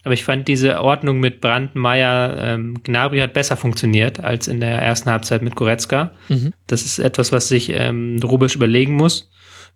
aber 0.04 0.14
ich 0.14 0.24
fand 0.24 0.48
diese 0.48 0.80
Ordnung 0.80 1.20
mit 1.20 1.40
Brandt, 1.40 1.74
Meier, 1.74 2.36
ähm, 2.38 2.82
Gnabry 2.82 3.18
hat 3.18 3.32
besser 3.32 3.56
funktioniert 3.56 4.20
als 4.20 4.48
in 4.48 4.60
der 4.60 4.80
ersten 4.80 5.10
Halbzeit 5.10 5.42
mit 5.42 5.56
Goretzka. 5.56 6.12
Mhm. 6.28 6.52
Das 6.66 6.82
ist 6.82 6.98
etwas, 6.98 7.32
was 7.32 7.48
sich 7.48 7.70
ähm, 7.70 8.20
Rubisch 8.22 8.54
überlegen 8.54 8.94
muss. 8.94 9.30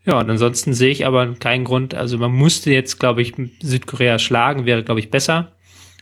Ja, 0.06 0.20
und 0.20 0.28
ansonsten 0.28 0.74
sehe 0.74 0.90
ich 0.90 1.06
aber 1.06 1.34
keinen 1.34 1.64
Grund, 1.64 1.94
also 1.94 2.18
man 2.18 2.32
musste 2.32 2.70
jetzt, 2.70 3.00
glaube 3.00 3.22
ich, 3.22 3.32
Südkorea 3.62 4.18
schlagen, 4.18 4.66
wäre, 4.66 4.84
glaube 4.84 5.00
ich, 5.00 5.10
besser 5.10 5.52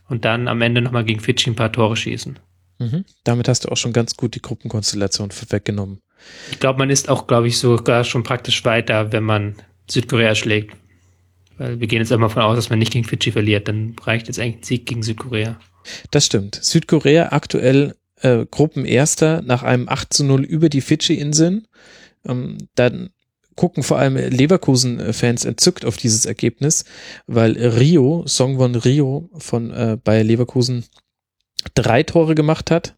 und 0.08 0.24
dann 0.24 0.48
am 0.48 0.60
Ende 0.60 0.82
nochmal 0.82 1.04
gegen 1.04 1.20
Fidschi 1.20 1.50
ein 1.50 1.56
paar 1.56 1.72
Tore 1.72 1.96
schießen. 1.96 2.38
Mhm. 2.78 3.04
Damit 3.24 3.48
hast 3.48 3.64
du 3.64 3.68
auch 3.68 3.76
schon 3.76 3.92
ganz 3.92 4.16
gut 4.16 4.34
die 4.34 4.42
Gruppenkonstellation 4.42 5.30
weggenommen. 5.50 6.00
Ich 6.50 6.60
glaube, 6.60 6.78
man 6.78 6.90
ist 6.90 7.08
auch, 7.08 7.26
glaube 7.26 7.48
ich, 7.48 7.58
sogar 7.58 8.04
schon 8.04 8.22
praktisch 8.22 8.64
weiter, 8.64 9.12
wenn 9.12 9.24
man 9.24 9.56
Südkorea 9.90 10.34
schlägt. 10.34 10.76
Weil 11.58 11.80
wir 11.80 11.86
gehen 11.86 12.00
jetzt 12.00 12.12
einmal 12.12 12.28
davon 12.28 12.42
aus, 12.42 12.56
dass 12.56 12.70
man 12.70 12.78
nicht 12.78 12.92
gegen 12.92 13.04
Fidschi 13.04 13.32
verliert. 13.32 13.68
Dann 13.68 13.94
reicht 14.02 14.26
jetzt 14.26 14.38
eigentlich 14.38 14.56
ein 14.56 14.62
Sieg 14.62 14.86
gegen 14.86 15.02
Südkorea. 15.02 15.58
Das 16.10 16.26
stimmt. 16.26 16.58
Südkorea 16.62 17.32
aktuell 17.32 17.94
äh, 18.20 18.46
Gruppenerster 18.50 19.42
nach 19.42 19.62
einem 19.62 19.88
8 19.88 20.12
zu 20.12 20.24
0 20.24 20.44
über 20.44 20.68
die 20.68 20.80
Fidschi-Inseln. 20.80 21.66
Ähm, 22.26 22.58
dann 22.74 23.10
gucken 23.56 23.82
vor 23.82 23.98
allem 23.98 24.16
Leverkusen-Fans 24.16 25.44
entzückt 25.44 25.84
auf 25.84 25.96
dieses 25.96 26.24
Ergebnis, 26.24 26.84
weil 27.26 27.52
Rio, 27.58 28.24
Songwon 28.26 28.74
Rio 28.76 29.28
von 29.36 29.70
äh, 29.70 29.98
Bayer 30.02 30.24
Leverkusen 30.24 30.84
drei 31.74 32.02
Tore 32.02 32.34
gemacht 32.34 32.70
hat 32.70 32.96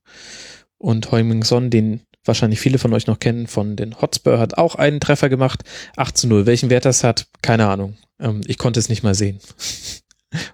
und 0.79 1.11
Heuming 1.11 1.43
Son, 1.43 1.71
den 1.71 2.03
wahrscheinlich 2.25 2.61
viele 2.61 2.79
von 2.79 2.93
euch 2.93 3.07
noch 3.07 3.19
kennen, 3.19 3.47
von 3.47 3.77
den 3.77 4.01
Hotspur, 4.01 4.39
hat 4.39 4.59
auch 4.59 4.75
einen 4.75 5.01
Treffer 5.01 5.29
gemacht. 5.29 5.63
8 5.97 6.17
zu 6.17 6.27
0. 6.27 6.47
Welchen 6.47 6.71
Wert 6.71 6.85
das 6.85 7.05
hat, 7.05 7.27
keine 7.43 7.69
Ahnung. 7.69 7.97
Ähm, 8.21 8.41
ich 8.47 8.59
konnte 8.59 8.81
es 8.81 8.89
nicht 8.89 9.03
mal 9.03 9.15
sehen. 9.15 9.39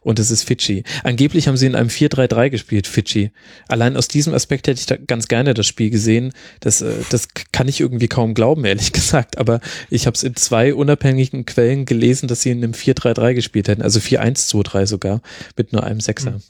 Und 0.03 0.19
es 0.19 0.31
ist 0.31 0.45
Fidschi. 0.45 0.85
Angeblich 1.05 1.49
haben 1.49 1.57
sie 1.57 1.67
in 1.67 1.75
einem 1.75 1.89
4-3-3 1.89 2.51
gespielt, 2.51 2.87
Fidschi. 2.87 3.33
Allein 3.69 3.97
aus 3.97 4.09
diesem 4.09 4.35
Aspekt 4.35 4.67
hätte 4.67 4.79
ich 4.79 4.87
da 4.87 4.97
ganz 4.97 5.29
gerne 5.29 5.55
das 5.55 5.67
Spiel 5.67 5.91
gesehen. 5.91 6.33
Das, 6.61 6.83
äh, 6.83 6.93
das 7.11 7.29
kann 7.53 7.69
ich 7.69 7.81
irgendwie 7.81 8.09
kaum 8.09 8.35
glauben, 8.35 8.65
ehrlich 8.65 8.93
gesagt. 8.93 9.39
Aber 9.39 9.61
ich 9.89 10.07
habe 10.07 10.15
es 10.15 10.23
in 10.23 10.37
zwei 10.37 10.75
unabhängigen 10.75 11.47
Quellen 11.47 11.87
gelesen, 11.87 12.29
dass 12.29 12.43
sie 12.43 12.51
in 12.51 12.63
einem 12.63 12.73
4-3-3 12.73 13.35
gespielt 13.35 13.69
hätten. 13.69 13.83
Also 13.83 14.01
4-1-2-3 14.01 14.87
sogar, 14.87 15.23
mit 15.57 15.73
nur 15.73 15.85
einem 15.85 16.01
Sechser. 16.01 16.33
Mhm. 16.33 16.43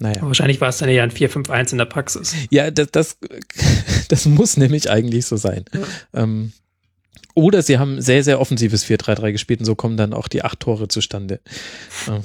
Naja. 0.00 0.22
Wahrscheinlich 0.22 0.60
war 0.60 0.68
es 0.68 0.78
dann 0.78 0.88
eher 0.88 1.02
ein 1.02 1.10
4-5-1 1.10 1.72
in 1.72 1.78
der 1.78 1.84
Praxis. 1.84 2.34
Ja, 2.50 2.70
das, 2.70 2.90
das, 2.90 3.18
das 4.08 4.26
muss 4.26 4.56
nämlich 4.56 4.90
eigentlich 4.90 5.26
so 5.26 5.36
sein. 5.36 5.64
Ja. 5.72 6.22
Ähm, 6.22 6.52
oder 7.34 7.62
sie 7.62 7.78
haben 7.78 8.00
sehr, 8.00 8.22
sehr 8.22 8.40
offensives 8.40 8.84
4-3-3 8.86 9.32
gespielt 9.32 9.60
und 9.60 9.66
so 9.66 9.74
kommen 9.74 9.96
dann 9.96 10.12
auch 10.12 10.28
die 10.28 10.44
acht 10.44 10.60
Tore 10.60 10.88
zustande. 10.88 11.40
Ähm, 12.08 12.22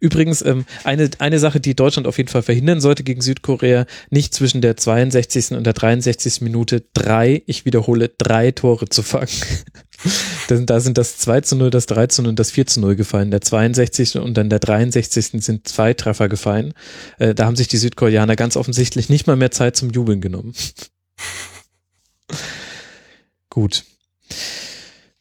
übrigens, 0.00 0.40
ähm, 0.42 0.64
eine, 0.82 1.10
eine 1.18 1.38
Sache, 1.38 1.60
die 1.60 1.76
Deutschland 1.76 2.06
auf 2.06 2.16
jeden 2.16 2.30
Fall 2.30 2.42
verhindern 2.42 2.80
sollte 2.80 3.04
gegen 3.04 3.20
Südkorea, 3.20 3.86
nicht 4.10 4.34
zwischen 4.34 4.62
der 4.62 4.76
62. 4.76 5.52
und 5.52 5.64
der 5.64 5.74
63. 5.74 6.40
Minute 6.40 6.84
drei, 6.94 7.42
ich 7.46 7.66
wiederhole, 7.66 8.10
drei 8.16 8.50
Tore 8.50 8.88
zu 8.88 9.02
fangen. 9.02 9.28
da 10.66 10.80
sind 10.80 10.98
das 10.98 11.18
2 11.18 11.40
zu 11.42 11.56
0, 11.56 11.70
das 11.70 11.86
3 11.86 12.06
zu 12.06 12.22
0 12.22 12.30
und 12.30 12.38
das 12.38 12.50
4 12.50 12.66
zu 12.66 12.80
0 12.80 12.96
gefallen. 12.96 13.30
Der 13.30 13.42
62. 13.42 14.16
und 14.18 14.36
dann 14.36 14.48
der 14.48 14.58
63. 14.58 15.44
sind 15.44 15.68
zwei 15.68 15.92
Treffer 15.94 16.28
gefallen. 16.28 16.72
Äh, 17.18 17.34
da 17.34 17.44
haben 17.44 17.56
sich 17.56 17.68
die 17.68 17.76
Südkoreaner 17.76 18.36
ganz 18.36 18.56
offensichtlich 18.56 19.08
nicht 19.08 19.26
mal 19.26 19.36
mehr 19.36 19.50
Zeit 19.50 19.76
zum 19.76 19.90
Jubeln 19.90 20.20
genommen. 20.20 20.54
Gut. 23.50 23.84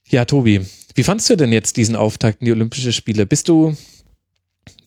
Ja, 0.08 0.26
Tobi, 0.26 0.62
wie 0.96 1.04
fandst 1.04 1.30
du 1.30 1.36
denn 1.36 1.52
jetzt 1.52 1.78
diesen 1.78 1.96
Auftakt 1.96 2.42
in 2.42 2.46
die 2.46 2.52
Olympische 2.52 2.94
Spiele? 2.94 3.26
Bist 3.26 3.50
du, 3.50 3.76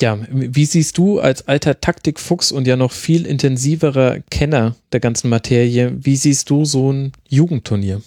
ja, 0.01 0.19
wie 0.31 0.65
siehst 0.65 0.97
du 0.97 1.21
als 1.21 1.47
alter 1.47 1.81
Taktikfuchs 1.81 2.53
und 2.53 2.67
ja 2.67 2.77
noch 2.77 2.93
viel 2.93 3.27
intensiverer 3.27 4.21
Kenner 4.31 4.77
der 4.93 5.01
ganzen 5.01 5.29
Materie, 5.29 5.93
wie 5.99 6.17
siehst 6.17 6.51
du 6.51 6.65
so 6.65 6.93
ein 6.93 7.13
Jugendturnier? 7.29 8.01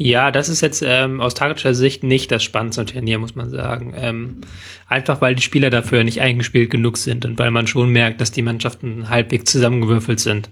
Ja, 0.00 0.30
das 0.30 0.48
ist 0.48 0.60
jetzt 0.60 0.80
ähm, 0.86 1.20
aus 1.20 1.34
taktischer 1.34 1.74
Sicht 1.74 2.04
nicht 2.04 2.30
das 2.30 2.44
spannendste 2.44 2.86
Turnier, 2.86 3.18
muss 3.18 3.34
man 3.34 3.50
sagen. 3.50 3.94
Ähm, 3.96 4.42
einfach 4.86 5.20
weil 5.20 5.34
die 5.34 5.42
Spieler 5.42 5.70
dafür 5.70 6.04
nicht 6.04 6.20
eingespielt 6.20 6.70
genug 6.70 6.98
sind 6.98 7.24
und 7.24 7.36
weil 7.36 7.50
man 7.50 7.66
schon 7.66 7.90
merkt, 7.90 8.20
dass 8.20 8.30
die 8.30 8.42
Mannschaften 8.42 9.10
halbwegs 9.10 9.50
zusammengewürfelt 9.50 10.20
sind. 10.20 10.50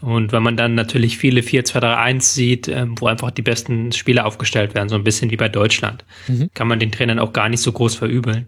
Und 0.00 0.30
wenn 0.30 0.44
man 0.44 0.56
dann 0.56 0.76
natürlich 0.76 1.18
viele 1.18 1.40
4-2-3-1 1.40 2.20
sieht, 2.20 2.68
ähm, 2.68 2.94
wo 3.00 3.08
einfach 3.08 3.32
die 3.32 3.42
besten 3.42 3.90
Spieler 3.90 4.26
aufgestellt 4.26 4.74
werden, 4.74 4.88
so 4.88 4.94
ein 4.94 5.02
bisschen 5.02 5.30
wie 5.32 5.36
bei 5.36 5.48
Deutschland, 5.48 6.04
mhm. 6.28 6.50
kann 6.54 6.68
man 6.68 6.78
den 6.78 6.92
Trainern 6.92 7.18
auch 7.18 7.32
gar 7.32 7.48
nicht 7.48 7.60
so 7.60 7.72
groß 7.72 7.96
verübeln. 7.96 8.46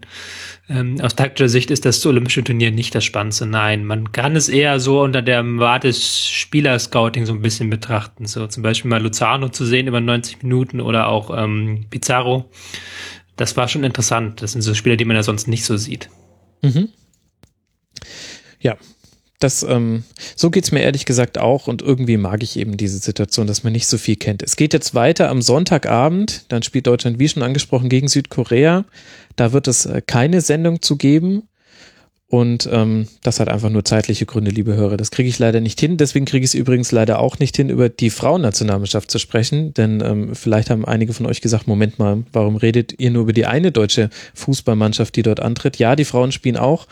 Ähm, 0.69 1.01
aus 1.01 1.15
taktischer 1.15 1.49
Sicht 1.49 1.69
ist 1.69 1.83
das 1.83 2.05
Olympische 2.05 2.43
Turnier 2.43 2.71
nicht 2.71 2.95
das 2.95 3.03
Spannendste. 3.03 3.45
Nein, 3.45 3.83
man 3.83 4.13
kann 4.13 4.37
es 4.37 4.47
eher 4.47 4.79
so 4.79 5.01
unter 5.01 5.21
der 5.21 5.43
Warte 5.57 5.87
des 5.87 6.29
Spielerscouting 6.29 7.25
so 7.25 7.33
ein 7.33 7.41
bisschen 7.41 7.69
betrachten. 7.69 8.27
So 8.27 8.47
zum 8.47 8.63
Beispiel 8.63 8.89
mal 8.89 9.01
Luzano 9.01 9.49
zu 9.49 9.65
sehen 9.65 9.87
über 9.87 9.99
90 9.99 10.43
Minuten 10.43 10.79
oder 10.79 11.09
auch 11.09 11.37
ähm, 11.37 11.85
Pizarro. 11.89 12.49
Das 13.35 13.57
war 13.57 13.67
schon 13.67 13.83
interessant. 13.83 14.41
Das 14.41 14.53
sind 14.53 14.61
so 14.61 14.73
Spieler, 14.73 14.95
die 14.95 15.05
man 15.05 15.17
ja 15.17 15.23
sonst 15.23 15.49
nicht 15.49 15.65
so 15.65 15.75
sieht. 15.75 16.09
Mhm. 16.61 16.87
Ja, 18.61 18.77
das, 19.43 19.63
ähm, 19.63 20.03
so 20.35 20.49
geht's 20.49 20.71
mir 20.71 20.81
ehrlich 20.81 21.05
gesagt 21.05 21.37
auch 21.37 21.67
und 21.67 21.81
irgendwie 21.81 22.17
mag 22.17 22.43
ich 22.43 22.57
eben 22.57 22.77
diese 22.77 22.99
Situation, 22.99 23.47
dass 23.47 23.63
man 23.63 23.73
nicht 23.73 23.87
so 23.87 23.97
viel 23.97 24.15
kennt. 24.15 24.43
Es 24.43 24.55
geht 24.55 24.73
jetzt 24.73 24.95
weiter 24.95 25.29
am 25.29 25.41
Sonntagabend, 25.41 26.45
dann 26.49 26.63
spielt 26.63 26.87
Deutschland, 26.87 27.19
wie 27.19 27.29
schon 27.29 27.43
angesprochen, 27.43 27.89
gegen 27.89 28.07
Südkorea. 28.07 28.85
Da 29.35 29.53
wird 29.53 29.67
es 29.67 29.85
äh, 29.85 30.01
keine 30.05 30.41
Sendung 30.41 30.81
zu 30.81 30.97
geben. 30.97 31.43
Und 32.31 32.69
ähm, 32.71 33.09
das 33.23 33.41
hat 33.41 33.49
einfach 33.49 33.69
nur 33.69 33.83
zeitliche 33.83 34.25
Gründe, 34.25 34.51
liebe 34.51 34.73
Hörer. 34.73 34.95
Das 34.95 35.11
kriege 35.11 35.27
ich 35.27 35.37
leider 35.37 35.59
nicht 35.59 35.77
hin. 35.81 35.97
Deswegen 35.97 36.23
kriege 36.23 36.45
ich 36.45 36.51
es 36.51 36.53
übrigens 36.53 36.93
leider 36.93 37.19
auch 37.19 37.39
nicht 37.39 37.57
hin, 37.57 37.69
über 37.69 37.89
die 37.89 38.09
Frauennationalmannschaft 38.09 39.11
zu 39.11 39.19
sprechen. 39.19 39.73
Denn 39.73 40.01
ähm, 40.01 40.33
vielleicht 40.33 40.69
haben 40.69 40.85
einige 40.85 41.11
von 41.11 41.25
euch 41.25 41.41
gesagt, 41.41 41.67
Moment 41.67 41.99
mal, 41.99 42.23
warum 42.31 42.55
redet 42.55 42.97
ihr 43.01 43.11
nur 43.11 43.23
über 43.23 43.33
die 43.33 43.47
eine 43.47 43.73
deutsche 43.73 44.09
Fußballmannschaft, 44.33 45.13
die 45.17 45.23
dort 45.23 45.41
antritt? 45.41 45.75
Ja, 45.77 45.97
die 45.97 46.05
Frauen 46.05 46.31
spielen 46.31 46.55
auch. 46.55 46.87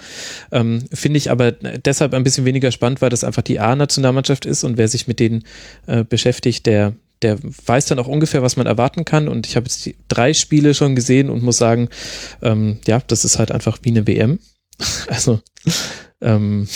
Ähm, 0.51 0.83
Finde 0.91 1.17
ich 1.17 1.31
aber 1.31 1.53
deshalb 1.53 2.13
ein 2.13 2.25
bisschen 2.25 2.43
weniger 2.43 2.73
spannend, 2.73 3.01
weil 3.01 3.09
das 3.09 3.23
einfach 3.23 3.41
die 3.41 3.61
A-Nationalmannschaft 3.61 4.45
ist 4.45 4.65
und 4.65 4.77
wer 4.77 4.89
sich 4.89 5.07
mit 5.07 5.21
denen 5.21 5.45
äh, 5.87 6.03
beschäftigt, 6.03 6.65
der 6.65 6.95
der 7.21 7.37
weiß 7.65 7.85
dann 7.87 7.99
auch 7.99 8.07
ungefähr, 8.07 8.41
was 8.41 8.55
man 8.55 8.65
erwarten 8.65 9.03
kann. 9.03 9.27
Und 9.27 9.45
ich 9.45 9.57
habe 9.57 9.65
jetzt 9.65 9.89
drei 10.07 10.33
Spiele 10.33 10.73
schon 10.73 10.95
gesehen 10.95 11.29
und 11.29 11.43
muss 11.43 11.57
sagen, 11.57 11.89
ähm, 12.41 12.79
ja, 12.87 13.01
das 13.07 13.25
ist 13.25 13.39
halt 13.39 13.51
einfach 13.51 13.79
wie 13.83 13.89
eine 13.89 14.07
WM. 14.07 14.39
Also 15.07 15.41
ähm, 16.21 16.67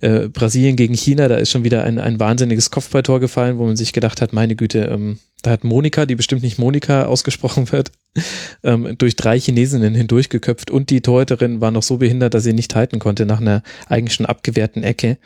äh, 0.00 0.28
Brasilien 0.28 0.76
gegen 0.76 0.94
China, 0.94 1.28
da 1.28 1.36
ist 1.36 1.50
schon 1.50 1.64
wieder 1.64 1.84
ein, 1.84 1.98
ein 1.98 2.18
wahnsinniges 2.18 2.70
Kopfballtor 2.70 3.20
gefallen, 3.20 3.58
wo 3.58 3.66
man 3.66 3.76
sich 3.76 3.92
gedacht 3.92 4.22
hat, 4.22 4.32
meine 4.32 4.56
Güte, 4.56 4.80
ähm, 4.90 5.18
da 5.42 5.50
hat 5.50 5.64
Monika, 5.64 6.06
die 6.06 6.14
bestimmt 6.14 6.42
nicht 6.42 6.58
Monika 6.58 7.04
ausgesprochen 7.04 7.70
wird, 7.72 7.92
ähm, 8.62 8.96
durch 8.98 9.16
drei 9.16 9.38
Chinesinnen 9.38 9.94
hindurchgeköpft 9.94 10.70
und 10.70 10.90
die 10.90 11.02
Torhüterin 11.02 11.60
war 11.60 11.70
noch 11.70 11.82
so 11.82 11.98
behindert, 11.98 12.34
dass 12.34 12.44
sie 12.44 12.54
nicht 12.54 12.74
halten 12.74 12.98
konnte 12.98 13.26
nach 13.26 13.40
einer 13.40 13.62
eigentlich 13.88 14.14
schon 14.14 14.26
abgewehrten 14.26 14.82
Ecke. 14.82 15.18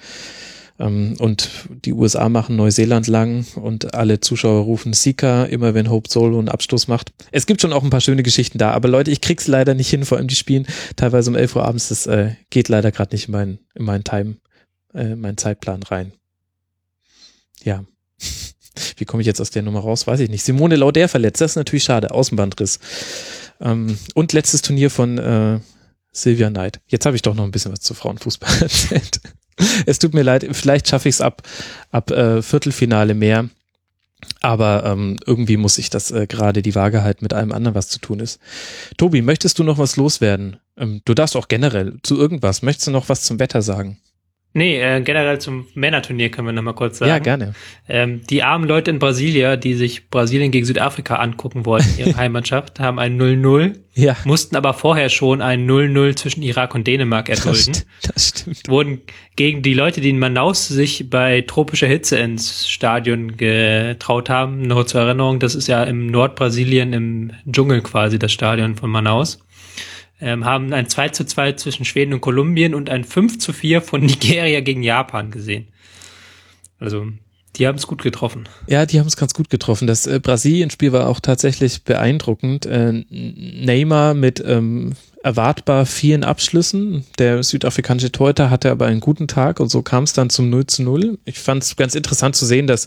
Ähm, 0.82 1.14
und 1.18 1.48
die 1.84 1.92
USA 1.92 2.28
machen 2.28 2.56
Neuseeland 2.56 3.06
lang 3.06 3.46
und 3.54 3.94
alle 3.94 4.20
Zuschauer 4.20 4.64
rufen 4.64 4.92
Sika, 4.92 5.44
immer 5.44 5.74
wenn 5.74 5.88
Hope 5.88 6.10
Solo 6.10 6.38
einen 6.38 6.48
Abstoß 6.48 6.88
macht. 6.88 7.12
Es 7.30 7.46
gibt 7.46 7.60
schon 7.60 7.72
auch 7.72 7.84
ein 7.84 7.90
paar 7.90 8.00
schöne 8.00 8.24
Geschichten 8.24 8.58
da, 8.58 8.72
aber 8.72 8.88
Leute, 8.88 9.12
ich 9.12 9.20
krieg's 9.20 9.46
leider 9.46 9.74
nicht 9.74 9.88
hin, 9.88 10.04
vor 10.04 10.18
allem 10.18 10.26
die 10.26 10.34
spielen 10.34 10.66
teilweise 10.96 11.30
um 11.30 11.36
11 11.36 11.56
Uhr 11.56 11.64
abends, 11.64 11.88
das 11.88 12.06
äh, 12.06 12.32
geht 12.50 12.68
leider 12.68 12.90
gerade 12.90 13.14
nicht 13.14 13.28
in 13.28 13.32
meinen, 13.32 13.58
in 13.74 13.84
meinen 13.84 14.02
Time, 14.02 14.36
äh, 14.92 15.14
meinen 15.14 15.38
Zeitplan 15.38 15.84
rein. 15.84 16.12
Ja. 17.62 17.84
Wie 18.96 19.04
komme 19.04 19.20
ich 19.20 19.26
jetzt 19.26 19.40
aus 19.40 19.50
der 19.50 19.62
Nummer 19.62 19.80
raus? 19.80 20.06
Weiß 20.06 20.18
ich 20.18 20.30
nicht. 20.30 20.42
Simone 20.42 20.76
Lauder 20.76 21.08
verletzt, 21.08 21.40
das 21.40 21.52
ist 21.52 21.56
natürlich 21.56 21.84
schade. 21.84 22.10
Außenbandriss. 22.10 22.80
Ähm, 23.60 23.98
und 24.14 24.32
letztes 24.32 24.62
Turnier 24.62 24.90
von 24.90 25.18
äh, 25.18 25.60
Sylvia 26.10 26.50
Knight. 26.50 26.80
Jetzt 26.88 27.06
habe 27.06 27.14
ich 27.14 27.22
doch 27.22 27.34
noch 27.34 27.44
ein 27.44 27.50
bisschen 27.52 27.70
was 27.70 27.80
zu 27.80 27.94
Frauenfußball 27.94 28.50
erzählt. 28.62 29.20
es 29.86 29.98
tut 29.98 30.14
mir 30.14 30.22
leid, 30.22 30.46
vielleicht 30.52 30.88
schaffe 30.88 31.08
ich 31.08 31.16
es 31.16 31.20
ab, 31.20 31.42
ab 31.90 32.10
äh, 32.10 32.42
Viertelfinale 32.42 33.14
mehr. 33.14 33.48
Aber 34.40 34.84
ähm, 34.84 35.16
irgendwie 35.26 35.56
muss 35.56 35.78
ich 35.78 35.90
das 35.90 36.12
äh, 36.12 36.26
gerade 36.28 36.62
die 36.62 36.76
Waage 36.76 37.02
halten 37.02 37.24
mit 37.24 37.34
allem 37.34 37.50
anderen, 37.52 37.74
was 37.74 37.88
zu 37.88 37.98
tun 37.98 38.20
ist. 38.20 38.40
Tobi, 38.96 39.20
möchtest 39.20 39.58
du 39.58 39.64
noch 39.64 39.78
was 39.78 39.96
loswerden? 39.96 40.58
Ähm, 40.76 41.02
du 41.04 41.14
darfst 41.14 41.36
auch 41.36 41.48
generell 41.48 41.98
zu 42.02 42.16
irgendwas. 42.18 42.62
Möchtest 42.62 42.86
du 42.86 42.90
noch 42.92 43.08
was 43.08 43.24
zum 43.24 43.40
Wetter 43.40 43.62
sagen? 43.62 43.98
Nee, 44.54 44.80
äh, 44.80 45.00
generell 45.00 45.40
zum 45.40 45.66
Männerturnier 45.74 46.28
können 46.30 46.46
wir 46.48 46.52
nochmal 46.52 46.74
kurz 46.74 46.98
sagen. 46.98 47.08
Ja, 47.08 47.18
gerne. 47.18 47.54
Ähm, 47.88 48.20
die 48.28 48.42
armen 48.42 48.68
Leute 48.68 48.90
in 48.90 48.98
Brasilia, 48.98 49.56
die 49.56 49.72
sich 49.74 50.10
Brasilien 50.10 50.50
gegen 50.50 50.66
Südafrika 50.66 51.16
angucken 51.16 51.64
wollten, 51.64 51.88
ihre 51.98 52.16
Heimatschaft, 52.16 52.78
haben 52.78 52.98
ein 52.98 53.18
0-0, 53.18 53.76
Ja. 53.94 54.14
mussten 54.24 54.54
aber 54.56 54.74
vorher 54.74 55.08
schon 55.08 55.40
ein 55.40 55.66
0-0 55.66 56.16
zwischen 56.16 56.42
Irak 56.42 56.74
und 56.74 56.86
Dänemark 56.86 57.26
Das, 57.26 57.38
erdulden. 57.46 57.74
st 57.74 57.86
das 58.14 58.28
stimmt. 58.28 58.68
Wurden 58.68 59.00
gegen 59.36 59.62
die 59.62 59.72
Leute, 59.74 60.02
die 60.02 60.10
in 60.10 60.18
Manaus 60.18 60.68
sich 60.68 61.08
bei 61.08 61.40
tropischer 61.46 61.86
Hitze 61.86 62.18
ins 62.18 62.68
Stadion 62.68 63.38
getraut 63.38 64.28
haben, 64.28 64.62
nur 64.62 64.86
zur 64.86 65.00
Erinnerung, 65.00 65.38
das 65.38 65.54
ist 65.54 65.66
ja 65.66 65.82
im 65.84 66.08
Nordbrasilien 66.08 66.92
im 66.92 67.30
Dschungel 67.50 67.80
quasi 67.80 68.18
das 68.18 68.32
Stadion 68.32 68.76
von 68.76 68.90
Manaus 68.90 69.38
ähm, 70.22 70.44
haben 70.44 70.72
ein 70.72 70.88
2 70.88 71.08
zu 71.10 71.24
2 71.26 71.52
zwischen 71.54 71.84
Schweden 71.84 72.14
und 72.14 72.20
Kolumbien 72.20 72.74
und 72.74 72.88
ein 72.88 73.04
5 73.04 73.38
zu 73.38 73.52
4 73.52 73.82
von 73.82 74.00
Nigeria 74.06 74.60
gegen 74.60 74.82
Japan 74.82 75.30
gesehen. 75.30 75.68
Also, 76.78 77.08
die 77.56 77.66
haben 77.66 77.76
es 77.76 77.86
gut 77.86 78.02
getroffen. 78.02 78.48
Ja, 78.68 78.86
die 78.86 78.98
haben 78.98 79.06
es 79.06 79.16
ganz 79.16 79.34
gut 79.34 79.50
getroffen. 79.50 79.86
Das 79.86 80.06
äh, 80.06 80.20
Brasilien-Spiel 80.20 80.92
war 80.92 81.08
auch 81.08 81.20
tatsächlich 81.20 81.82
beeindruckend. 81.82 82.66
Äh, 82.66 83.04
Neymar 83.10 84.14
mit 84.14 84.42
ähm, 84.46 84.94
erwartbar 85.24 85.86
vielen 85.86 86.24
Abschlüssen. 86.24 87.04
Der 87.18 87.42
südafrikanische 87.42 88.12
Torhüter 88.12 88.48
hatte 88.48 88.70
aber 88.70 88.86
einen 88.86 89.00
guten 89.00 89.26
Tag 89.26 89.60
und 89.60 89.68
so 89.68 89.82
kam 89.82 90.04
es 90.04 90.12
dann 90.12 90.30
zum 90.30 90.50
0 90.50 90.66
zu 90.66 90.82
0. 90.84 91.18
Ich 91.24 91.40
fand 91.40 91.64
es 91.64 91.76
ganz 91.76 91.96
interessant 91.96 92.36
zu 92.36 92.46
sehen, 92.46 92.68
dass, 92.68 92.86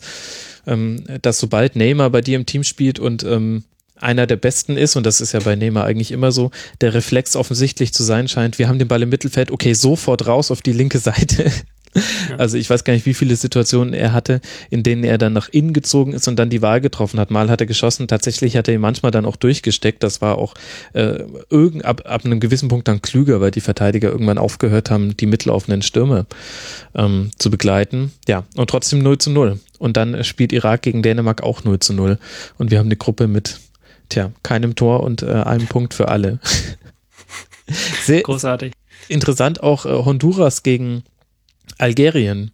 ähm, 0.66 1.04
dass 1.22 1.38
sobald 1.38 1.76
Neymar 1.76 2.10
bei 2.10 2.22
dir 2.22 2.38
im 2.38 2.46
Team 2.46 2.64
spielt 2.64 2.98
und 2.98 3.24
ähm, 3.24 3.66
einer 4.00 4.28
der 4.28 4.36
besten 4.36 4.78
ist, 4.78 4.96
und 4.96 5.06
das 5.06 5.22
ist 5.22 5.32
ja 5.32 5.40
bei 5.40 5.56
Neymar 5.56 5.86
eigentlich 5.86 6.12
immer 6.12 6.32
so, 6.32 6.52
der 6.82 6.94
Reflex 6.94 7.36
offensichtlich 7.36 7.94
zu 7.94 8.04
sein 8.04 8.28
scheint, 8.28 8.60
wir 8.60 8.68
haben 8.68 8.80
den 8.80 8.88
Ball 8.88 9.04
im 9.04 9.10
Mittelfeld, 9.10 9.52
okay, 9.52 9.74
sofort 9.74 10.28
raus 10.28 10.52
auf 10.52 10.62
die 10.62 10.74
linke 10.74 11.00
Seite. 11.00 11.52
Also 12.38 12.58
ich 12.58 12.70
weiß 12.70 12.84
gar 12.84 12.94
nicht, 12.94 13.06
wie 13.06 13.14
viele 13.14 13.36
Situationen 13.36 13.94
er 13.94 14.12
hatte, 14.12 14.42
in 14.70 14.84
denen 14.84 15.04
er 15.04 15.18
dann 15.18 15.34
nach 15.34 15.50
innen 15.50 15.74
gezogen 15.74 16.14
ist 16.14 16.28
und 16.28 16.38
dann 16.38 16.50
die 16.50 16.62
Wahl 16.62 16.82
getroffen 16.82 17.20
hat. 17.20 17.32
Mal 17.32 17.50
hat 17.50 17.62
er 17.62 17.68
geschossen, 17.68 18.08
tatsächlich 18.08 18.58
hat 18.58 18.68
er 18.68 18.74
ihn 18.74 18.82
manchmal 18.82 19.12
dann 19.12 19.26
auch 19.26 19.38
durchgesteckt. 19.38 20.04
Das 20.04 20.22
war 20.22 20.38
auch 20.38 20.56
äh, 20.94 21.24
irgend, 21.50 21.86
ab, 21.86 22.02
ab 22.06 22.26
einem 22.26 22.40
gewissen 22.40 22.68
Punkt 22.68 22.88
dann 22.88 23.02
klüger, 23.02 23.40
weil 23.40 23.52
die 23.52 23.62
Verteidiger 23.62 24.10
irgendwann 24.10 24.38
aufgehört 24.38 24.92
haben, 24.92 25.16
die 25.16 25.26
mitlaufenden 25.26 25.82
Stürme 25.82 26.26
ähm, 26.96 27.32
zu 27.38 27.50
begleiten. 27.50 28.12
Ja, 28.28 28.44
und 28.56 28.70
trotzdem 28.70 29.00
0 29.00 29.18
zu 29.18 29.30
0. 29.30 29.60
Und 29.80 29.98
dann 29.98 30.24
spielt 30.24 30.52
Irak 30.52 30.82
gegen 30.82 31.02
Dänemark 31.02 31.44
auch 31.44 31.64
0 31.64 31.80
zu 31.80 31.94
0. 31.94 32.18
Und 32.58 32.72
wir 32.72 32.80
haben 32.80 32.88
eine 32.88 32.98
Gruppe 32.98 33.28
mit, 33.28 33.60
tja, 34.10 34.32
keinem 34.44 34.76
Tor 34.76 35.02
und 35.04 35.22
äh, 35.24 35.32
einem 35.32 35.68
Punkt 35.68 35.94
für 35.94 36.08
alle. 36.10 36.40
Sehr 38.04 38.22
Großartig. 38.22 38.74
interessant 39.08 39.64
auch 39.64 39.86
äh, 39.86 39.90
Honduras 39.90 40.64
gegen 40.64 41.04
Algerien. 41.78 42.52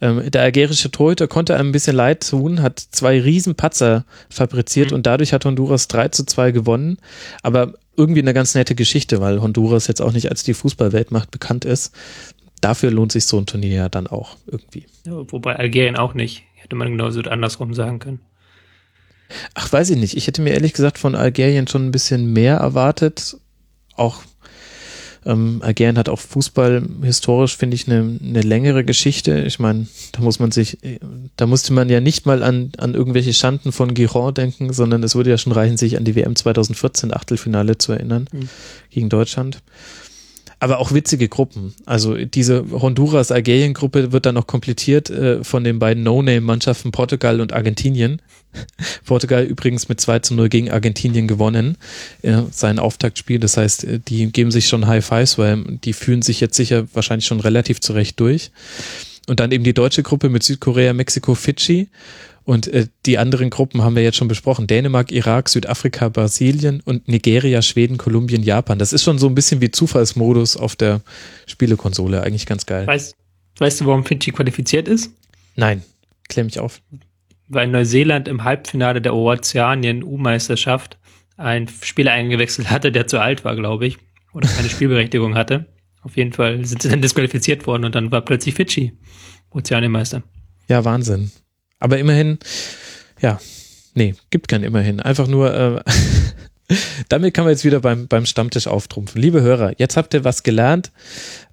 Ähm, 0.00 0.30
der 0.30 0.42
algerische 0.42 0.90
Torhüter 0.90 1.28
konnte 1.28 1.54
einem 1.56 1.68
ein 1.68 1.72
bisschen 1.72 1.94
leid 1.94 2.28
tun, 2.28 2.62
hat 2.62 2.80
zwei 2.80 3.20
Riesenpatzer 3.20 4.04
fabriziert 4.30 4.90
Mhm. 4.90 4.96
und 4.96 5.06
dadurch 5.06 5.32
hat 5.32 5.44
Honduras 5.44 5.88
3 5.88 6.08
zu 6.08 6.24
2 6.24 6.50
gewonnen. 6.52 6.98
Aber 7.42 7.74
irgendwie 7.96 8.20
eine 8.22 8.34
ganz 8.34 8.54
nette 8.54 8.74
Geschichte, 8.74 9.20
weil 9.20 9.40
Honduras 9.40 9.86
jetzt 9.86 10.02
auch 10.02 10.12
nicht 10.12 10.30
als 10.30 10.42
die 10.42 10.54
Fußballweltmacht 10.54 11.30
bekannt 11.30 11.64
ist. 11.64 11.94
Dafür 12.60 12.90
lohnt 12.90 13.12
sich 13.12 13.26
so 13.26 13.38
ein 13.38 13.46
Turnier 13.46 13.74
ja 13.76 13.88
dann 13.88 14.06
auch 14.06 14.36
irgendwie. 14.46 14.86
Ja, 15.06 15.12
wobei 15.30 15.56
Algerien 15.56 15.96
auch 15.96 16.14
nicht. 16.14 16.42
Hätte 16.54 16.74
man 16.76 16.88
genauso 16.88 17.20
andersrum 17.20 17.74
sagen 17.74 17.98
können. 17.98 18.20
Ach, 19.54 19.72
weiß 19.72 19.90
ich 19.90 19.96
nicht. 19.96 20.16
Ich 20.16 20.26
hätte 20.26 20.42
mir 20.42 20.52
ehrlich 20.54 20.72
gesagt 20.72 20.98
von 20.98 21.14
Algerien 21.14 21.66
schon 21.66 21.86
ein 21.86 21.90
bisschen 21.92 22.32
mehr 22.32 22.56
erwartet. 22.56 23.36
Auch 23.96 24.22
ähm, 25.24 25.60
Algerien 25.62 25.98
hat 25.98 26.08
auch 26.08 26.20
Fußball 26.20 26.82
historisch, 27.02 27.56
finde 27.56 27.74
ich, 27.74 27.88
eine, 27.88 28.18
eine 28.22 28.42
längere 28.42 28.84
Geschichte. 28.84 29.40
Ich 29.40 29.58
meine, 29.58 29.88
da 30.12 30.20
muss 30.22 30.38
man 30.38 30.52
sich, 30.52 30.78
da 31.36 31.46
musste 31.46 31.72
man 31.72 31.88
ja 31.88 32.00
nicht 32.00 32.26
mal 32.26 32.44
an, 32.44 32.70
an 32.78 32.94
irgendwelche 32.94 33.32
Schanden 33.32 33.72
von 33.72 33.92
Giron 33.94 34.32
denken, 34.34 34.72
sondern 34.72 35.02
es 35.02 35.16
würde 35.16 35.30
ja 35.30 35.38
schon 35.38 35.52
reichen, 35.52 35.76
sich 35.76 35.96
an 35.96 36.04
die 36.04 36.14
WM 36.14 36.36
2014 36.36 37.12
Achtelfinale 37.12 37.78
zu 37.78 37.92
erinnern 37.92 38.28
Mhm. 38.32 38.48
gegen 38.90 39.08
Deutschland. 39.08 39.58
Aber 40.58 40.78
auch 40.78 40.94
witzige 40.94 41.28
Gruppen. 41.28 41.74
Also 41.84 42.14
diese 42.14 42.64
Honduras-Algerien-Gruppe 42.70 44.12
wird 44.12 44.24
dann 44.24 44.36
noch 44.36 44.46
komplettiert 44.46 45.10
äh, 45.10 45.44
von 45.44 45.64
den 45.64 45.78
beiden 45.78 46.02
No-Name-Mannschaften 46.02 46.92
Portugal 46.92 47.40
und 47.40 47.52
Argentinien. 47.52 48.22
Portugal 49.04 49.44
übrigens 49.44 49.88
mit 49.88 50.00
2 50.00 50.20
zu 50.20 50.34
0 50.34 50.48
gegen 50.48 50.70
Argentinien 50.70 51.28
gewonnen, 51.28 51.76
äh, 52.22 52.42
sein 52.50 52.78
Auftaktspiel. 52.78 53.38
Das 53.38 53.56
heißt, 53.56 53.84
äh, 53.84 54.00
die 54.00 54.30
geben 54.32 54.50
sich 54.50 54.68
schon 54.68 54.86
High 54.86 55.04
Fives, 55.04 55.38
weil 55.38 55.62
die 55.84 55.92
fühlen 55.92 56.22
sich 56.22 56.40
jetzt 56.40 56.56
sicher 56.56 56.86
wahrscheinlich 56.92 57.26
schon 57.26 57.40
relativ 57.40 57.80
zurecht 57.80 58.18
durch. 58.20 58.50
Und 59.28 59.40
dann 59.40 59.50
eben 59.52 59.64
die 59.64 59.74
deutsche 59.74 60.02
Gruppe 60.02 60.28
mit 60.28 60.42
Südkorea, 60.42 60.92
Mexiko, 60.92 61.34
Fidschi. 61.34 61.88
Und 62.44 62.68
äh, 62.68 62.86
die 63.06 63.18
anderen 63.18 63.50
Gruppen 63.50 63.82
haben 63.82 63.96
wir 63.96 64.04
jetzt 64.04 64.16
schon 64.16 64.28
besprochen. 64.28 64.68
Dänemark, 64.68 65.10
Irak, 65.10 65.48
Südafrika, 65.48 66.08
Brasilien 66.08 66.80
und 66.80 67.08
Nigeria, 67.08 67.60
Schweden, 67.60 67.98
Kolumbien, 67.98 68.44
Japan. 68.44 68.78
Das 68.78 68.92
ist 68.92 69.02
schon 69.02 69.18
so 69.18 69.26
ein 69.26 69.34
bisschen 69.34 69.60
wie 69.60 69.72
Zufallsmodus 69.72 70.56
auf 70.56 70.76
der 70.76 71.00
Spielekonsole. 71.46 72.22
Eigentlich 72.22 72.46
ganz 72.46 72.64
geil. 72.64 72.86
Weißt, 72.86 73.16
weißt 73.58 73.80
du, 73.80 73.86
warum 73.86 74.04
Fidschi 74.04 74.30
qualifiziert 74.30 74.86
ist? 74.86 75.10
Nein, 75.56 75.82
klär 76.28 76.44
mich 76.44 76.60
auf. 76.60 76.80
Weil 77.48 77.68
Neuseeland 77.68 78.28
im 78.28 78.44
Halbfinale 78.44 79.00
der 79.00 79.14
Ozeanien-U-Meisterschaft 79.14 80.98
einen 81.36 81.68
Spieler 81.68 82.12
eingewechselt 82.12 82.70
hatte, 82.70 82.90
der 82.90 83.06
zu 83.06 83.20
alt 83.20 83.44
war, 83.44 83.54
glaube 83.56 83.86
ich. 83.86 83.98
Oder 84.32 84.48
keine 84.48 84.68
Spielberechtigung 84.68 85.34
hatte. 85.34 85.66
Auf 86.02 86.16
jeden 86.16 86.32
Fall 86.32 86.64
sind 86.64 86.82
sie 86.82 86.88
dann 86.88 87.02
disqualifiziert 87.02 87.66
worden 87.66 87.84
und 87.84 87.94
dann 87.94 88.12
war 88.12 88.20
plötzlich 88.20 88.54
Fidschi 88.54 88.92
Ozeanienmeister. 89.50 90.22
Ja, 90.68 90.84
Wahnsinn. 90.84 91.30
Aber 91.78 91.98
immerhin, 91.98 92.38
ja, 93.20 93.40
nee, 93.94 94.14
gibt 94.30 94.48
kein 94.48 94.62
immerhin. 94.62 95.00
Einfach 95.00 95.26
nur, 95.26 95.54
äh, 95.54 95.82
damit 97.08 97.34
kann 97.34 97.44
man 97.44 97.52
jetzt 97.52 97.64
wieder 97.64 97.80
beim, 97.80 98.08
beim 98.08 98.26
Stammtisch 98.26 98.66
auftrumpfen. 98.66 99.20
Liebe 99.20 99.42
Hörer, 99.42 99.72
jetzt 99.78 99.96
habt 99.96 100.14
ihr 100.14 100.24
was 100.24 100.42
gelernt. 100.42 100.90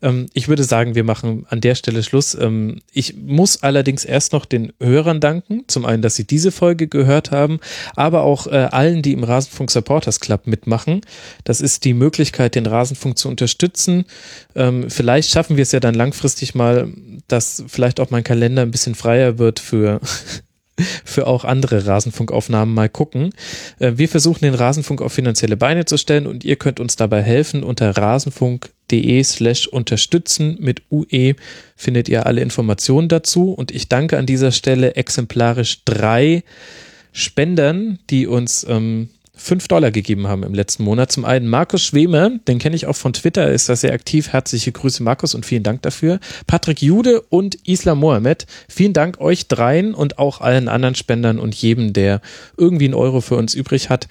Ähm, 0.01 0.27
ich 0.33 0.47
würde 0.47 0.63
sagen, 0.63 0.95
wir 0.95 1.03
machen 1.03 1.45
an 1.49 1.61
der 1.61 1.75
Stelle 1.75 2.03
Schluss. 2.03 2.35
Ähm, 2.35 2.81
ich 2.91 3.15
muss 3.15 3.61
allerdings 3.61 4.05
erst 4.05 4.33
noch 4.33 4.45
den 4.45 4.73
Hörern 4.79 5.19
danken. 5.19 5.63
Zum 5.67 5.85
einen, 5.85 6.01
dass 6.01 6.15
sie 6.15 6.25
diese 6.25 6.51
Folge 6.51 6.87
gehört 6.87 7.31
haben, 7.31 7.59
aber 7.95 8.23
auch 8.23 8.47
äh, 8.47 8.69
allen, 8.71 9.01
die 9.01 9.13
im 9.13 9.23
Rasenfunk 9.23 9.69
Supporters 9.71 10.19
Club 10.19 10.47
mitmachen. 10.47 11.01
Das 11.43 11.61
ist 11.61 11.85
die 11.85 11.93
Möglichkeit, 11.93 12.55
den 12.55 12.65
Rasenfunk 12.65 13.17
zu 13.17 13.29
unterstützen. 13.29 14.05
Ähm, 14.55 14.89
vielleicht 14.89 15.29
schaffen 15.29 15.57
wir 15.57 15.63
es 15.63 15.71
ja 15.71 15.79
dann 15.79 15.95
langfristig 15.95 16.55
mal, 16.55 16.89
dass 17.27 17.63
vielleicht 17.67 17.99
auch 17.99 18.09
mein 18.09 18.23
Kalender 18.23 18.63
ein 18.63 18.71
bisschen 18.71 18.95
freier 18.95 19.37
wird 19.37 19.59
für 19.59 19.99
für 21.05 21.27
auch 21.27 21.45
andere 21.45 21.85
Rasenfunkaufnahmen 21.85 22.73
mal 22.73 22.89
gucken. 22.89 23.31
Äh, 23.79 23.93
Wir 23.95 24.09
versuchen 24.09 24.43
den 24.43 24.55
Rasenfunk 24.55 25.01
auf 25.01 25.13
finanzielle 25.13 25.57
Beine 25.57 25.85
zu 25.85 25.97
stellen 25.97 26.27
und 26.27 26.43
ihr 26.43 26.55
könnt 26.55 26.79
uns 26.79 26.95
dabei 26.95 27.21
helfen. 27.21 27.63
Unter 27.63 27.91
rasenfunk.de 27.91 29.23
slash 29.23 29.67
unterstützen 29.67 30.57
mit 30.59 30.81
UE 30.91 31.35
findet 31.75 32.09
ihr 32.09 32.25
alle 32.25 32.41
Informationen 32.41 33.07
dazu 33.07 33.51
und 33.51 33.71
ich 33.71 33.87
danke 33.87 34.17
an 34.17 34.25
dieser 34.25 34.51
Stelle 34.51 34.95
exemplarisch 34.95 35.83
drei 35.85 36.43
Spendern, 37.11 37.99
die 38.09 38.25
uns 38.25 38.65
ähm, 38.67 39.09
5 39.35 39.67
Dollar 39.67 39.89
gegeben 39.89 40.27
haben 40.27 40.43
im 40.43 40.53
letzten 40.53 40.83
Monat. 40.83 41.11
Zum 41.11 41.25
einen 41.25 41.47
Markus 41.47 41.83
Schweme, 41.83 42.39
den 42.47 42.59
kenne 42.59 42.75
ich 42.75 42.85
auch 42.85 42.95
von 42.95 43.13
Twitter, 43.13 43.51
ist 43.51 43.67
da 43.67 43.75
sehr 43.75 43.93
aktiv. 43.93 44.29
Herzliche 44.29 44.71
Grüße 44.71 45.01
Markus 45.01 45.33
und 45.33 45.45
vielen 45.45 45.63
Dank 45.63 45.81
dafür. 45.81 46.19
Patrick 46.45 46.81
Jude 46.81 47.21
und 47.21 47.57
Isla 47.67 47.95
Mohamed, 47.95 48.45
vielen 48.69 48.93
Dank 48.93 49.19
euch 49.19 49.47
dreien 49.47 49.95
und 49.95 50.19
auch 50.19 50.39
allen 50.39 50.67
anderen 50.67 50.93
Spendern 50.93 51.39
und 51.39 51.55
jedem, 51.55 51.93
der 51.93 52.21
irgendwie 52.57 52.85
einen 52.85 52.93
Euro 52.93 53.21
für 53.21 53.35
uns 53.35 53.55
übrig 53.55 53.89
hat. 53.89 54.07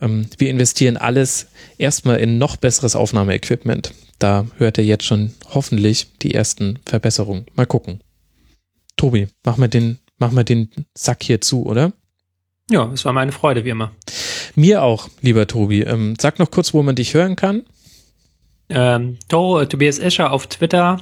Ähm, 0.00 0.26
wir 0.38 0.48
investieren 0.48 0.96
alles 0.96 1.48
erstmal 1.76 2.16
in 2.16 2.38
noch 2.38 2.56
besseres 2.56 2.96
Aufnahmeequipment. 2.96 3.92
Da 4.18 4.46
hört 4.56 4.78
ihr 4.78 4.84
jetzt 4.84 5.04
schon 5.04 5.34
hoffentlich 5.52 6.08
die 6.22 6.34
ersten 6.34 6.78
Verbesserungen. 6.86 7.44
Mal 7.54 7.66
gucken. 7.66 8.00
Tobi, 8.96 9.28
mach 9.44 9.58
mal 9.58 9.68
den, 9.68 9.98
mach 10.18 10.32
mal 10.32 10.44
den 10.44 10.70
Sack 10.94 11.24
hier 11.24 11.42
zu, 11.42 11.66
oder? 11.66 11.92
Ja, 12.70 12.90
es 12.92 13.04
war 13.04 13.12
meine 13.12 13.32
Freude, 13.32 13.64
wie 13.64 13.70
immer. 13.70 13.92
Mir 14.54 14.82
auch, 14.82 15.08
lieber 15.20 15.46
Tobi. 15.46 15.82
Ähm, 15.82 16.14
sag 16.20 16.38
noch 16.38 16.50
kurz, 16.50 16.74
wo 16.74 16.82
man 16.82 16.94
dich 16.94 17.14
hören 17.14 17.36
kann. 17.36 17.62
Ähm, 18.68 19.18
to, 19.28 19.60
äh, 19.60 19.66
Tobias 19.66 19.98
Escher 19.98 20.32
auf 20.32 20.46
Twitter. 20.46 21.00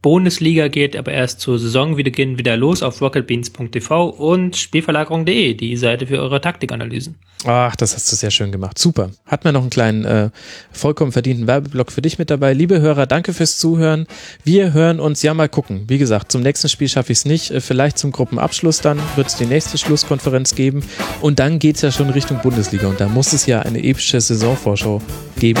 Bundesliga 0.00 0.68
geht 0.68 0.96
aber 0.96 1.12
erst 1.12 1.40
zur 1.40 1.58
Saisonbeginn 1.58 2.38
wieder 2.38 2.56
los 2.56 2.82
auf 2.82 3.00
rocketbeans.tv 3.00 4.10
und 4.10 4.56
spielverlagerung.de, 4.56 5.54
die 5.54 5.76
Seite 5.76 6.06
für 6.06 6.20
eure 6.20 6.40
Taktikanalysen. 6.40 7.16
Ach, 7.44 7.74
das 7.74 7.94
hast 7.94 8.10
du 8.12 8.16
sehr 8.16 8.30
schön 8.30 8.52
gemacht. 8.52 8.78
Super. 8.78 9.10
Hat 9.26 9.44
mir 9.44 9.52
noch 9.52 9.62
einen 9.62 9.70
kleinen, 9.70 10.04
äh, 10.04 10.30
vollkommen 10.70 11.10
verdienten 11.10 11.48
Werbeblock 11.48 11.90
für 11.90 12.02
dich 12.02 12.18
mit 12.18 12.30
dabei. 12.30 12.52
Liebe 12.52 12.80
Hörer, 12.80 13.06
danke 13.06 13.32
fürs 13.32 13.58
Zuhören. 13.58 14.06
Wir 14.44 14.72
hören 14.72 15.00
uns 15.00 15.22
ja 15.22 15.34
mal 15.34 15.48
gucken. 15.48 15.84
Wie 15.88 15.98
gesagt, 15.98 16.30
zum 16.30 16.42
nächsten 16.42 16.68
Spiel 16.68 16.88
schaffe 16.88 17.10
ich 17.10 17.18
es 17.18 17.24
nicht. 17.24 17.50
Äh, 17.50 17.60
vielleicht 17.60 17.98
zum 17.98 18.12
Gruppenabschluss 18.12 18.80
dann 18.80 19.00
wird 19.16 19.26
es 19.26 19.36
die 19.36 19.46
nächste 19.46 19.78
Schlusskonferenz 19.78 20.54
geben. 20.54 20.84
Und 21.20 21.40
dann 21.40 21.58
geht's 21.58 21.82
ja 21.82 21.90
schon 21.90 22.10
Richtung 22.10 22.40
Bundesliga. 22.40 22.86
Und 22.86 23.00
da 23.00 23.08
muss 23.08 23.32
es 23.32 23.46
ja 23.46 23.60
eine 23.60 23.82
epische 23.82 24.20
Saisonvorschau 24.20 25.02
geben. 25.38 25.60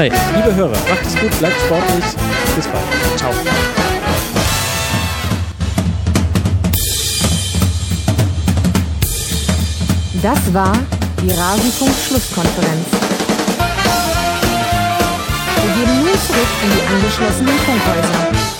Naja, 0.00 0.14
liebe 0.34 0.54
Hörer, 0.54 0.70
macht 0.70 1.06
es 1.06 1.14
gut, 1.14 1.38
bleibt 1.38 1.60
sportlich. 1.60 2.04
Bis 2.56 2.66
bald. 2.68 2.84
Ciao. 3.18 3.30
Das 10.22 10.54
war 10.54 10.72
die 11.22 11.30
Rasenfunk-Schlusskonferenz. 11.30 12.86
Wir 15.56 15.74
gehen 15.74 15.98
nun 15.98 16.18
zurück 16.26 16.48
in 16.62 16.70
die 16.70 16.82
angeschlossenen 16.94 17.58
Funkhäuser. 17.58 18.59